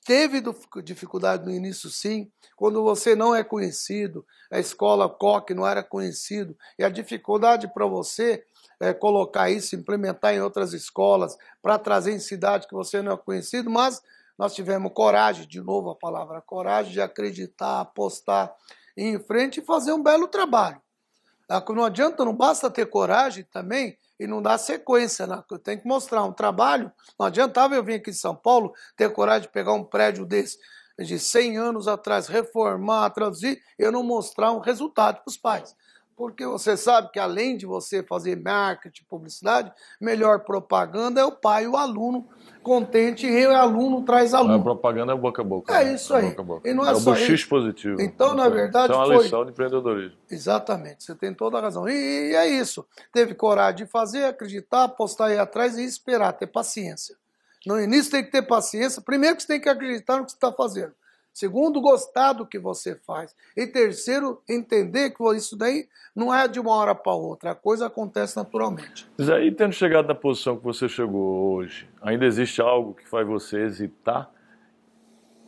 Teve 0.06 0.44
dificuldade 0.84 1.46
no 1.46 1.52
início, 1.52 1.90
sim. 1.90 2.30
Quando 2.58 2.84
você 2.84 3.16
não 3.16 3.34
é 3.34 3.44
conhecido, 3.44 4.26
a 4.52 4.60
escola 4.60 5.08
COC 5.08 5.54
não 5.54 5.66
era 5.66 5.82
conhecido, 5.82 6.58
e 6.78 6.84
a 6.84 6.90
dificuldade 6.90 7.72
para 7.74 7.86
você 7.86 8.44
é, 8.80 8.94
colocar 8.94 9.50
isso, 9.50 9.76
implementar 9.76 10.34
em 10.34 10.42
outras 10.42 10.74
escolas, 10.74 11.38
para 11.62 11.80
trazer 11.80 12.12
em 12.12 12.20
cidade 12.20 12.68
que 12.68 12.74
você 12.74 13.02
não 13.02 13.14
é 13.14 13.18
conhecido, 13.18 13.70
mas 13.70 14.02
nós 14.38 14.54
tivemos 14.54 14.92
coragem, 14.94 15.48
de 15.48 15.62
novo 15.62 15.92
a 15.92 15.96
palavra 15.96 16.42
coragem, 16.42 16.92
de 16.92 17.02
acreditar, 17.02 17.80
apostar 17.80 18.54
em 18.98 19.18
frente 19.20 19.62
e 19.62 19.66
fazer 19.66 19.94
um 19.94 20.04
belo 20.04 20.28
trabalho. 20.28 20.83
Ah, 21.50 21.64
não 21.70 21.84
adianta, 21.84 22.24
não 22.24 22.36
basta 22.36 22.70
ter 22.70 22.86
coragem 22.86 23.44
também 23.52 23.98
e 24.20 24.26
não 24.26 24.42
dá 24.42 24.58
sequência. 24.58 25.28
Né? 25.28 25.44
Eu 25.50 25.60
tenho 25.60 25.82
que 25.82 25.88
mostrar 25.88 26.24
um 26.24 26.32
trabalho. 26.32 26.92
Não 27.20 27.26
adiantava 27.26 27.76
eu 27.76 27.84
vir 27.84 27.96
aqui 27.96 28.12
de 28.12 28.18
São 28.18 28.36
Paulo, 28.36 28.74
ter 28.96 29.12
coragem 29.12 29.44
de 29.44 29.54
pegar 29.54 29.74
um 29.74 29.84
prédio 29.84 30.26
desse 30.26 30.58
de 31.00 31.18
100 31.18 31.58
anos 31.58 31.88
atrás, 31.88 32.28
reformar, 32.28 33.10
traduzir, 33.10 33.60
eu 33.80 33.92
não 33.92 34.04
mostrar 34.04 34.52
um 34.52 34.60
resultado 34.60 35.16
para 35.16 35.30
os 35.30 35.38
pais. 35.38 35.76
Porque 36.16 36.46
você 36.46 36.78
sabe 36.78 37.12
que 37.12 37.20
além 37.20 37.58
de 37.58 37.66
você 37.66 38.04
fazer 38.04 38.36
marketing, 38.36 39.04
publicidade, 39.10 39.72
melhor 40.00 40.40
propaganda 40.40 41.22
é 41.22 41.26
o 41.26 41.32
pai 41.32 41.68
o 41.68 41.76
aluno 41.76 42.28
contente 42.62 43.28
e 43.28 43.46
o 43.46 43.56
aluno 43.56 44.04
traz 44.04 44.34
aluno. 44.34 44.56
A 44.56 44.60
propaganda 44.60 45.12
é 45.12 45.16
boca 45.16 45.42
a 45.42 45.46
boca. 45.46 45.74
É 45.74 45.86
né? 45.86 45.94
isso 45.94 46.14
aí. 46.16 46.28
É, 46.28 46.30
boca 46.30 46.44
boca. 46.44 46.70
E 46.70 46.74
não 46.74 46.88
é, 46.88 46.92
é 46.92 46.96
só 46.96 47.12
o 47.12 47.50
positivo. 47.50 48.02
Então, 48.02 48.34
na 48.34 48.48
verdade, 48.48 48.92
Isso 48.92 48.94
é 48.94 49.06
uma 49.06 49.14
foi... 49.14 49.24
lição 49.24 49.46
de 49.46 49.52
empreendedorismo. 49.52 50.18
Exatamente, 50.32 51.04
você 51.04 51.14
tem 51.16 51.34
toda 51.34 51.58
a 51.58 51.62
razão. 51.62 51.88
E, 51.88 52.32
e 52.32 52.36
é 52.36 52.48
isso. 52.48 52.86
Teve 53.12 53.36
coragem 53.36 53.86
de 53.86 53.92
fazer, 53.92 54.26
acreditar, 54.26 54.86
apostar 54.86 55.30
aí 55.30 55.38
atrás 55.38 55.78
e 55.78 55.84
esperar, 55.84 56.32
ter 56.34 56.48
paciência. 56.48 57.16
No 57.66 57.80
início 57.80 58.12
tem 58.12 58.24
que 58.24 58.32
ter 58.32 58.42
paciência. 58.42 59.02
Primeiro 59.02 59.36
que 59.36 59.44
você 59.44 59.48
tem 59.48 59.62
que 59.62 59.70
acreditar 59.70 60.18
no 60.18 60.26
que 60.26 60.32
você 60.32 60.38
está 60.38 60.52
fazendo. 60.52 60.94
Segundo, 61.34 61.82
gostar 61.82 62.34
do 62.34 62.46
que 62.46 62.60
você 62.60 62.96
faz. 62.96 63.36
E 63.58 63.66
terceiro, 63.66 64.42
entender 64.48 65.10
que 65.10 65.36
isso 65.36 65.58
daí 65.58 65.88
não 66.16 66.34
é 66.34 66.48
de 66.48 66.60
uma 66.60 66.76
hora 66.76 66.94
para 66.94 67.14
outra. 67.14 67.52
A 67.52 67.56
coisa 67.56 67.88
acontece 67.88 68.38
naturalmente. 68.38 69.10
Mas 69.18 69.30
aí, 69.32 69.52
tendo 69.52 69.74
chegado 69.74 70.08
na 70.08 70.14
posição 70.14 70.58
que 70.58 70.64
você 70.64 70.88
chegou 70.88 71.56
hoje, 71.56 71.90
ainda 72.02 72.26
existe 72.26 72.62
algo 72.62 72.94
que 72.94 73.10
faz 73.10 73.28
você 73.28 73.62
hesitar? 73.62 74.30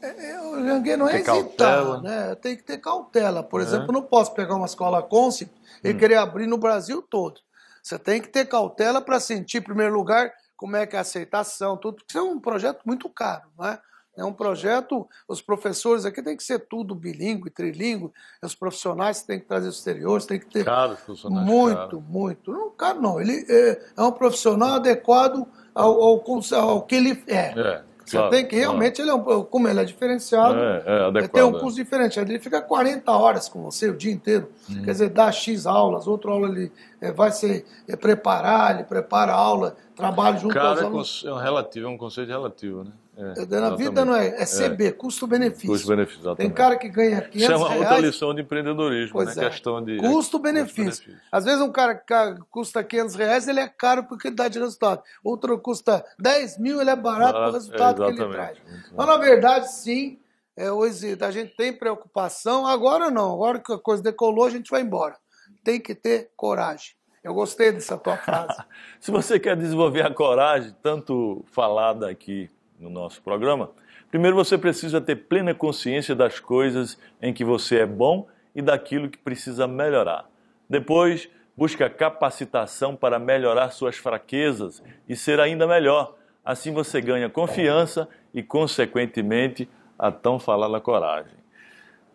É, 0.02 0.32
é 0.32 0.42
o 0.42 0.56
não 0.56 1.08
é 1.08 1.16
hesitar, 1.18 1.24
cautela. 1.24 2.02
né? 2.02 2.36
Tem 2.36 2.58
que 2.58 2.64
ter 2.64 2.80
cautela. 2.80 3.44
Por 3.44 3.62
é. 3.62 3.64
exemplo, 3.64 3.94
não 3.94 4.02
posso 4.02 4.34
pegar 4.34 4.56
uma 4.56 4.66
escola 4.66 5.04
Concept 5.04 5.54
e 5.84 5.92
hum. 5.92 5.98
querer 5.98 6.16
abrir 6.16 6.48
no 6.48 6.58
Brasil 6.58 7.00
todo. 7.04 7.42
Você 7.84 8.00
tem 8.00 8.20
que 8.20 8.30
ter 8.30 8.48
cautela 8.48 9.00
para 9.00 9.20
sentir, 9.20 9.60
em 9.60 9.62
primeiro 9.62 9.94
lugar, 9.94 10.34
como 10.58 10.76
é 10.76 10.88
que 10.88 10.96
é 10.96 11.00
a 11.00 11.04
aceitação, 11.04 11.78
tudo, 11.78 11.98
porque 11.98 12.18
isso 12.18 12.18
é 12.18 12.24
um 12.24 12.40
projeto 12.40 12.82
muito 12.84 13.08
caro, 13.08 13.50
né? 13.60 13.78
É 14.18 14.24
um 14.24 14.32
projeto, 14.32 15.08
os 15.28 15.42
professores 15.42 16.06
aqui 16.06 16.22
tem 16.22 16.38
que 16.38 16.44
ser 16.44 16.60
tudo 16.60 16.96
bilíngue, 16.96 17.50
trilíngue, 17.50 18.12
os 18.42 18.56
profissionais 18.56 19.22
têm 19.24 19.40
que 19.40 19.46
trazer 19.46 19.70
exteriores, 19.70 20.26
tem 20.26 20.40
que 20.40 20.46
ter. 20.46 20.64
Caro, 20.64 20.96
funcionário. 20.96 21.46
Muito, 21.46 21.78
caro. 21.78 22.04
muito. 22.08 22.52
Não, 22.52 22.70
caro 22.72 23.02
não. 23.02 23.20
Ele 23.20 23.46
é, 23.50 23.82
é 23.98 24.02
um 24.02 24.12
profissional 24.12 24.76
adequado 24.76 25.46
ao, 25.74 26.02
ao, 26.02 26.24
ao, 26.54 26.82
que 26.84 26.96
ele 26.96 27.22
é. 27.28 27.60
é 27.60 27.82
Você 28.06 28.16
claro, 28.16 28.32
tem 28.32 28.48
que 28.48 28.56
realmente, 28.56 29.04
claro. 29.04 29.12
ele 29.12 29.32
é 29.32 29.36
um, 29.36 29.44
como 29.44 29.68
ele 29.68 29.82
é 29.82 29.84
diferenciado, 29.84 30.58
é, 30.58 30.84
é 30.86 31.06
adequado, 31.08 31.32
tem 31.32 31.44
um 31.44 31.60
custo 31.60 31.76
diferente. 31.76 32.18
Ele 32.18 32.40
fica 32.40 32.62
40 32.62 33.12
horas 33.12 33.50
com 33.50 33.64
você 33.64 33.90
o 33.90 33.98
dia 33.98 34.14
inteiro. 34.14 34.50
Hum. 34.70 34.82
Quer 34.84 34.92
dizer, 34.92 35.10
dá 35.10 35.30
X 35.30 35.66
aulas, 35.66 36.08
outra 36.08 36.32
aula 36.32 36.48
ele 36.48 36.72
é, 37.02 37.12
vai 37.12 37.34
se 37.34 37.66
preparar, 38.00 38.76
ele 38.76 38.86
prepara 38.86 39.34
a 39.34 39.36
aula, 39.36 39.76
trabalho 39.94 40.40
junto 40.40 40.54
Cara, 40.54 40.70
aos 40.70 40.82
alunos. 40.82 41.24
é 41.28 41.34
um 41.34 41.38
relativo, 41.38 41.88
é 41.88 41.90
um 41.90 41.98
conceito 41.98 42.30
relativo, 42.30 42.86
né? 42.86 42.92
É, 43.18 43.46
na 43.46 43.76
vida 43.76 44.04
não 44.04 44.14
é, 44.14 44.28
é 44.42 44.46
CB, 44.46 44.88
é. 44.88 44.92
custo-benefício. 44.92 45.70
Custo-benefício, 45.70 46.20
exatamente. 46.20 46.38
Tem 46.38 46.52
cara 46.52 46.76
que 46.76 46.90
ganha 46.90 47.22
500 47.22 47.42
Isso 47.42 47.52
é 47.52 47.56
uma 47.56 47.70
reais, 47.70 47.82
outra 47.82 48.00
lição 48.00 48.34
de 48.34 48.42
empreendedorismo, 48.42 49.14
pois 49.14 49.36
né? 49.36 49.46
É. 49.46 49.50
Questão 49.50 49.84
de... 49.84 49.98
Custo-benefício. 49.98 51.16
Às 51.32 51.46
vezes 51.46 51.62
um 51.62 51.72
cara 51.72 51.96
que 51.96 52.14
custa 52.52 52.84
500 52.84 53.16
reais, 53.16 53.48
ele 53.48 53.62
é 53.62 53.70
caro 53.70 54.04
porque 54.04 54.28
ele 54.28 54.36
dá 54.36 54.50
de 54.50 54.60
resultado. 54.60 55.02
Outro 55.24 55.58
custa 55.60 56.06
10 56.20 56.60
mil, 56.60 56.82
ele 56.82 56.90
é 56.90 56.96
barato, 56.96 57.40
pelo 57.40 57.54
resultado 57.54 58.06
que 58.06 58.22
ele 58.22 58.30
traz. 58.32 58.58
Mas, 58.94 59.08
na 59.08 59.18
verdade, 59.18 59.72
sim, 59.72 60.20
é, 60.58 60.70
hoje 60.70 61.18
a 61.20 61.32
gente 61.32 61.56
tem 61.56 61.72
preocupação. 61.72 62.68
Agora 62.68 63.10
não, 63.10 63.34
agora 63.34 63.60
que 63.60 63.72
a 63.72 63.78
coisa 63.78 64.04
decolou, 64.04 64.46
a 64.46 64.50
gente 64.50 64.70
vai 64.70 64.82
embora. 64.82 65.16
Tem 65.64 65.80
que 65.80 65.96
ter 65.96 66.32
coragem. 66.36 66.96
Eu 67.24 67.34
gostei 67.34 67.72
dessa 67.72 67.98
tua 67.98 68.18
frase. 68.18 68.62
Se 69.00 69.10
você 69.10 69.40
quer 69.40 69.56
desenvolver 69.56 70.06
a 70.06 70.14
coragem, 70.14 70.76
tanto 70.84 71.44
falada 71.48 72.10
aqui 72.10 72.50
no 72.80 72.90
nosso 72.90 73.22
programa, 73.22 73.72
primeiro 74.10 74.36
você 74.36 74.58
precisa 74.58 75.00
ter 75.00 75.16
plena 75.16 75.54
consciência 75.54 76.16
das 76.16 76.40
coisas 76.40 77.00
em 77.22 77.34
que 77.34 77.44
você 77.44 77.80
é 77.80 77.86
bom 77.86 78.28
e 78.54 78.62
daquilo 78.62 79.10
que 79.10 79.18
precisa 79.18 79.68
melhorar. 79.68 80.30
Depois, 80.70 81.30
busca 81.56 81.90
capacitação 81.90 82.96
para 82.96 83.20
melhorar 83.20 83.70
suas 83.70 83.98
fraquezas 83.98 84.84
e 85.08 85.16
ser 85.16 85.40
ainda 85.40 85.68
melhor. 85.68 86.16
Assim 86.44 86.72
você 86.72 87.02
ganha 87.02 87.30
confiança 87.30 88.08
e, 88.34 88.44
consequentemente, 88.44 89.70
a 89.98 90.12
tão 90.12 90.38
falada 90.38 90.80
coragem. 90.80 91.34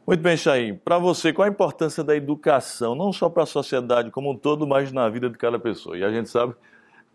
Muito 0.06 0.20
bem, 0.22 0.36
Chaim. 0.36 0.74
Para 0.76 0.98
você, 0.98 1.32
qual 1.32 1.46
a 1.46 1.50
importância 1.50 2.02
da 2.02 2.16
educação, 2.16 2.94
não 2.94 3.12
só 3.12 3.28
para 3.28 3.44
a 3.44 3.46
sociedade 3.46 4.10
como 4.10 4.30
um 4.30 4.36
todo, 4.36 4.66
mas 4.66 4.92
na 4.92 5.08
vida 5.08 5.28
de 5.28 5.38
cada 5.38 5.58
pessoa? 5.58 5.96
E 5.96 6.04
a 6.04 6.10
gente 6.10 6.28
sabe, 6.28 6.54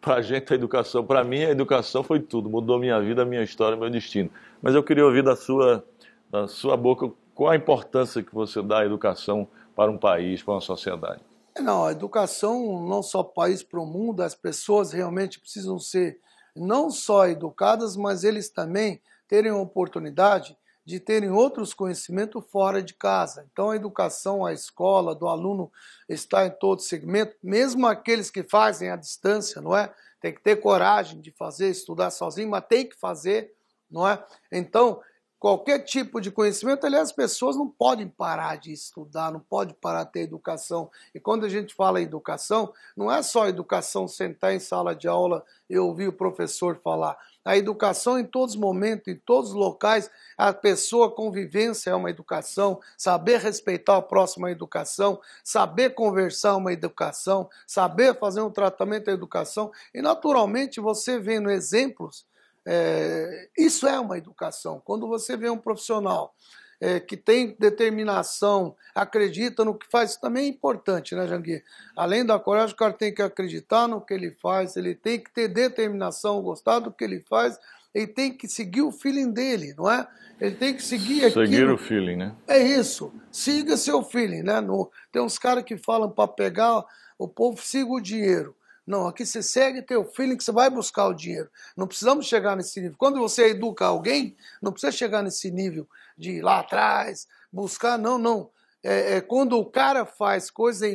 para 0.06 0.18
a 0.18 0.22
gente, 0.22 0.54
a 0.54 0.56
educação, 0.56 1.04
para 1.04 1.24
mim, 1.24 1.44
a 1.44 1.50
educação 1.50 2.04
foi 2.04 2.20
tudo, 2.20 2.48
mudou 2.48 2.78
minha 2.78 3.02
vida, 3.02 3.26
minha 3.26 3.42
história, 3.42 3.76
meu 3.76 3.90
destino. 3.90 4.30
Mas 4.62 4.76
eu 4.76 4.84
queria 4.84 5.04
ouvir 5.04 5.24
da 5.24 5.36
sua, 5.36 5.84
da 6.30 6.48
sua 6.48 6.78
boca 6.78 7.12
qual 7.34 7.50
a 7.50 7.56
importância 7.56 8.22
que 8.22 8.32
você 8.32 8.62
dá 8.62 8.82
à 8.82 8.86
educação 8.86 9.48
para 9.76 9.90
um 9.90 9.98
país, 9.98 10.44
para 10.44 10.54
uma 10.54 10.62
sociedade. 10.62 11.22
Não, 11.60 11.86
a 11.86 11.92
educação, 11.92 12.88
não 12.88 13.02
só 13.02 13.24
para 13.24 13.32
o 13.32 13.34
país, 13.34 13.64
para 13.64 13.82
o 13.82 13.86
mundo, 13.86 14.22
as 14.22 14.36
pessoas 14.36 14.92
realmente 14.92 15.40
precisam 15.40 15.80
ser 15.80 16.20
não 16.56 16.92
só 16.92 17.28
educadas, 17.28 17.98
mas 17.98 18.24
eles 18.24 18.48
também 18.48 19.02
terem 19.28 19.52
a 19.52 19.58
oportunidade 19.58 20.56
de 20.86 21.00
terem 21.00 21.32
outros 21.32 21.74
conhecimentos 21.74 22.44
fora 22.52 22.82
de 22.82 22.94
casa. 22.94 23.48
Então, 23.52 23.72
a 23.72 23.76
educação, 23.76 24.46
a 24.46 24.54
escola 24.54 25.16
do 25.16 25.28
aluno 25.28 25.72
está 26.08 26.46
em 26.46 26.52
todo 26.52 26.82
segmento, 26.82 27.36
mesmo 27.42 27.88
aqueles 27.88 28.30
que 28.30 28.44
fazem 28.44 28.92
à 28.92 28.96
distância, 28.96 29.60
não 29.60 29.76
é? 29.76 29.92
Tem 30.22 30.34
que 30.34 30.42
ter 30.42 30.58
coragem 30.58 31.20
de 31.20 31.32
fazer, 31.32 31.70
estudar 31.70 32.12
sozinho, 32.12 32.50
mas 32.50 32.66
tem 32.68 32.88
que 32.88 32.96
fazer, 32.96 33.52
não 33.90 34.08
é? 34.08 34.24
Então, 34.52 35.02
qualquer 35.40 35.80
tipo 35.80 36.22
de 36.22 36.32
conhecimento, 36.32 36.86
aliás, 36.86 37.10
as 37.10 37.16
pessoas 37.16 37.56
não 37.56 37.68
podem 37.68 38.08
parar 38.08 38.58
de 38.58 38.72
estudar, 38.72 39.32
não 39.32 39.40
podem 39.40 39.76
parar 39.76 40.04
de 40.04 40.12
ter 40.12 40.22
educação. 40.22 40.90
E 41.14 41.20
quando 41.20 41.46
a 41.46 41.50
gente 41.50 41.74
fala 41.74 42.00
em 42.00 42.04
educação, 42.04 42.72
não 42.96 43.12
é 43.12 43.22
só 43.24 43.48
educação 43.48 44.08
sentar 44.08 44.54
em 44.54 44.60
sala 44.60 44.96
de 44.96 45.08
aula 45.08 45.44
e 45.70 45.78
ouvir 45.78 46.08
o 46.08 46.14
professor 46.14 46.78
falar. 46.78 47.18
A 47.46 47.56
educação 47.56 48.18
em 48.18 48.26
todos 48.26 48.56
os 48.56 48.60
momentos, 48.60 49.08
em 49.08 49.16
todos 49.16 49.52
os 49.52 49.56
locais, 49.56 50.10
a 50.36 50.52
pessoa, 50.52 51.08
a 51.08 51.12
convivência 51.12 51.92
é 51.92 51.96
uma 51.96 52.10
educação, 52.10 52.82
saber 52.98 53.40
respeitar 53.40 54.00
o 54.00 54.04
próximo 54.04 54.48
é 54.48 54.50
uma 54.50 54.52
educação, 54.52 55.22
saber 55.44 55.92
conversar 55.92 56.50
é 56.50 56.54
uma 56.54 56.74
educação, 56.74 57.48
saber 57.68 58.18
fazer 58.18 58.42
um 58.42 58.50
tratamento 58.50 59.10
é 59.10 59.14
educação. 59.14 59.72
E 59.94 60.02
naturalmente 60.02 60.82
você 60.82 61.20
vendo 61.20 61.52
exemplos 61.52 62.26
é, 62.66 63.48
isso 63.56 63.88
é 63.88 64.00
uma 64.00 64.18
educação. 64.18 64.82
Quando 64.84 65.08
você 65.08 65.38
vê 65.38 65.50
um 65.50 65.58
profissional 65.58 66.34
é, 66.80 67.00
que 67.00 67.16
tem 67.16 67.56
determinação, 67.60 68.76
acredita 68.94 69.64
no 69.64 69.76
que 69.76 69.88
faz, 69.90 70.12
isso 70.12 70.22
também 70.22 70.46
é 70.46 70.50
importante, 70.50 71.16
né, 71.16 71.28
Janguir? 71.28 71.64
Além 71.96 72.26
da 72.26 72.38
coragem, 72.40 72.74
o 72.74 72.78
cara 72.78 72.94
tem 72.94 73.14
que 73.14 73.22
acreditar 73.22 73.88
no 73.88 74.02
que 74.02 74.14
ele 74.14 74.32
faz, 74.32 74.76
ele 74.76 74.96
tem 74.96 75.20
que 75.20 75.32
ter 75.32 75.48
determinação, 75.48 76.42
gostar 76.42 76.80
do 76.80 76.92
que 76.92 77.04
ele 77.04 77.24
faz, 77.28 77.58
ele 77.94 78.08
tem 78.08 78.34
que 78.34 78.48
seguir 78.48 78.82
o 78.82 78.92
feeling 78.92 79.32
dele, 79.32 79.74
não 79.78 79.90
é? 79.90 80.06
Ele 80.40 80.56
tem 80.56 80.74
que 80.74 80.84
seguir 80.84 81.26
aquilo. 81.26 81.46
Seguir 81.46 81.70
o 81.70 81.78
feeling, 81.78 82.18
né? 82.18 82.36
É 82.46 82.62
isso. 82.62 83.14
Siga 83.32 83.78
seu 83.78 84.04
feeling, 84.04 84.44
né? 84.44 84.60
No, 84.60 84.92
tem 85.12 85.22
uns 85.22 85.38
caras 85.38 85.64
que 85.64 85.78
falam 85.78 86.10
para 86.10 86.28
pegar 86.28 86.84
o 87.18 87.28
povo, 87.28 87.62
siga 87.62 87.90
o 87.90 88.02
dinheiro. 88.02 88.54
Não, 88.86 89.08
aqui 89.08 89.26
você 89.26 89.42
segue 89.42 89.82
teu 89.82 90.06
feeling 90.06 90.38
que 90.38 90.44
você 90.44 90.52
vai 90.52 90.70
buscar 90.70 91.08
o 91.08 91.14
dinheiro. 91.14 91.50
Não 91.76 91.88
precisamos 91.88 92.28
chegar 92.28 92.56
nesse 92.56 92.80
nível. 92.80 92.96
Quando 92.98 93.20
você 93.20 93.48
educa 93.48 93.86
alguém, 93.86 94.36
não 94.62 94.72
precisa 94.72 94.92
chegar 94.92 95.24
nesse 95.24 95.50
nível 95.50 95.88
de 96.16 96.34
ir 96.34 96.42
lá 96.42 96.60
atrás, 96.60 97.28
buscar, 97.52 97.98
não, 97.98 98.20
não. 98.20 98.50
É, 98.84 99.16
é, 99.16 99.22
quando 99.22 99.58
o 99.58 99.66
cara 99.66 100.06
faz 100.06 100.52
coisa 100.52 100.86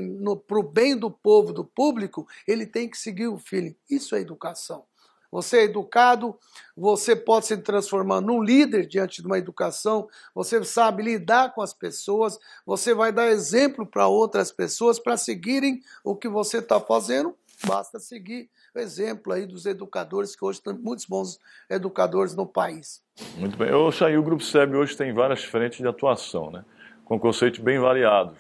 para 0.47 0.59
o 0.61 0.63
bem 0.63 0.97
do 0.97 1.11
povo, 1.11 1.53
do 1.53 1.65
público, 1.65 2.29
ele 2.47 2.65
tem 2.65 2.89
que 2.89 2.97
seguir 2.97 3.27
o 3.27 3.37
feeling. 3.37 3.75
Isso 3.91 4.15
é 4.15 4.21
educação. 4.21 4.85
Você 5.33 5.59
é 5.59 5.65
educado, 5.65 6.37
você 6.77 7.15
pode 7.15 7.47
se 7.47 7.57
transformar 7.57 8.21
num 8.21 8.43
líder 8.43 8.87
diante 8.87 9.21
de 9.21 9.27
uma 9.27 9.39
educação, 9.39 10.09
você 10.35 10.63
sabe 10.65 11.05
lidar 11.05 11.55
com 11.55 11.63
as 11.63 11.73
pessoas, 11.73 12.37
você 12.67 12.93
vai 12.93 13.13
dar 13.13 13.29
exemplo 13.29 13.87
para 13.87 14.09
outras 14.09 14.51
pessoas 14.51 14.99
para 14.99 15.17
seguirem 15.17 15.83
o 16.03 16.17
que 16.17 16.29
você 16.29 16.59
está 16.59 16.81
fazendo 16.81 17.37
Basta 17.67 17.99
seguir 17.99 18.49
o 18.75 18.79
exemplo 18.79 19.33
aí 19.33 19.47
dos 19.47 19.67
educadores, 19.67 20.35
que 20.35 20.45
hoje 20.45 20.63
tem 20.63 20.75
muitos 20.75 21.05
bons 21.05 21.39
educadores 21.69 22.35
no 22.35 22.47
país. 22.47 23.03
Muito 23.37 23.57
bem. 23.57 23.69
Eu 23.69 23.91
saí, 23.93 24.17
o 24.17 24.23
Grupo 24.23 24.43
SEB 24.43 24.75
hoje 24.77 24.97
tem 24.97 25.13
várias 25.13 25.45
frentes 25.45 25.79
de 25.79 25.87
atuação, 25.87 26.51
né? 26.51 26.65
com 27.11 27.19
conceitos 27.19 27.59
bem 27.59 27.77
variados. 27.81 28.39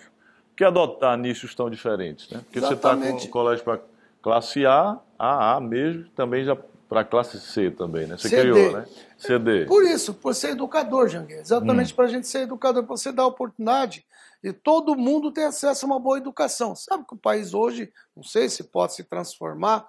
Que 0.57 0.63
adotar 0.63 1.19
nichos 1.19 1.57
tão 1.57 1.69
diferentes? 1.69 2.31
Né? 2.31 2.41
Porque 2.45 2.61
Exatamente. 2.61 3.01
você 3.01 3.15
está 3.15 3.23
com 3.23 3.27
o 3.27 3.31
colégio 3.31 3.65
para 3.65 3.81
classe 4.23 4.65
A, 4.65 5.01
AA 5.19 5.61
mesmo, 5.61 6.05
também 6.15 6.45
já 6.45 6.57
para 6.89 7.03
classe 7.03 7.41
C 7.41 7.71
também, 7.71 8.07
né? 8.07 8.17
Você 8.17 8.29
CD. 8.29 8.43
criou, 8.43 8.73
né? 8.73 8.87
CD. 9.19 9.65
Por 9.65 9.85
isso, 9.85 10.15
por 10.15 10.35
ser 10.35 10.51
educador, 10.51 11.09
Janguê. 11.09 11.35
Exatamente 11.35 11.93
hum. 11.93 11.97
para 11.97 12.05
a 12.05 12.09
gente 12.09 12.29
ser 12.29 12.43
educador, 12.43 12.85
para 12.85 12.97
você 12.97 13.11
dar 13.11 13.27
oportunidade 13.27 14.05
e 14.43 14.53
todo 14.53 14.97
mundo 14.97 15.33
ter 15.33 15.45
acesso 15.45 15.85
a 15.85 15.89
uma 15.89 16.01
boa 16.01 16.19
educação. 16.19 16.75
Sabe 16.75 17.05
que 17.07 17.15
o 17.15 17.19
país 17.19 17.53
hoje, 17.55 17.93
não 18.17 18.23
sei 18.23 18.49
se 18.49 18.65
pode 18.65 18.95
se 18.95 19.05
transformar 19.05 19.87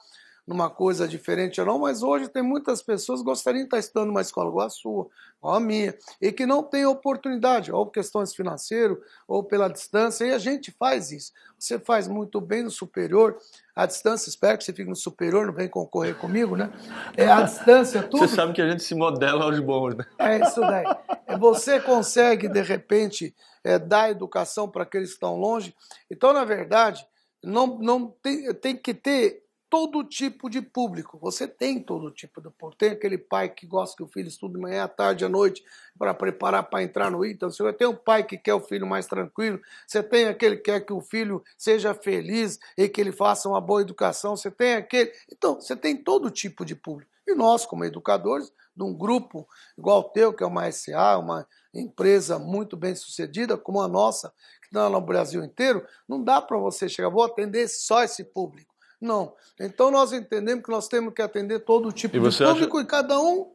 numa 0.51 0.69
coisa 0.69 1.07
diferente 1.07 1.59
ou 1.59 1.65
não, 1.65 1.79
mas 1.79 2.03
hoje 2.03 2.27
tem 2.27 2.43
muitas 2.43 2.81
pessoas 2.81 3.21
que 3.21 3.25
gostariam 3.25 3.61
de 3.61 3.67
estar 3.67 3.79
estudando 3.79 4.09
uma 4.09 4.21
escola 4.21 4.49
igual 4.49 4.67
a 4.67 4.69
sua, 4.69 5.07
igual 5.37 5.55
a 5.55 5.59
minha, 5.59 5.95
e 6.21 6.31
que 6.31 6.45
não 6.45 6.61
tem 6.61 6.85
oportunidade, 6.85 7.71
ou 7.71 7.87
questões 7.87 8.35
financeiras, 8.35 8.97
ou 9.27 9.43
pela 9.43 9.69
distância, 9.69 10.25
e 10.25 10.33
a 10.33 10.37
gente 10.37 10.71
faz 10.71 11.11
isso. 11.11 11.31
Você 11.57 11.79
faz 11.79 12.07
muito 12.07 12.41
bem 12.41 12.63
no 12.63 12.69
superior, 12.69 13.37
a 13.75 13.85
distância, 13.85 14.29
espero 14.29 14.57
que 14.57 14.65
você 14.65 14.73
fique 14.73 14.89
no 14.89 14.95
superior, 14.95 15.47
não 15.47 15.53
vem 15.53 15.69
concorrer 15.69 16.15
comigo, 16.15 16.57
né? 16.57 16.71
É 17.15 17.27
a 17.27 17.41
distância, 17.43 18.03
tudo. 18.09 18.27
Você 18.27 18.35
sabe 18.35 18.53
que 18.53 18.61
a 18.61 18.69
gente 18.69 18.83
se 18.83 18.93
modela 18.93 19.45
aos 19.45 19.59
bons, 19.59 19.95
né? 19.95 20.05
É 20.19 20.39
isso 20.41 20.59
daí. 20.59 20.85
É, 21.25 21.37
você 21.37 21.79
consegue, 21.79 22.49
de 22.49 22.61
repente, 22.61 23.33
é, 23.63 23.79
dar 23.79 24.11
educação 24.11 24.69
para 24.69 24.83
aqueles 24.83 25.09
que 25.09 25.15
estão 25.15 25.37
longe. 25.37 25.73
Então, 26.09 26.33
na 26.33 26.43
verdade, 26.43 27.05
não, 27.43 27.79
não 27.79 28.07
tem, 28.21 28.53
tem 28.55 28.75
que 28.75 28.93
ter 28.93 29.43
todo 29.71 30.03
tipo 30.03 30.49
de 30.49 30.61
público. 30.61 31.17
Você 31.21 31.47
tem 31.47 31.81
todo 31.81 32.11
tipo 32.11 32.41
de 32.41 32.49
público. 32.49 32.77
Tem 32.77 32.89
aquele 32.89 33.17
pai 33.17 33.47
que 33.47 33.65
gosta 33.65 33.95
que 33.95 34.03
o 34.03 34.07
filho 34.07 34.27
estude 34.27 34.55
de 34.55 34.59
manhã, 34.59 34.83
à 34.83 34.87
tarde, 34.89 35.23
à 35.23 35.29
noite, 35.29 35.63
para 35.97 36.13
preparar 36.13 36.69
para 36.69 36.83
entrar 36.83 37.09
no 37.09 37.25
ITA. 37.25 37.49
Você 37.49 37.71
tem 37.71 37.87
um 37.87 37.95
pai 37.95 38.25
que 38.25 38.37
quer 38.37 38.53
o 38.53 38.59
filho 38.59 38.85
mais 38.85 39.07
tranquilo. 39.07 39.61
Você 39.87 40.03
tem 40.03 40.27
aquele 40.27 40.57
que 40.57 40.63
quer 40.63 40.81
que 40.81 40.91
o 40.91 40.99
filho 40.99 41.41
seja 41.57 41.93
feliz 41.93 42.59
e 42.77 42.89
que 42.89 42.99
ele 42.99 43.13
faça 43.13 43.47
uma 43.47 43.61
boa 43.61 43.81
educação. 43.81 44.35
Você 44.35 44.51
tem 44.51 44.73
aquele. 44.73 45.09
Então, 45.31 45.55
você 45.55 45.73
tem 45.73 45.95
todo 45.95 46.29
tipo 46.29 46.65
de 46.65 46.75
público. 46.75 47.09
E 47.25 47.33
nós, 47.33 47.65
como 47.65 47.85
educadores, 47.85 48.51
de 48.75 48.83
um 48.83 48.93
grupo 48.93 49.47
igual 49.77 50.01
o 50.01 50.09
teu, 50.09 50.33
que 50.33 50.43
é 50.43 50.47
uma 50.47 50.69
SA, 50.69 51.17
uma 51.17 51.47
empresa 51.73 52.37
muito 52.37 52.75
bem 52.75 52.93
sucedida, 52.93 53.57
como 53.57 53.79
a 53.79 53.87
nossa, 53.87 54.33
que 54.61 54.67
está 54.67 54.89
no 54.89 54.99
Brasil 54.99 55.41
inteiro, 55.45 55.85
não 56.05 56.21
dá 56.21 56.41
para 56.41 56.57
você 56.57 56.89
chegar, 56.89 57.07
vou 57.07 57.23
atender 57.23 57.69
só 57.69 58.03
esse 58.03 58.25
público. 58.25 58.70
Não. 59.01 59.35
Então 59.59 59.89
nós 59.89 60.13
entendemos 60.13 60.63
que 60.63 60.71
nós 60.71 60.87
temos 60.87 61.13
que 61.13 61.21
atender 61.21 61.61
todo 61.61 61.91
tipo 61.91 62.13
de 62.19 62.37
público 62.37 62.77
acha... 62.77 62.85
e 62.85 62.87
cada 62.87 63.19
um 63.19 63.51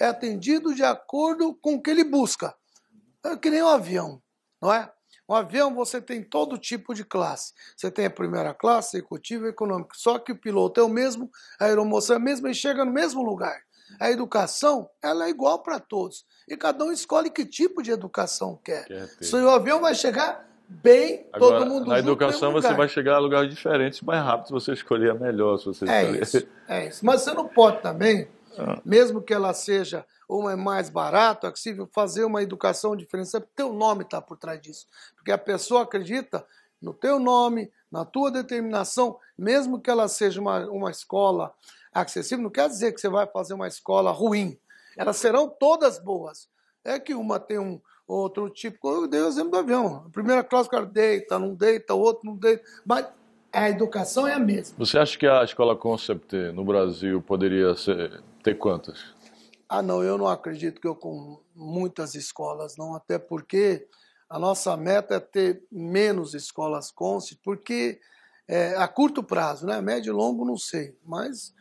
é 0.00 0.06
atendido 0.06 0.74
de 0.74 0.82
acordo 0.82 1.54
com 1.54 1.74
o 1.74 1.82
que 1.82 1.90
ele 1.90 2.02
busca. 2.02 2.54
É 3.24 3.36
que 3.36 3.50
nem 3.50 3.62
um 3.62 3.68
avião, 3.68 4.20
não 4.60 4.72
é? 4.72 4.90
Um 5.28 5.34
avião 5.34 5.72
você 5.72 6.00
tem 6.00 6.24
todo 6.24 6.58
tipo 6.58 6.92
de 6.92 7.04
classe. 7.04 7.52
Você 7.76 7.88
tem 7.88 8.06
a 8.06 8.10
primeira 8.10 8.52
classe, 8.52 8.96
executiva 8.96 9.46
e 9.46 9.50
econômica. 9.50 9.92
Só 9.94 10.18
que 10.18 10.32
o 10.32 10.36
piloto 10.36 10.80
é 10.80 10.82
o 10.82 10.88
mesmo, 10.88 11.30
a 11.60 11.66
aeromoça 11.66 12.14
é 12.14 12.16
a 12.16 12.18
mesma 12.18 12.50
e 12.50 12.54
chega 12.54 12.84
no 12.84 12.90
mesmo 12.90 13.22
lugar. 13.22 13.62
A 14.00 14.10
educação 14.10 14.90
ela 15.00 15.26
é 15.26 15.30
igual 15.30 15.62
para 15.62 15.78
todos. 15.78 16.24
E 16.48 16.56
cada 16.56 16.84
um 16.84 16.90
escolhe 16.90 17.30
que 17.30 17.46
tipo 17.46 17.80
de 17.80 17.92
educação 17.92 18.58
quer. 18.64 18.86
quer 18.86 19.08
Se 19.20 19.36
o 19.36 19.50
avião 19.50 19.80
vai 19.80 19.94
chegar 19.94 20.49
bem, 20.70 21.26
Agora, 21.32 21.58
todo 21.58 21.68
mundo 21.68 21.86
Na 21.88 21.98
educação 21.98 22.52
você 22.52 22.72
vai 22.72 22.88
chegar 22.88 23.16
a 23.16 23.18
lugares 23.18 23.50
diferentes 23.50 24.00
mais 24.02 24.22
rápido 24.22 24.46
se 24.46 24.52
você 24.52 24.72
escolher 24.72 25.10
a 25.10 25.14
melhor. 25.14 25.58
Se 25.58 25.66
você 25.66 25.88
é 25.88 26.02
escolher. 26.02 26.22
isso, 26.22 26.48
é 26.68 26.86
isso. 26.86 27.04
Mas 27.04 27.22
você 27.22 27.34
não 27.34 27.48
pode 27.48 27.82
também 27.82 28.28
Ah. 28.58 28.80
Mesmo 28.84 29.22
que 29.22 29.32
ela 29.32 29.54
seja 29.54 30.04
uma 30.28 30.52
é 30.52 30.56
mais 30.56 30.90
barata, 30.90 31.46
é 31.46 31.50
possível 31.50 31.88
fazer 31.92 32.24
uma 32.24 32.42
educação 32.42 32.96
diferenciada, 32.96 33.46
teu 33.54 33.72
nome 33.72 34.02
está 34.02 34.20
por 34.20 34.36
trás 34.36 34.60
disso. 34.60 34.86
Porque 35.16 35.32
a 35.32 35.38
pessoa 35.38 35.82
acredita 35.82 36.44
no 36.80 36.92
teu 36.94 37.18
nome, 37.18 37.70
na 37.90 38.04
tua 38.04 38.30
determinação, 38.30 39.18
mesmo 39.36 39.80
que 39.80 39.90
ela 39.90 40.08
seja 40.08 40.40
uma, 40.40 40.66
uma 40.68 40.90
escola 40.90 41.54
acessível, 41.92 42.42
não 42.42 42.50
quer 42.50 42.68
dizer 42.68 42.92
que 42.92 43.00
você 43.00 43.08
vai 43.08 43.26
fazer 43.26 43.54
uma 43.54 43.68
escola 43.68 44.10
ruim. 44.10 44.58
Elas 44.96 45.16
serão 45.16 45.48
todas 45.48 45.98
boas. 45.98 46.48
É 46.84 46.98
que 46.98 47.14
uma 47.14 47.38
tem 47.38 47.58
um 47.58 47.80
outro 48.10 48.48
tipo. 48.50 48.90
Eu 48.90 49.08
dei 49.08 49.20
o 49.20 49.28
exemplo 49.28 49.52
do 49.52 49.58
avião. 49.58 50.04
A 50.06 50.10
primeira 50.10 50.42
classe 50.42 50.68
o 50.68 50.70
cara 50.70 50.86
deita, 50.86 51.38
não 51.38 51.54
deita, 51.54 51.94
o 51.94 52.00
outro 52.00 52.22
não 52.24 52.36
deita. 52.36 52.62
Mas 52.84 53.06
a 53.52 53.68
educação 53.68 54.26
é 54.26 54.34
a 54.34 54.38
mesma. 54.38 54.76
Você 54.78 54.98
acha 54.98 55.18
que 55.18 55.26
a 55.26 55.42
escola 55.42 55.76
Concept 55.76 56.36
no 56.52 56.64
Brasil 56.64 57.20
poderia 57.20 57.74
ser, 57.74 58.22
ter 58.42 58.56
quantas? 58.56 58.98
Ah, 59.68 59.82
não, 59.82 60.02
eu 60.02 60.18
não 60.18 60.26
acredito 60.26 60.80
que 60.80 60.86
eu 60.86 60.96
com 60.96 61.40
muitas 61.54 62.14
escolas, 62.14 62.76
não, 62.76 62.94
até 62.94 63.18
porque 63.18 63.86
a 64.28 64.38
nossa 64.38 64.76
meta 64.76 65.14
é 65.14 65.20
ter 65.20 65.64
menos 65.70 66.34
escolas 66.34 66.90
Concept, 66.90 67.40
porque 67.44 68.00
é, 68.48 68.76
a 68.76 68.88
curto 68.88 69.22
prazo, 69.22 69.66
né? 69.66 69.80
Médio 69.80 70.10
e 70.10 70.14
longo, 70.14 70.44
não 70.44 70.56
sei, 70.56 70.96
mas 71.04 71.54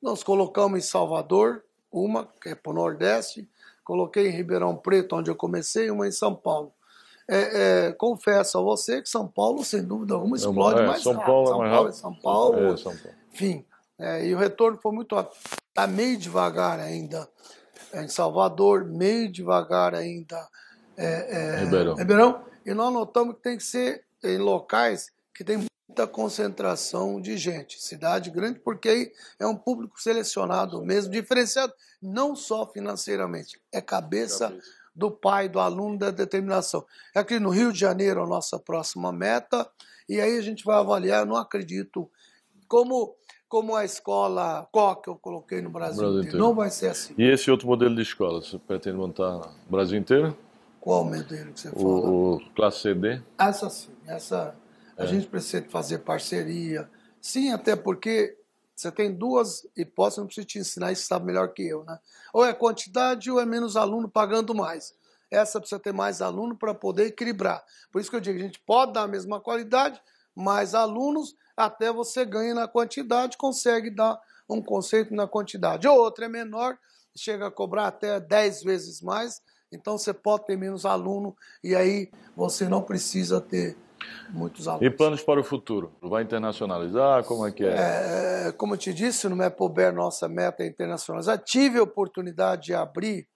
nós 0.00 0.22
colocamos 0.22 0.78
em 0.78 0.82
Salvador 0.82 1.64
uma, 1.90 2.26
que 2.40 2.50
é 2.50 2.54
para 2.54 2.70
o 2.70 2.74
Nordeste, 2.74 3.48
coloquei 3.84 4.28
em 4.28 4.32
Ribeirão 4.32 4.76
Preto, 4.76 5.16
onde 5.16 5.30
eu 5.30 5.36
comecei, 5.36 5.90
uma 5.90 6.06
em 6.06 6.12
São 6.12 6.34
Paulo. 6.34 6.72
É, 7.28 7.86
é, 7.86 7.92
confesso 7.92 8.58
a 8.58 8.62
você 8.62 9.00
que 9.00 9.08
São 9.08 9.26
Paulo, 9.26 9.64
sem 9.64 9.82
dúvida 9.82 10.14
alguma, 10.14 10.36
explode 10.36 10.80
é, 10.80 10.86
mais 10.86 11.02
São 11.02 11.12
rápido. 11.12 11.26
Paulo, 11.26 11.46
São, 11.46 11.64
é 11.64 11.70
Paulo, 11.70 11.92
São 11.92 12.14
Paulo, 12.14 12.56
é, 12.56 12.76
São 12.76 12.96
Paulo. 12.96 13.18
Enfim, 13.32 13.64
é, 13.98 14.26
e 14.26 14.34
o 14.34 14.38
retorno 14.38 14.78
foi 14.82 14.92
muito 14.92 15.14
rápido. 15.14 15.36
Está 15.68 15.86
meio 15.86 16.18
devagar 16.18 16.78
ainda 16.78 17.28
em 17.94 18.08
Salvador, 18.08 18.84
meio 18.84 19.30
devagar 19.30 19.94
ainda 19.94 20.48
é, 20.96 21.60
Ribeirão. 21.60 21.94
Ribeirão. 21.94 22.44
E 22.66 22.74
nós 22.74 22.92
notamos 22.92 23.36
que 23.36 23.42
tem 23.42 23.56
que 23.56 23.64
ser 23.64 24.04
em 24.22 24.38
locais 24.38 25.12
que 25.34 25.42
tem 25.42 25.64
muita 25.94 26.08
concentração 26.08 27.20
de 27.20 27.36
gente. 27.36 27.80
Cidade 27.80 28.28
grande, 28.28 28.58
porque 28.58 28.88
aí 28.88 29.12
é 29.38 29.46
um 29.46 29.54
público 29.54 30.02
selecionado 30.02 30.84
mesmo, 30.84 31.12
diferenciado, 31.12 31.72
não 32.02 32.34
só 32.34 32.66
financeiramente, 32.66 33.60
é 33.72 33.80
cabeça, 33.80 34.48
cabeça. 34.48 34.68
do 34.92 35.10
pai, 35.12 35.48
do 35.48 35.60
aluno, 35.60 35.96
da 35.96 36.10
determinação. 36.10 36.84
É 37.14 37.20
aqui 37.20 37.38
no 37.38 37.50
Rio 37.50 37.72
de 37.72 37.78
Janeiro 37.78 38.24
a 38.24 38.26
nossa 38.26 38.58
próxima 38.58 39.12
meta, 39.12 39.70
e 40.08 40.20
aí 40.20 40.36
a 40.36 40.42
gente 40.42 40.64
vai 40.64 40.76
avaliar, 40.76 41.20
eu 41.20 41.26
não 41.26 41.36
acredito, 41.36 42.10
como 42.66 43.14
como 43.46 43.76
a 43.76 43.84
escola 43.84 44.66
qual 44.72 44.96
que 44.96 45.08
eu 45.08 45.14
coloquei 45.14 45.60
no 45.60 45.70
Brasil, 45.70 46.00
Brasil 46.00 46.20
inteiro. 46.22 46.38
Não 46.38 46.56
vai 46.56 46.70
ser 46.70 46.88
assim. 46.88 47.14
E 47.16 47.22
esse 47.22 47.48
outro 47.48 47.68
modelo 47.68 47.94
de 47.94 48.02
escola, 48.02 48.42
você 48.42 48.58
pretende 48.58 48.96
montar 48.96 49.36
no 49.36 49.70
Brasil 49.70 49.96
inteiro? 49.96 50.36
Qual 50.80 51.04
modelo 51.04 51.52
que 51.52 51.60
você 51.60 51.70
fala? 51.70 51.84
O, 51.84 52.34
o 52.34 52.40
classe 52.50 52.80
CD? 52.80 53.20
Essa 53.38 53.70
sim, 53.70 53.92
essa 54.08 54.56
a 54.96 55.04
é. 55.04 55.06
gente 55.06 55.26
precisa 55.26 55.64
fazer 55.68 55.98
parceria. 55.98 56.88
Sim, 57.20 57.52
até 57.52 57.74
porque 57.76 58.36
você 58.74 58.90
tem 58.90 59.12
duas 59.12 59.66
hipóteses, 59.76 60.18
não 60.18 60.26
preciso 60.26 60.46
te 60.46 60.58
ensinar, 60.58 60.92
isso 60.92 61.06
sabe 61.06 61.26
melhor 61.26 61.52
que 61.52 61.62
eu, 61.62 61.84
né? 61.84 61.98
Ou 62.32 62.44
é 62.44 62.52
quantidade 62.52 63.30
ou 63.30 63.40
é 63.40 63.46
menos 63.46 63.76
aluno 63.76 64.08
pagando 64.08 64.54
mais. 64.54 64.94
Essa 65.30 65.60
precisa 65.60 65.80
ter 65.80 65.92
mais 65.92 66.20
aluno 66.20 66.56
para 66.56 66.74
poder 66.74 67.06
equilibrar. 67.06 67.64
Por 67.90 68.00
isso 68.00 68.10
que 68.10 68.16
eu 68.16 68.20
digo, 68.20 68.38
a 68.38 68.42
gente 68.42 68.60
pode 68.60 68.92
dar 68.92 69.02
a 69.02 69.08
mesma 69.08 69.40
qualidade, 69.40 70.00
mais 70.34 70.74
alunos, 70.74 71.36
até 71.56 71.92
você 71.92 72.24
ganha 72.24 72.54
na 72.54 72.66
quantidade, 72.66 73.36
consegue 73.36 73.90
dar 73.90 74.18
um 74.48 74.60
conceito 74.60 75.14
na 75.14 75.26
quantidade. 75.26 75.86
Ou 75.86 75.98
outra 75.98 76.26
é 76.26 76.28
menor, 76.28 76.76
chega 77.16 77.46
a 77.46 77.50
cobrar 77.50 77.86
até 77.86 78.18
10 78.18 78.62
vezes 78.64 79.00
mais, 79.00 79.40
então 79.70 79.96
você 79.96 80.12
pode 80.12 80.46
ter 80.46 80.56
menos 80.56 80.84
aluno 80.84 81.36
e 81.62 81.74
aí 81.74 82.10
você 82.36 82.68
não 82.68 82.82
precisa 82.82 83.40
ter 83.40 83.76
muitos 84.30 84.68
alunos. 84.68 84.86
E 84.86 84.90
planos 84.90 85.22
para 85.22 85.40
o 85.40 85.44
futuro? 85.44 85.92
Vai 86.00 86.22
internacionalizar? 86.22 87.24
Como 87.24 87.46
é 87.46 87.52
que 87.52 87.64
é? 87.64 88.48
é 88.48 88.52
como 88.52 88.74
eu 88.74 88.78
te 88.78 88.92
disse, 88.92 89.28
no 89.28 89.36
Mepober 89.36 89.92
nossa 89.92 90.28
meta 90.28 90.62
é 90.62 90.66
internacionalizar. 90.66 91.38
Tive 91.38 91.78
a 91.78 91.82
oportunidade 91.82 92.66
de 92.66 92.74
abrir 92.74 93.28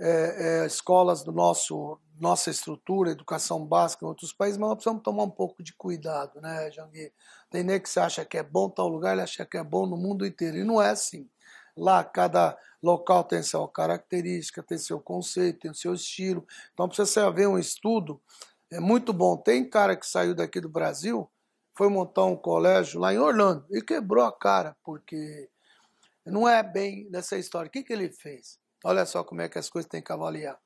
é, 0.00 0.62
é, 0.62 0.66
escolas 0.66 1.22
do 1.22 1.32
nosso 1.32 1.98
nossa 2.18 2.48
estrutura, 2.48 3.10
educação 3.10 3.66
básica 3.66 4.04
em 4.04 4.08
outros 4.08 4.32
países, 4.32 4.56
mas 4.56 4.68
nós 4.68 4.76
precisamos 4.76 5.02
tomar 5.02 5.24
um 5.24 5.30
pouco 5.30 5.62
de 5.62 5.74
cuidado, 5.74 6.40
né, 6.40 6.70
Janguir? 6.70 7.12
Tem 7.50 7.64
nem 7.64 7.80
que 7.80 7.88
você 7.88 7.98
acha 7.98 8.24
que 8.24 8.38
é 8.38 8.42
bom 8.42 8.70
tal 8.70 8.88
lugar, 8.88 9.12
ele 9.12 9.22
acha 9.22 9.44
que 9.44 9.56
é 9.56 9.64
bom 9.64 9.84
no 9.84 9.96
mundo 9.96 10.24
inteiro. 10.24 10.56
E 10.56 10.64
não 10.64 10.80
é 10.80 10.90
assim. 10.90 11.28
Lá, 11.76 12.04
cada 12.04 12.56
local 12.80 13.24
tem 13.24 13.42
sua 13.42 13.68
característica, 13.68 14.62
tem 14.62 14.78
seu 14.78 15.00
conceito, 15.00 15.60
tem 15.60 15.74
seu 15.74 15.94
estilo. 15.94 16.46
Então 16.72 16.88
precisa 16.88 17.26
haver 17.26 17.48
um 17.48 17.58
estudo 17.58 18.20
é 18.74 18.80
muito 18.80 19.12
bom. 19.12 19.36
Tem 19.36 19.68
cara 19.68 19.96
que 19.96 20.04
saiu 20.04 20.34
daqui 20.34 20.60
do 20.60 20.68
Brasil, 20.68 21.30
foi 21.74 21.88
montar 21.88 22.24
um 22.24 22.36
colégio 22.36 23.00
lá 23.00 23.14
em 23.14 23.18
Orlando 23.18 23.64
e 23.70 23.80
quebrou 23.80 24.24
a 24.24 24.32
cara, 24.32 24.76
porque 24.82 25.48
não 26.26 26.48
é 26.48 26.60
bem 26.60 27.08
nessa 27.08 27.38
história. 27.38 27.68
O 27.68 27.70
que, 27.70 27.84
que 27.84 27.92
ele 27.92 28.10
fez? 28.10 28.58
Olha 28.84 29.06
só 29.06 29.22
como 29.22 29.42
é 29.42 29.48
que 29.48 29.58
as 29.58 29.70
coisas 29.70 29.88
têm 29.88 30.02
que 30.02 30.12
avaliar. 30.12 30.58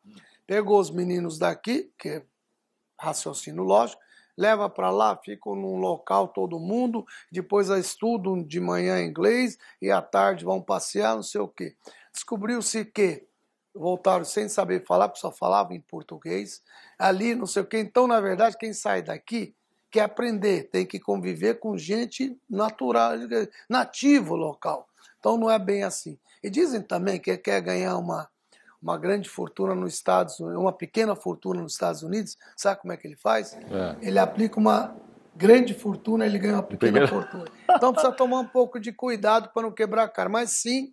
Pegou 0.47 0.81
os 0.81 0.91
meninos 0.91 1.39
daqui, 1.39 1.93
que 1.99 2.09
é 2.09 2.23
raciocínio 2.99 3.63
lógico, 3.63 4.01
leva 4.37 4.71
para 4.71 4.91
lá, 4.91 5.15
ficam 5.23 5.55
num 5.55 5.77
local 5.77 6.29
todo 6.29 6.59
mundo, 6.59 7.05
depois 7.31 7.69
estudam 7.69 8.43
de 8.43 8.59
manhã 8.59 9.03
inglês 9.03 9.59
e 9.83 9.91
à 9.91 10.01
tarde 10.01 10.47
vão 10.47 10.63
passear, 10.63 11.15
não 11.15 11.23
sei 11.23 11.43
o 11.43 11.49
quê. 11.49 11.77
Descobriu-se 12.11 12.87
que 12.87 13.28
voltaram 13.79 14.25
sem 14.25 14.49
saber 14.49 14.85
falar, 14.85 15.09
porque 15.09 15.21
só 15.21 15.31
falavam 15.31 15.75
em 15.75 15.81
português, 15.81 16.63
ali, 16.99 17.35
não 17.35 17.47
sei 17.47 17.63
o 17.63 17.67
quê. 17.67 17.79
Então, 17.79 18.07
na 18.07 18.21
verdade, 18.21 18.57
quem 18.59 18.73
sai 18.73 19.03
daqui 19.03 19.55
quer 19.91 20.03
aprender, 20.03 20.65
tem 20.65 20.85
que 20.85 20.99
conviver 20.99 21.59
com 21.59 21.79
gente 21.79 22.37
natural, 22.49 23.13
nativo 23.69 24.37
local. 24.37 24.87
Então, 25.19 25.39
não 25.39 25.51
é 25.51 25.59
bem 25.59 25.83
assim. 25.83 26.19
E 26.43 26.51
dizem 26.51 26.83
também 26.83 27.19
que 27.19 27.37
quer 27.39 27.61
ganhar 27.61 27.97
uma, 27.97 28.29
uma 28.83 28.99
grande 28.99 29.29
fortuna 29.29 29.75
nos 29.75 29.95
Estados 29.95 30.39
Unidos, 30.39 30.61
uma 30.61 30.73
pequena 30.73 31.17
fortuna 31.17 31.63
nos 31.63 31.73
Estados 31.73 32.03
Unidos, 32.03 32.37
sabe 32.57 32.81
como 32.81 32.93
é 32.93 32.97
que 32.97 33.07
ele 33.07 33.17
faz? 33.17 33.55
É. 33.55 33.97
Ele 34.01 34.19
aplica 34.19 34.59
uma 34.59 34.95
grande 35.35 35.73
fortuna, 35.73 36.27
ele 36.27 36.39
ganha 36.39 36.55
uma 36.55 36.63
pequena 36.63 36.93
Primeiro... 36.93 37.09
fortuna. 37.09 37.45
Então 37.71 37.93
precisa 37.93 38.13
tomar 38.13 38.41
um 38.41 38.47
pouco 38.47 38.81
de 38.81 38.93
cuidado 38.93 39.51
para 39.55 39.63
não 39.63 39.73
quebrar 39.73 40.05
a 40.05 40.09
cara. 40.09 40.29
Mas 40.29 40.51
sim, 40.51 40.93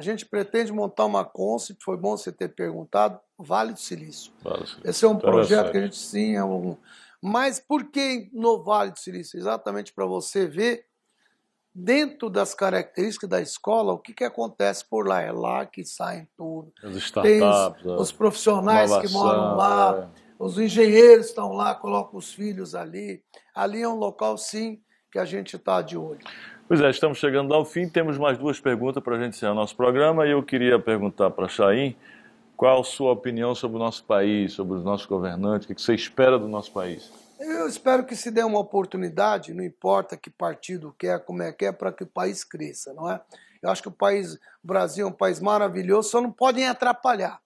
a 0.00 0.02
gente 0.02 0.24
pretende 0.24 0.72
montar 0.72 1.04
uma 1.04 1.24
concept, 1.24 1.84
foi 1.84 1.96
bom 1.96 2.16
você 2.16 2.32
ter 2.32 2.48
perguntado, 2.48 3.20
Vale 3.38 3.72
do 3.72 3.78
Silício. 3.78 4.32
Vale. 4.42 4.64
Esse 4.84 5.04
é 5.04 5.08
um 5.08 5.16
projeto 5.16 5.70
que 5.70 5.78
a 5.78 5.82
gente 5.82 5.96
sim 5.96 6.36
é 6.36 6.44
um. 6.44 6.76
Mas 7.22 7.60
por 7.60 7.90
que 7.90 8.30
no 8.32 8.62
Vale 8.62 8.92
do 8.92 8.98
Silício? 8.98 9.38
Exatamente 9.38 9.92
para 9.92 10.06
você 10.06 10.46
ver 10.46 10.86
dentro 11.74 12.28
das 12.28 12.54
características 12.54 13.28
da 13.28 13.40
escola 13.40 13.92
o 13.92 13.98
que, 13.98 14.12
que 14.12 14.24
acontece 14.24 14.84
por 14.88 15.06
lá. 15.06 15.20
É 15.20 15.30
lá 15.30 15.66
que 15.66 15.84
saem 15.84 16.28
tudo. 16.36 16.72
As 16.82 17.10
Tem 17.10 17.40
os, 17.84 18.10
profissionais 18.10 18.96
que 18.98 19.12
moram 19.12 19.56
lá, 19.56 20.10
é. 20.12 20.34
os 20.38 20.58
engenheiros 20.58 21.26
estão 21.26 21.52
lá, 21.52 21.74
colocam 21.74 22.18
os 22.18 22.32
filhos 22.32 22.74
ali. 22.74 23.22
Ali 23.54 23.82
é 23.82 23.88
um 23.88 23.96
local, 23.96 24.36
sim, 24.38 24.80
que 25.10 25.18
a 25.18 25.24
gente 25.24 25.56
está 25.56 25.82
de 25.82 25.96
olho. 25.96 26.20
Pois 26.68 26.80
é, 26.80 26.88
estamos 26.88 27.18
chegando 27.18 27.52
ao 27.52 27.64
fim. 27.64 27.88
Temos 27.88 28.16
mais 28.16 28.38
duas 28.38 28.60
perguntas 28.60 29.02
para 29.02 29.16
a 29.16 29.18
gente 29.20 29.36
encerrar 29.36 29.54
nosso 29.54 29.76
programa. 29.76 30.26
E 30.26 30.30
eu 30.30 30.42
queria 30.42 30.78
perguntar 30.78 31.30
para 31.30 31.46
a 31.46 31.48
Chaim 31.48 31.96
qual 32.56 32.82
a 32.82 32.84
sua 32.84 33.12
opinião 33.12 33.54
sobre 33.54 33.76
o 33.76 33.80
nosso 33.80 34.04
país, 34.04 34.52
sobre 34.52 34.76
os 34.76 34.84
nossos 34.84 35.06
governantes, 35.06 35.68
o 35.68 35.74
que 35.74 35.80
você 35.80 35.94
espera 35.94 36.38
do 36.38 36.46
nosso 36.46 36.70
país? 36.72 37.10
Eu 37.40 37.66
espero 37.66 38.04
que 38.04 38.14
se 38.14 38.30
dê 38.30 38.42
uma 38.42 38.58
oportunidade, 38.58 39.54
não 39.54 39.64
importa 39.64 40.14
que 40.14 40.28
partido 40.28 40.94
quer, 40.98 41.24
como 41.24 41.42
é 41.42 41.52
que 41.52 41.64
é, 41.64 41.72
para 41.72 41.90
que 41.90 42.04
o 42.04 42.06
país 42.06 42.44
cresça, 42.44 42.92
não 42.92 43.10
é? 43.10 43.18
Eu 43.62 43.70
acho 43.70 43.80
que 43.80 43.88
o 43.88 43.92
país, 43.92 44.34
o 44.62 44.66
Brasil 44.66 45.06
é 45.06 45.08
um 45.08 45.12
país 45.12 45.40
maravilhoso, 45.40 46.10
só 46.10 46.20
não 46.20 46.30
podem 46.30 46.68
atrapalhar. 46.68 47.40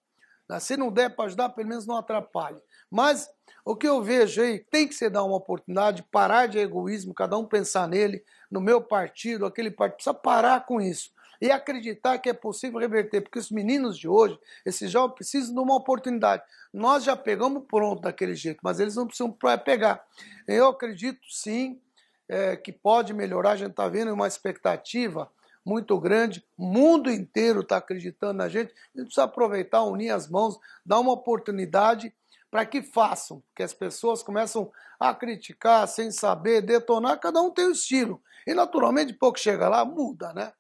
Né? 0.48 0.58
Se 0.58 0.76
não 0.76 0.90
der 0.90 1.14
para 1.14 1.26
ajudar, 1.26 1.48
pelo 1.50 1.68
menos 1.68 1.86
não 1.86 1.96
atrapalhe. 1.96 2.58
Mas 2.90 3.30
o 3.64 3.74
que 3.74 3.88
eu 3.88 4.02
vejo 4.02 4.42
aí, 4.42 4.58
tem 4.58 4.86
que 4.86 4.94
se 4.94 5.08
dar 5.08 5.24
uma 5.24 5.36
oportunidade, 5.36 6.02
parar 6.10 6.46
de 6.46 6.58
egoísmo, 6.58 7.14
cada 7.14 7.38
um 7.38 7.46
pensar 7.46 7.88
nele, 7.88 8.22
no 8.50 8.60
meu 8.60 8.82
partido, 8.82 9.46
aquele 9.46 9.70
partido, 9.70 9.96
precisa 9.96 10.14
parar 10.14 10.66
com 10.66 10.80
isso. 10.80 11.10
E 11.40 11.50
acreditar 11.50 12.18
que 12.18 12.28
é 12.28 12.32
possível 12.32 12.78
reverter, 12.78 13.22
porque 13.22 13.38
os 13.38 13.50
meninos 13.50 13.98
de 13.98 14.06
hoje, 14.06 14.38
esses 14.64 14.90
jovens, 14.90 15.14
precisam 15.14 15.54
de 15.54 15.60
uma 15.60 15.76
oportunidade. 15.76 16.42
Nós 16.72 17.04
já 17.04 17.16
pegamos 17.16 17.64
pronto 17.66 18.02
daquele 18.02 18.34
jeito, 18.34 18.60
mas 18.62 18.80
eles 18.80 18.96
não 18.96 19.06
precisam 19.06 19.36
pegar. 19.64 20.04
Eu 20.46 20.68
acredito 20.68 21.20
sim 21.30 21.80
é, 22.28 22.56
que 22.56 22.72
pode 22.72 23.12
melhorar, 23.12 23.52
a 23.52 23.56
gente 23.56 23.70
está 23.70 23.88
vendo 23.88 24.12
uma 24.12 24.28
expectativa 24.28 25.30
muito 25.64 25.98
grande, 25.98 26.44
o 26.58 26.66
mundo 26.66 27.10
inteiro 27.10 27.60
está 27.60 27.78
acreditando 27.78 28.34
na 28.34 28.48
gente, 28.48 28.72
a 28.94 28.98
gente 28.98 29.06
precisa 29.06 29.24
aproveitar, 29.24 29.82
unir 29.82 30.10
as 30.10 30.28
mãos, 30.28 30.58
dar 30.84 31.00
uma 31.00 31.12
oportunidade 31.12 32.14
para 32.54 32.64
que 32.64 32.82
façam, 32.82 33.42
que 33.52 33.64
as 33.64 33.74
pessoas 33.74 34.22
começam 34.22 34.70
a 35.00 35.12
criticar 35.12 35.88
sem 35.88 36.12
saber, 36.12 36.62
detonar, 36.62 37.18
cada 37.18 37.42
um 37.42 37.50
tem 37.50 37.64
o 37.64 37.70
um 37.70 37.72
estilo. 37.72 38.22
E 38.46 38.54
naturalmente, 38.54 39.12
pouco 39.12 39.40
chega 39.40 39.68
lá, 39.68 39.84
muda, 39.84 40.32
né? 40.32 40.52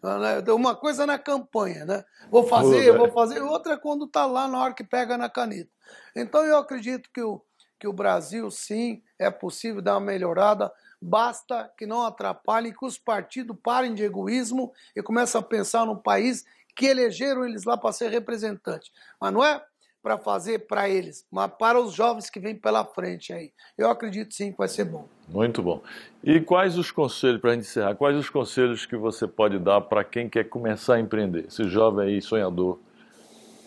Né? 0.00 0.52
Uma 0.52 0.76
coisa 0.76 1.04
na 1.04 1.18
campanha, 1.18 1.84
né? 1.84 2.04
Vou 2.30 2.46
fazer, 2.46 2.96
vou 2.96 3.10
fazer, 3.10 3.42
outra 3.42 3.72
é 3.72 3.76
quando 3.76 4.04
está 4.04 4.26
lá 4.26 4.46
na 4.46 4.60
hora 4.60 4.74
que 4.74 4.84
pega 4.84 5.18
na 5.18 5.28
caneta. 5.28 5.68
Então 6.14 6.44
eu 6.44 6.56
acredito 6.56 7.10
que 7.12 7.20
o, 7.20 7.42
que 7.80 7.88
o 7.88 7.92
Brasil, 7.92 8.48
sim, 8.52 9.02
é 9.18 9.28
possível 9.28 9.82
dar 9.82 9.94
uma 9.94 10.06
melhorada, 10.06 10.72
basta 11.02 11.68
que 11.76 11.84
não 11.84 12.06
atrapalhem, 12.06 12.72
que 12.72 12.86
os 12.86 12.96
partidos 12.96 13.58
parem 13.60 13.92
de 13.92 14.04
egoísmo 14.04 14.72
e 14.94 15.02
comecem 15.02 15.40
a 15.40 15.42
pensar 15.42 15.84
no 15.84 16.00
país 16.00 16.44
que 16.76 16.86
elegeram 16.86 17.44
eles 17.44 17.64
lá 17.64 17.76
para 17.76 17.92
ser 17.92 18.08
representante. 18.08 18.92
Mas 19.20 19.32
não 19.32 19.44
é 19.44 19.60
para 20.02 20.16
fazer 20.18 20.60
para 20.60 20.88
eles, 20.88 21.26
mas 21.30 21.50
para 21.58 21.78
os 21.80 21.92
jovens 21.92 22.30
que 22.30 22.40
vêm 22.40 22.54
pela 22.54 22.84
frente 22.84 23.32
aí. 23.32 23.52
Eu 23.76 23.90
acredito 23.90 24.34
sim 24.34 24.52
que 24.52 24.58
vai 24.58 24.68
ser 24.68 24.84
bom. 24.84 25.06
Muito 25.28 25.62
bom. 25.62 25.82
E 26.24 26.40
quais 26.40 26.78
os 26.78 26.90
conselhos, 26.90 27.40
para 27.40 27.50
a 27.50 27.54
gente 27.54 27.66
encerrar, 27.66 27.94
quais 27.94 28.16
os 28.16 28.30
conselhos 28.30 28.86
que 28.86 28.96
você 28.96 29.26
pode 29.26 29.58
dar 29.58 29.80
para 29.82 30.02
quem 30.02 30.28
quer 30.28 30.44
começar 30.48 30.94
a 30.94 31.00
empreender, 31.00 31.46
esse 31.46 31.64
jovem 31.64 32.08
aí 32.08 32.22
sonhador? 32.22 32.78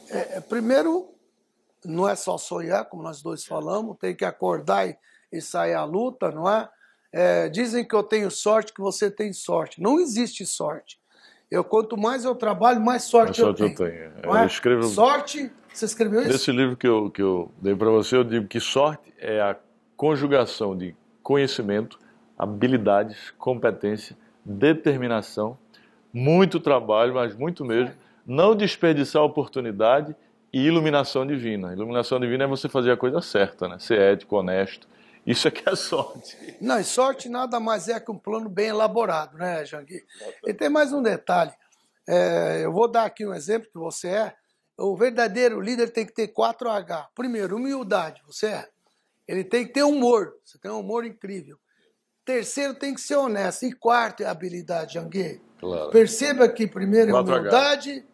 É, 0.10 0.38
é, 0.38 0.41
primeiro, 0.41 1.10
não 1.86 2.08
é 2.08 2.15
só 2.15 2.38
sonhar, 2.38 2.86
como 2.86 3.04
nós 3.04 3.22
dois 3.22 3.46
falamos, 3.46 3.98
tem 4.00 4.15
que 4.15 4.26
acordar 4.26 4.88
e, 4.88 4.98
e 5.32 5.41
sair 5.41 5.74
à 5.74 5.84
luta, 5.84 6.32
não 6.32 6.50
é? 6.50 6.69
é? 7.12 7.50
Dizem 7.50 7.88
que 7.88 7.96
eu 7.96 8.04
tenho 8.04 8.30
sorte, 8.32 8.74
que 8.74 8.82
você 8.82 9.10
tem 9.10 9.32
sorte. 9.34 9.82
Não 9.82 10.00
existe 10.00 10.46
sorte. 10.46 11.00
Eu, 11.54 11.63
quanto 11.63 11.96
mais 11.96 12.26
eu 12.26 12.34
trabalho, 12.36 12.82
mais 12.82 13.04
sorte, 13.04 13.28
mais 13.28 13.38
sorte 13.38 13.62
eu 13.62 13.76
tenho. 13.76 13.89
Eu, 13.89 14.12
tenho. 14.22 14.36
É? 14.36 14.44
eu 14.44 14.48
escrevo... 14.48 14.84
Sorte 14.84 15.52
você 15.74 15.86
escreveu 15.86 16.22
isso? 16.22 16.30
Nesse 16.30 16.52
livro 16.52 16.78
que 16.78 16.88
eu, 16.88 17.10
que 17.10 17.22
eu 17.22 17.52
dei 17.60 17.76
para 17.76 17.89
você, 17.89 18.16
eu 18.16 18.24
digo 18.24 18.48
que 18.48 18.60
sorte 18.60 19.12
é 19.18 19.42
a 19.42 19.56
conjugação 19.98 20.78
de 20.78 20.96
conhecimento, 21.24 21.98
habilidades, 22.38 23.32
competência, 23.39 24.16
determinação, 24.46 25.58
muito 26.13 26.60
trabalho, 26.60 27.16
mas 27.16 27.36
muito 27.36 27.66
mesmo, 27.66 27.96
não 28.26 28.56
desperdiçar 28.56 29.24
a 29.24 29.26
oportunidade 29.26 30.16
e 30.52 30.62
iluminação 30.62 31.26
divina. 31.26 31.74
Iluminação 31.74 32.20
divina 32.20 32.44
é 32.44 32.48
você 32.48 32.70
fazer 32.70 32.92
a 32.92 32.98
coisa 32.98 33.20
certa, 33.20 33.68
né? 33.68 33.78
ser 33.80 34.00
ético, 34.00 34.36
honesto. 34.36 34.88
Isso 35.26 35.48
é 35.48 35.52
que 35.52 35.68
é 35.68 35.76
sorte. 35.76 36.58
Não, 36.60 36.80
e 36.80 36.84
sorte 36.84 37.30
nada 37.30 37.60
mais 37.60 37.88
é 37.88 38.00
que 38.00 38.12
um 38.12 38.18
plano 38.18 38.50
bem 38.50 38.68
elaborado, 38.68 39.38
né, 39.38 39.66
Janguir? 39.66 40.06
E 40.46 40.54
tem 40.54 40.70
mais 40.70 40.92
um 40.92 41.02
detalhe. 41.02 41.54
É, 42.08 42.62
eu 42.64 42.74
vou 42.74 42.90
dar 42.90 43.06
aqui 43.06 43.26
um 43.26 43.34
exemplo 43.34 43.70
que 43.72 43.78
você 43.78 44.10
é 44.10 44.36
o 44.78 44.96
verdadeiro 44.96 45.62
líder 45.62 45.92
tem 45.92 46.06
que 46.06 46.14
ter 46.14 46.28
4H. 46.30 47.08
Primeiro, 47.16 47.58
humildade, 47.58 48.22
você 48.26 48.48
é. 48.48 48.70
Ele 49.28 49.44
tem 49.44 49.66
que 49.66 49.74
ter 49.74 49.84
humor, 49.84 50.34
você 50.44 50.58
tem 50.58 50.72
um 50.72 50.80
humor 50.80 51.06
incrível. 51.06 51.58
Terceiro, 52.26 52.74
tem 52.74 52.94
que 52.94 53.02
ser 53.02 53.16
honesto. 53.16 53.66
E 53.66 53.74
quarto 53.74 54.24
é 54.24 54.26
habilidade, 54.26 54.96
Janguê. 54.96 55.40
Claro. 55.60 55.92
Perceba 55.92 56.48
que 56.50 56.68
primeiro 56.68 57.16
é 57.16 57.20
humildade, 57.20 58.06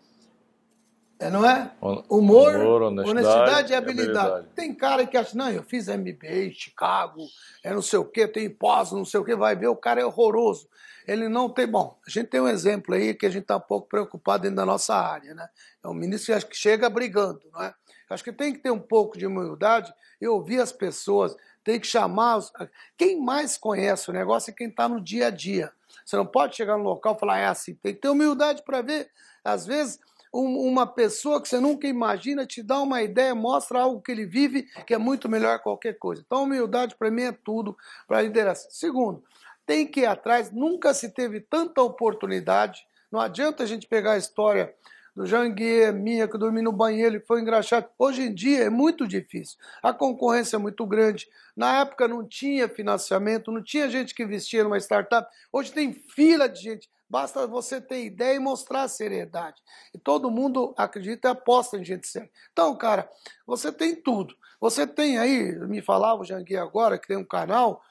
é, 1.19 1.29
não 1.29 1.47
é? 1.47 1.71
Humor, 2.09 2.55
Humor 2.55 2.81
honestidade, 2.83 3.09
honestidade, 3.09 3.73
e 3.73 3.75
habilidade. 3.75 4.17
habilidade. 4.17 4.47
Tem 4.55 4.73
cara 4.73 5.05
que 5.05 5.17
acha, 5.17 5.37
não, 5.37 5.51
eu 5.51 5.63
fiz 5.63 5.87
MBA, 5.87 6.51
Chicago, 6.53 7.25
é 7.63 7.73
não 7.73 7.81
sei 7.81 7.99
o 7.99 8.05
quê, 8.05 8.27
tem 8.27 8.49
pós, 8.49 8.91
não 8.91 9.03
sei 9.05 9.19
o 9.19 9.25
quê, 9.25 9.35
vai 9.35 9.55
ver, 9.55 9.67
o 9.67 9.75
cara 9.75 10.01
é 10.01 10.05
horroroso 10.05 10.67
ele 11.11 11.27
não 11.27 11.49
tem. 11.49 11.65
Bom, 11.65 11.97
a 12.05 12.09
gente 12.09 12.27
tem 12.27 12.39
um 12.39 12.47
exemplo 12.47 12.93
aí 12.93 13.13
que 13.13 13.25
a 13.25 13.29
gente 13.29 13.43
está 13.43 13.57
um 13.57 13.61
pouco 13.61 13.87
preocupado 13.87 14.43
dentro 14.43 14.57
da 14.57 14.65
nossa 14.65 14.95
área, 14.95 15.33
né? 15.33 15.49
É 15.83 15.87
um 15.87 15.93
ministro 15.93 16.47
que 16.47 16.55
chega 16.55 16.89
brigando, 16.89 17.41
não 17.51 17.63
é? 17.63 17.73
Acho 18.09 18.23
que 18.23 18.31
tem 18.31 18.53
que 18.53 18.59
ter 18.59 18.71
um 18.71 18.79
pouco 18.79 19.17
de 19.17 19.25
humildade 19.25 19.93
e 20.19 20.27
ouvir 20.27 20.59
as 20.59 20.71
pessoas, 20.71 21.35
tem 21.63 21.79
que 21.79 21.87
chamar. 21.87 22.37
Os... 22.37 22.51
Quem 22.97 23.19
mais 23.19 23.57
conhece 23.57 24.09
o 24.09 24.13
negócio 24.13 24.51
é 24.51 24.53
quem 24.53 24.67
está 24.67 24.87
no 24.87 25.01
dia 25.01 25.27
a 25.27 25.29
dia. 25.29 25.71
Você 26.05 26.15
não 26.15 26.25
pode 26.25 26.55
chegar 26.55 26.77
no 26.77 26.83
local 26.83 27.15
e 27.15 27.19
falar, 27.19 27.39
é 27.39 27.45
assim, 27.45 27.75
tem 27.75 27.93
que 27.93 28.01
ter 28.01 28.09
humildade 28.09 28.63
para 28.63 28.81
ver. 28.81 29.09
Às 29.43 29.65
vezes, 29.65 29.99
um, 30.33 30.67
uma 30.67 30.85
pessoa 30.85 31.41
que 31.41 31.47
você 31.47 31.59
nunca 31.59 31.87
imagina 31.87 32.45
te 32.45 32.61
dá 32.61 32.79
uma 32.79 33.01
ideia, 33.01 33.33
mostra 33.33 33.81
algo 33.81 34.01
que 34.01 34.11
ele 34.11 34.25
vive 34.25 34.63
que 34.85 34.93
é 34.93 34.97
muito 34.97 35.27
melhor 35.27 35.57
que 35.57 35.63
qualquer 35.63 35.97
coisa. 35.97 36.23
Então, 36.25 36.43
humildade 36.43 36.95
para 36.95 37.11
mim 37.11 37.23
é 37.23 37.31
tudo 37.31 37.75
para 38.07 38.21
liderança. 38.21 38.67
Segundo, 38.69 39.23
tem 39.65 39.85
que 39.85 40.01
ir 40.01 40.05
atrás, 40.05 40.51
nunca 40.51 40.93
se 40.93 41.09
teve 41.09 41.39
tanta 41.39 41.81
oportunidade. 41.81 42.85
Não 43.11 43.19
adianta 43.19 43.63
a 43.63 43.65
gente 43.65 43.87
pegar 43.87 44.13
a 44.13 44.17
história 44.17 44.73
do 45.15 45.25
Janguier, 45.25 45.93
minha, 45.93 46.27
que 46.27 46.37
dormi 46.37 46.61
no 46.61 46.71
banheiro, 46.71 47.19
que 47.19 47.27
foi 47.27 47.41
engraxado. 47.41 47.87
Hoje 47.97 48.21
em 48.21 48.33
dia 48.33 48.63
é 48.63 48.69
muito 48.69 49.07
difícil. 49.07 49.57
A 49.83 49.91
concorrência 49.91 50.55
é 50.55 50.59
muito 50.59 50.85
grande. 50.85 51.27
Na 51.55 51.81
época 51.81 52.07
não 52.07 52.25
tinha 52.25 52.69
financiamento, 52.69 53.51
não 53.51 53.61
tinha 53.61 53.89
gente 53.89 54.15
que 54.15 54.23
investia 54.23 54.63
numa 54.63 54.77
startup. 54.77 55.29
Hoje 55.51 55.73
tem 55.73 55.91
fila 55.93 56.47
de 56.47 56.61
gente. 56.61 56.89
Basta 57.09 57.47
você 57.47 57.81
ter 57.81 58.05
ideia 58.05 58.35
e 58.35 58.39
mostrar 58.39 58.87
seriedade. 58.87 59.61
E 59.93 59.97
todo 59.97 60.29
mundo 60.29 60.73
acredita 60.77 61.27
e 61.27 61.31
aposta 61.31 61.77
em 61.77 61.83
gente 61.83 62.07
séria. 62.07 62.29
Então, 62.51 62.75
cara, 62.77 63.09
você 63.47 63.71
tem 63.71 63.95
tudo. 63.95 64.35
Você 64.61 64.85
tem 64.85 65.17
aí, 65.17 65.57
me 65.67 65.81
falava 65.81 66.21
o 66.21 66.25
Janguier 66.25 66.61
agora, 66.61 66.99
que 66.99 67.07
tem 67.07 67.17
um 67.17 67.25
canal, 67.25 67.81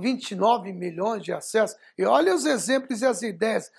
29 0.00 0.72
milhões 0.72 1.22
de 1.22 1.32
acessos. 1.32 1.78
E 1.96 2.04
olha 2.04 2.34
os 2.34 2.46
exemplos 2.46 3.02
e 3.02 3.06
as 3.06 3.22
ideias. 3.22 3.70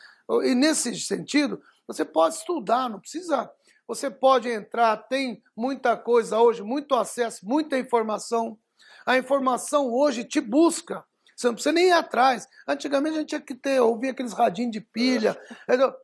E 0.43 0.55
nesse 0.55 0.95
sentido, 0.99 1.61
você 1.87 2.05
pode 2.05 2.35
estudar, 2.35 2.89
não 2.89 2.99
precisa. 2.99 3.51
Você 3.87 4.09
pode 4.09 4.47
entrar, 4.47 4.95
tem 4.95 5.43
muita 5.57 5.97
coisa 5.97 6.39
hoje, 6.39 6.61
muito 6.61 6.93
acesso, 6.93 7.45
muita 7.45 7.77
informação. 7.77 8.57
A 9.05 9.17
informação 9.17 9.91
hoje 9.91 10.23
te 10.23 10.39
busca. 10.39 11.03
Você 11.39 11.47
não 11.47 11.53
precisa 11.53 11.71
nem 11.71 11.87
ir 11.87 11.93
atrás. 11.93 12.49
Antigamente 12.67 13.15
a 13.15 13.19
gente 13.21 13.29
tinha 13.29 13.39
que 13.39 13.55
ter, 13.55 13.79
ouvir 13.79 14.09
aqueles 14.09 14.33
radinhos 14.33 14.73
de 14.73 14.81
pilha. 14.81 15.37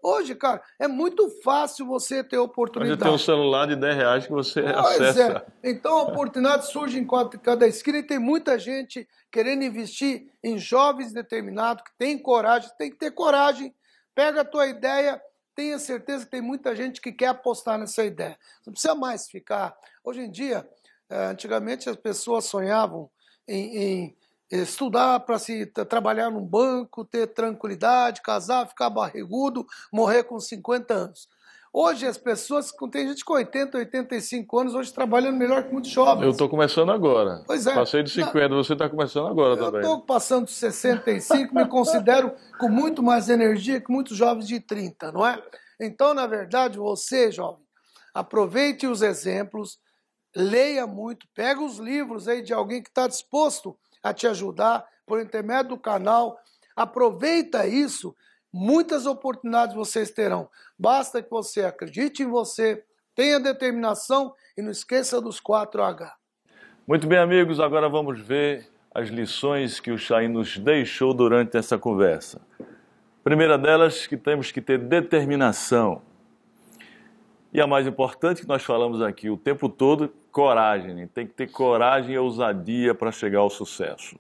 Hoje, 0.02 0.34
cara, 0.34 0.64
é 0.80 0.88
muito 0.88 1.30
fácil 1.44 1.86
você 1.86 2.24
ter 2.24 2.38
oportunidade. 2.38 2.94
Hoje 2.94 3.04
tem 3.04 3.12
um 3.12 3.18
celular 3.18 3.68
de 3.68 3.76
10 3.76 3.96
reais 3.98 4.26
que 4.26 4.32
você 4.32 4.62
pois 4.62 5.02
acessa. 5.02 5.46
É. 5.62 5.72
Então 5.72 5.92
a 5.98 6.04
oportunidade 6.04 6.72
surge 6.72 6.98
em 6.98 7.06
cada 7.44 7.68
esquina 7.68 7.98
e 7.98 8.04
tem 8.04 8.18
muita 8.18 8.58
gente 8.58 9.06
querendo 9.30 9.66
investir 9.66 10.32
em 10.42 10.58
jovens 10.58 11.12
determinados 11.12 11.84
que 11.84 11.92
tem 11.98 12.18
coragem. 12.18 12.72
Tem 12.78 12.90
que 12.90 12.98
ter 12.98 13.12
coragem. 13.12 13.76
Pega 14.16 14.40
a 14.40 14.46
tua 14.46 14.68
ideia, 14.68 15.22
tenha 15.54 15.78
certeza 15.80 16.24
que 16.24 16.32
tem 16.32 16.42
muita 16.42 16.74
gente 16.74 17.02
que 17.02 17.12
quer 17.12 17.28
apostar 17.28 17.78
nessa 17.78 18.06
ideia. 18.06 18.40
Não 18.66 18.72
precisa 18.72 18.96
mais 18.96 19.28
ficar. 19.28 19.76
Hoje 20.02 20.22
em 20.22 20.32
dia, 20.32 20.66
eh, 21.10 21.26
antigamente 21.26 21.90
as 21.90 21.98
pessoas 21.98 22.46
sonhavam 22.46 23.10
em, 23.46 23.78
em 23.78 24.16
estudar 24.62 25.20
para 25.22 25.40
se 25.40 25.66
trabalhar 25.66 26.30
num 26.30 26.46
banco, 26.46 27.06
ter 27.06 27.28
tranquilidade, 27.28 28.22
casar, 28.22 28.68
ficar 28.68 28.90
barrigudo, 28.90 29.66
morrer 29.92 30.24
com 30.24 30.40
50 30.40 30.94
anos. 30.94 31.28
Hoje 31.78 32.08
as 32.08 32.18
pessoas, 32.18 32.72
tem 32.90 33.06
gente 33.10 33.26
com 33.26 33.34
80, 33.34 33.78
85 33.78 34.60
anos, 34.60 34.74
hoje 34.74 34.94
trabalhando 34.94 35.36
melhor 35.36 35.62
que 35.62 35.74
muitos 35.74 35.92
jovens. 35.92 36.24
Eu 36.24 36.30
estou 36.30 36.48
começando 36.48 36.90
agora. 36.90 37.44
Pois 37.46 37.68
é. 37.68 37.76
Passei 37.76 38.02
de 38.02 38.12
50, 38.12 38.48
Na... 38.48 38.56
você 38.56 38.72
está 38.72 38.88
começando 38.88 39.28
agora 39.28 39.56
eu 39.56 39.58
também. 39.58 39.82
Eu 39.82 39.82
estou 39.82 40.02
passando 40.06 40.46
de 40.46 40.54
65, 40.54 41.54
me 41.54 41.68
considero 41.68 42.34
com 42.58 42.70
muito 42.70 43.04
mais 43.04 43.28
energia 43.28 43.82
que 43.82 43.92
muitos 43.92 44.16
jovens 44.16 44.48
de 44.48 44.62
30, 44.62 45.12
não 45.12 45.28
é? 45.28 45.44
Então, 45.78 46.14
na 46.14 46.26
verdade, 46.26 46.78
você, 46.78 47.30
jovem, 47.30 47.66
aproveite 48.14 48.88
os 48.88 49.02
exemplos, 49.02 49.78
leia 50.34 50.88
muito, 50.88 51.28
pega 51.36 51.62
os 51.62 51.78
livros 51.78 52.30
aí 52.30 52.42
de 52.42 52.54
alguém 52.54 52.82
que 52.82 52.88
está 52.88 53.06
disposto 53.06 53.78
a 54.06 54.14
te 54.14 54.28
ajudar 54.28 54.86
por 55.04 55.20
intermédio 55.20 55.70
do 55.70 55.80
canal. 55.80 56.40
Aproveita 56.76 57.66
isso, 57.66 58.16
muitas 58.54 59.08
oportunidades 59.08 59.76
vocês 59.76 60.12
terão. 60.12 60.48
Basta 60.78 61.24
que 61.24 61.30
você 61.30 61.66
acredite 61.66 62.22
em 62.22 62.28
você, 62.28 62.84
tenha 63.16 63.40
determinação 63.40 64.36
e 64.56 64.62
não 64.62 64.70
esqueça 64.70 65.20
dos 65.20 65.42
4H. 65.42 66.12
Muito 66.88 67.08
bem, 67.08 67.18
amigos, 67.18 67.60
agora 67.60 67.90
vamos 67.90 68.22
ver 68.22 68.70
as 68.94 69.10
lições 69.10 69.80
que 69.80 69.92
o 69.92 69.98
Chay 69.98 70.28
nos 70.28 70.56
deixou 70.60 71.12
durante 71.12 71.58
essa 71.58 71.80
conversa. 71.80 72.40
Primeira 73.24 73.58
delas, 73.58 74.06
que 74.06 74.16
temos 74.16 74.52
que 74.52 74.62
ter 74.62 74.78
determinação. 74.78 76.04
E 77.56 77.62
a 77.62 77.66
mais 77.66 77.88
importante 77.88 78.42
que 78.42 78.48
nós 78.50 78.66
falamos 78.66 79.02
aqui 79.02 79.30
o 79.30 79.38
tempo 79.38 79.70
todo, 79.70 80.14
coragem. 80.30 81.08
Tem 81.08 81.26
que 81.26 81.32
ter 81.32 81.50
coragem 81.50 82.16
e 82.16 82.18
ousadia 82.18 82.94
para 82.94 83.14
chegar 83.14 83.40
ao 83.40 83.50
sucesso. 83.50 84.20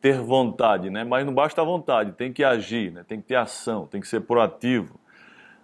Ter 0.00 0.20
vontade, 0.20 0.88
né? 0.88 1.02
Mas 1.02 1.26
não 1.26 1.34
basta 1.34 1.60
a 1.60 1.64
vontade, 1.64 2.12
tem 2.12 2.32
que 2.32 2.44
agir, 2.44 2.92
né? 2.92 3.04
Tem 3.04 3.20
que 3.20 3.26
ter 3.26 3.34
ação, 3.34 3.84
tem 3.88 4.00
que 4.00 4.06
ser 4.06 4.20
proativo. 4.20 4.94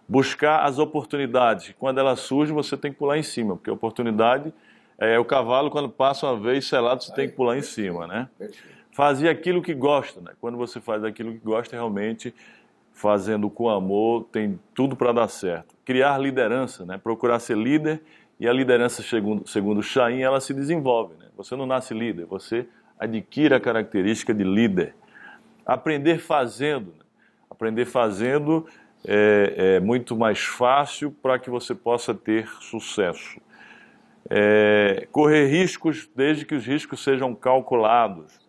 Buscar 0.08 0.64
as 0.64 0.80
oportunidades. 0.80 1.72
Quando 1.78 1.98
elas 1.98 2.18
surgem, 2.18 2.52
você 2.52 2.76
tem 2.76 2.90
que 2.90 2.98
pular 2.98 3.16
em 3.16 3.22
cima, 3.22 3.54
porque 3.54 3.70
a 3.70 3.74
oportunidade 3.74 4.52
é 4.98 5.16
o 5.16 5.24
cavalo 5.24 5.70
quando 5.70 5.88
passa 5.88 6.26
uma 6.26 6.36
vez 6.36 6.66
selado, 6.66 7.04
você 7.04 7.14
tem 7.14 7.28
que 7.28 7.36
pular 7.36 7.56
em 7.56 7.62
cima, 7.62 8.08
né? 8.08 8.28
Fazer 8.90 9.28
aquilo 9.28 9.62
que 9.62 9.72
gosta, 9.72 10.20
né? 10.20 10.32
Quando 10.40 10.58
você 10.58 10.80
faz 10.80 11.04
aquilo 11.04 11.30
que 11.30 11.44
gosta, 11.44 11.76
realmente 11.76 12.34
fazendo 12.94 13.50
com 13.50 13.68
amor, 13.68 14.24
tem 14.30 14.58
tudo 14.72 14.94
para 14.96 15.12
dar 15.12 15.28
certo. 15.28 15.74
Criar 15.84 16.16
liderança, 16.16 16.86
né? 16.86 16.96
Procurar 16.96 17.40
ser 17.40 17.56
líder 17.56 18.00
e 18.38 18.48
a 18.48 18.52
liderança, 18.52 19.02
segundo, 19.02 19.46
segundo 19.46 19.82
Chaim, 19.82 20.22
ela 20.22 20.40
se 20.40 20.54
desenvolve. 20.54 21.14
Né? 21.18 21.26
Você 21.36 21.56
não 21.56 21.66
nasce 21.66 21.92
líder, 21.92 22.24
você 22.24 22.66
adquire 22.98 23.52
a 23.52 23.60
característica 23.60 24.32
de 24.32 24.44
líder. 24.44 24.94
Aprender 25.66 26.18
fazendo. 26.18 26.92
Né? 26.92 27.04
Aprender 27.50 27.84
fazendo 27.84 28.66
é, 29.06 29.76
é 29.76 29.80
muito 29.80 30.16
mais 30.16 30.40
fácil 30.40 31.10
para 31.10 31.38
que 31.38 31.50
você 31.50 31.74
possa 31.74 32.14
ter 32.14 32.48
sucesso. 32.60 33.40
É, 34.30 35.06
correr 35.12 35.46
riscos 35.46 36.08
desde 36.14 36.46
que 36.46 36.54
os 36.54 36.64
riscos 36.64 37.02
sejam 37.02 37.34
calculados. 37.34 38.40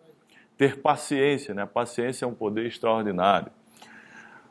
Ter 0.56 0.80
paciência, 0.80 1.52
né? 1.52 1.62
A 1.62 1.66
paciência 1.66 2.24
é 2.24 2.28
um 2.28 2.32
poder 2.32 2.64
extraordinário. 2.66 3.52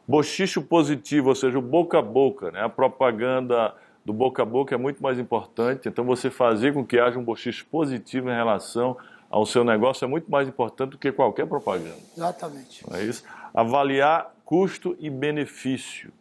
Bochicho 0.08 0.62
positivo, 0.62 1.30
ou 1.30 1.36
seja, 1.36 1.58
o 1.58 1.62
boca 1.62 2.00
a 2.00 2.02
boca, 2.02 2.52
né? 2.52 2.62
A 2.62 2.70
propaganda 2.70 3.74
do 4.06 4.14
boca 4.14 4.44
a 4.44 4.46
boca 4.46 4.76
é 4.76 4.78
muito 4.78 5.02
mais 5.02 5.18
importante. 5.18 5.90
Então, 5.90 6.06
você 6.06 6.30
fazer 6.30 6.74
com 6.74 6.86
que 6.86 7.00
haja 7.00 7.18
um 7.18 7.24
bochicho 7.24 7.66
positivo 7.66 8.30
em 8.30 8.36
relação 8.36 8.96
ao 9.30 9.46
seu 9.46 9.64
negócio 9.64 10.06
é 10.06 10.08
muito 10.08 10.30
mais 10.30 10.48
importante 10.48 10.92
do 10.92 10.98
que 10.98 11.12
qualquer 11.12 11.48
propaganda. 11.48 11.98
Exatamente. 12.16 12.88
Não 12.88 12.96
é 12.96 13.04
isso? 13.04 13.24
Avaliar 13.54 14.34
custo 14.46 14.96
e 15.00 15.10
benefício. 15.10 16.12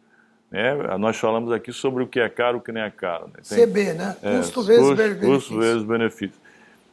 Né? 0.49 0.73
Nós 0.97 1.17
falamos 1.17 1.51
aqui 1.51 1.71
sobre 1.71 2.03
o 2.03 2.07
que 2.07 2.19
é 2.19 2.27
caro 2.27 2.57
e 2.57 2.59
o 2.59 2.61
que 2.61 2.71
não 2.71 2.81
é 2.81 2.89
caro. 2.89 3.27
Né? 3.27 3.39
Tem, 3.47 3.67
CB, 3.67 3.93
né? 3.93 4.17
É, 4.21 4.37
custo 4.37 4.63
vezes 4.63 4.81
custo, 4.81 4.95
benefício. 4.95 5.29
Custo 5.29 5.59
vezes 5.59 5.83
benefício. 5.83 6.44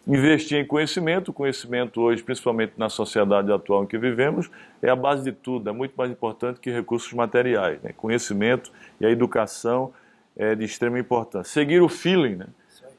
Investir 0.04 0.58
em 0.58 0.66
conhecimento, 0.66 1.32
conhecimento 1.32 2.00
hoje, 2.00 2.24
principalmente 2.24 2.72
na 2.76 2.88
sociedade 2.88 3.52
atual 3.52 3.84
em 3.84 3.86
que 3.86 3.96
vivemos, 3.96 4.50
é 4.82 4.90
a 4.90 4.96
base 4.96 5.22
de 5.22 5.30
tudo, 5.30 5.70
é 5.70 5.72
muito 5.72 5.94
mais 5.96 6.10
importante 6.10 6.58
que 6.58 6.70
recursos 6.72 7.12
materiais. 7.12 7.80
Né? 7.82 7.92
Conhecimento 7.96 8.72
e 9.00 9.06
a 9.06 9.10
educação 9.10 9.92
é 10.36 10.56
de 10.56 10.64
extrema 10.64 10.98
importância. 10.98 11.52
Seguir 11.52 11.80
o 11.82 11.88
feeling, 11.88 12.34
né? 12.34 12.46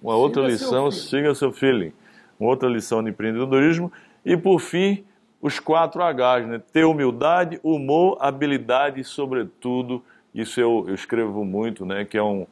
Uma 0.01 0.15
outra 0.15 0.43
siga 0.43 0.53
lição, 0.53 0.91
seu 0.91 1.09
siga 1.09 1.35
seu 1.35 1.51
feeling. 1.51 1.91
Uma 2.39 2.49
outra 2.49 2.69
lição 2.69 3.03
de 3.03 3.09
empreendedorismo. 3.09 3.91
E 4.23 4.37
por 4.37 4.59
fim, 4.59 5.03
os 5.41 5.59
quatro 5.59 6.01
H's, 6.01 6.47
né? 6.47 6.61
Ter 6.71 6.85
humildade, 6.85 7.59
humor, 7.63 8.17
habilidade 8.21 9.01
e, 9.01 9.03
sobretudo, 9.03 10.01
isso 10.33 10.59
eu, 10.59 10.85
eu 10.87 10.95
escrevo 10.95 11.43
muito, 11.43 11.85
né? 11.85 12.05
Que 12.05 12.17
é 12.17 12.23
um, 12.23 12.47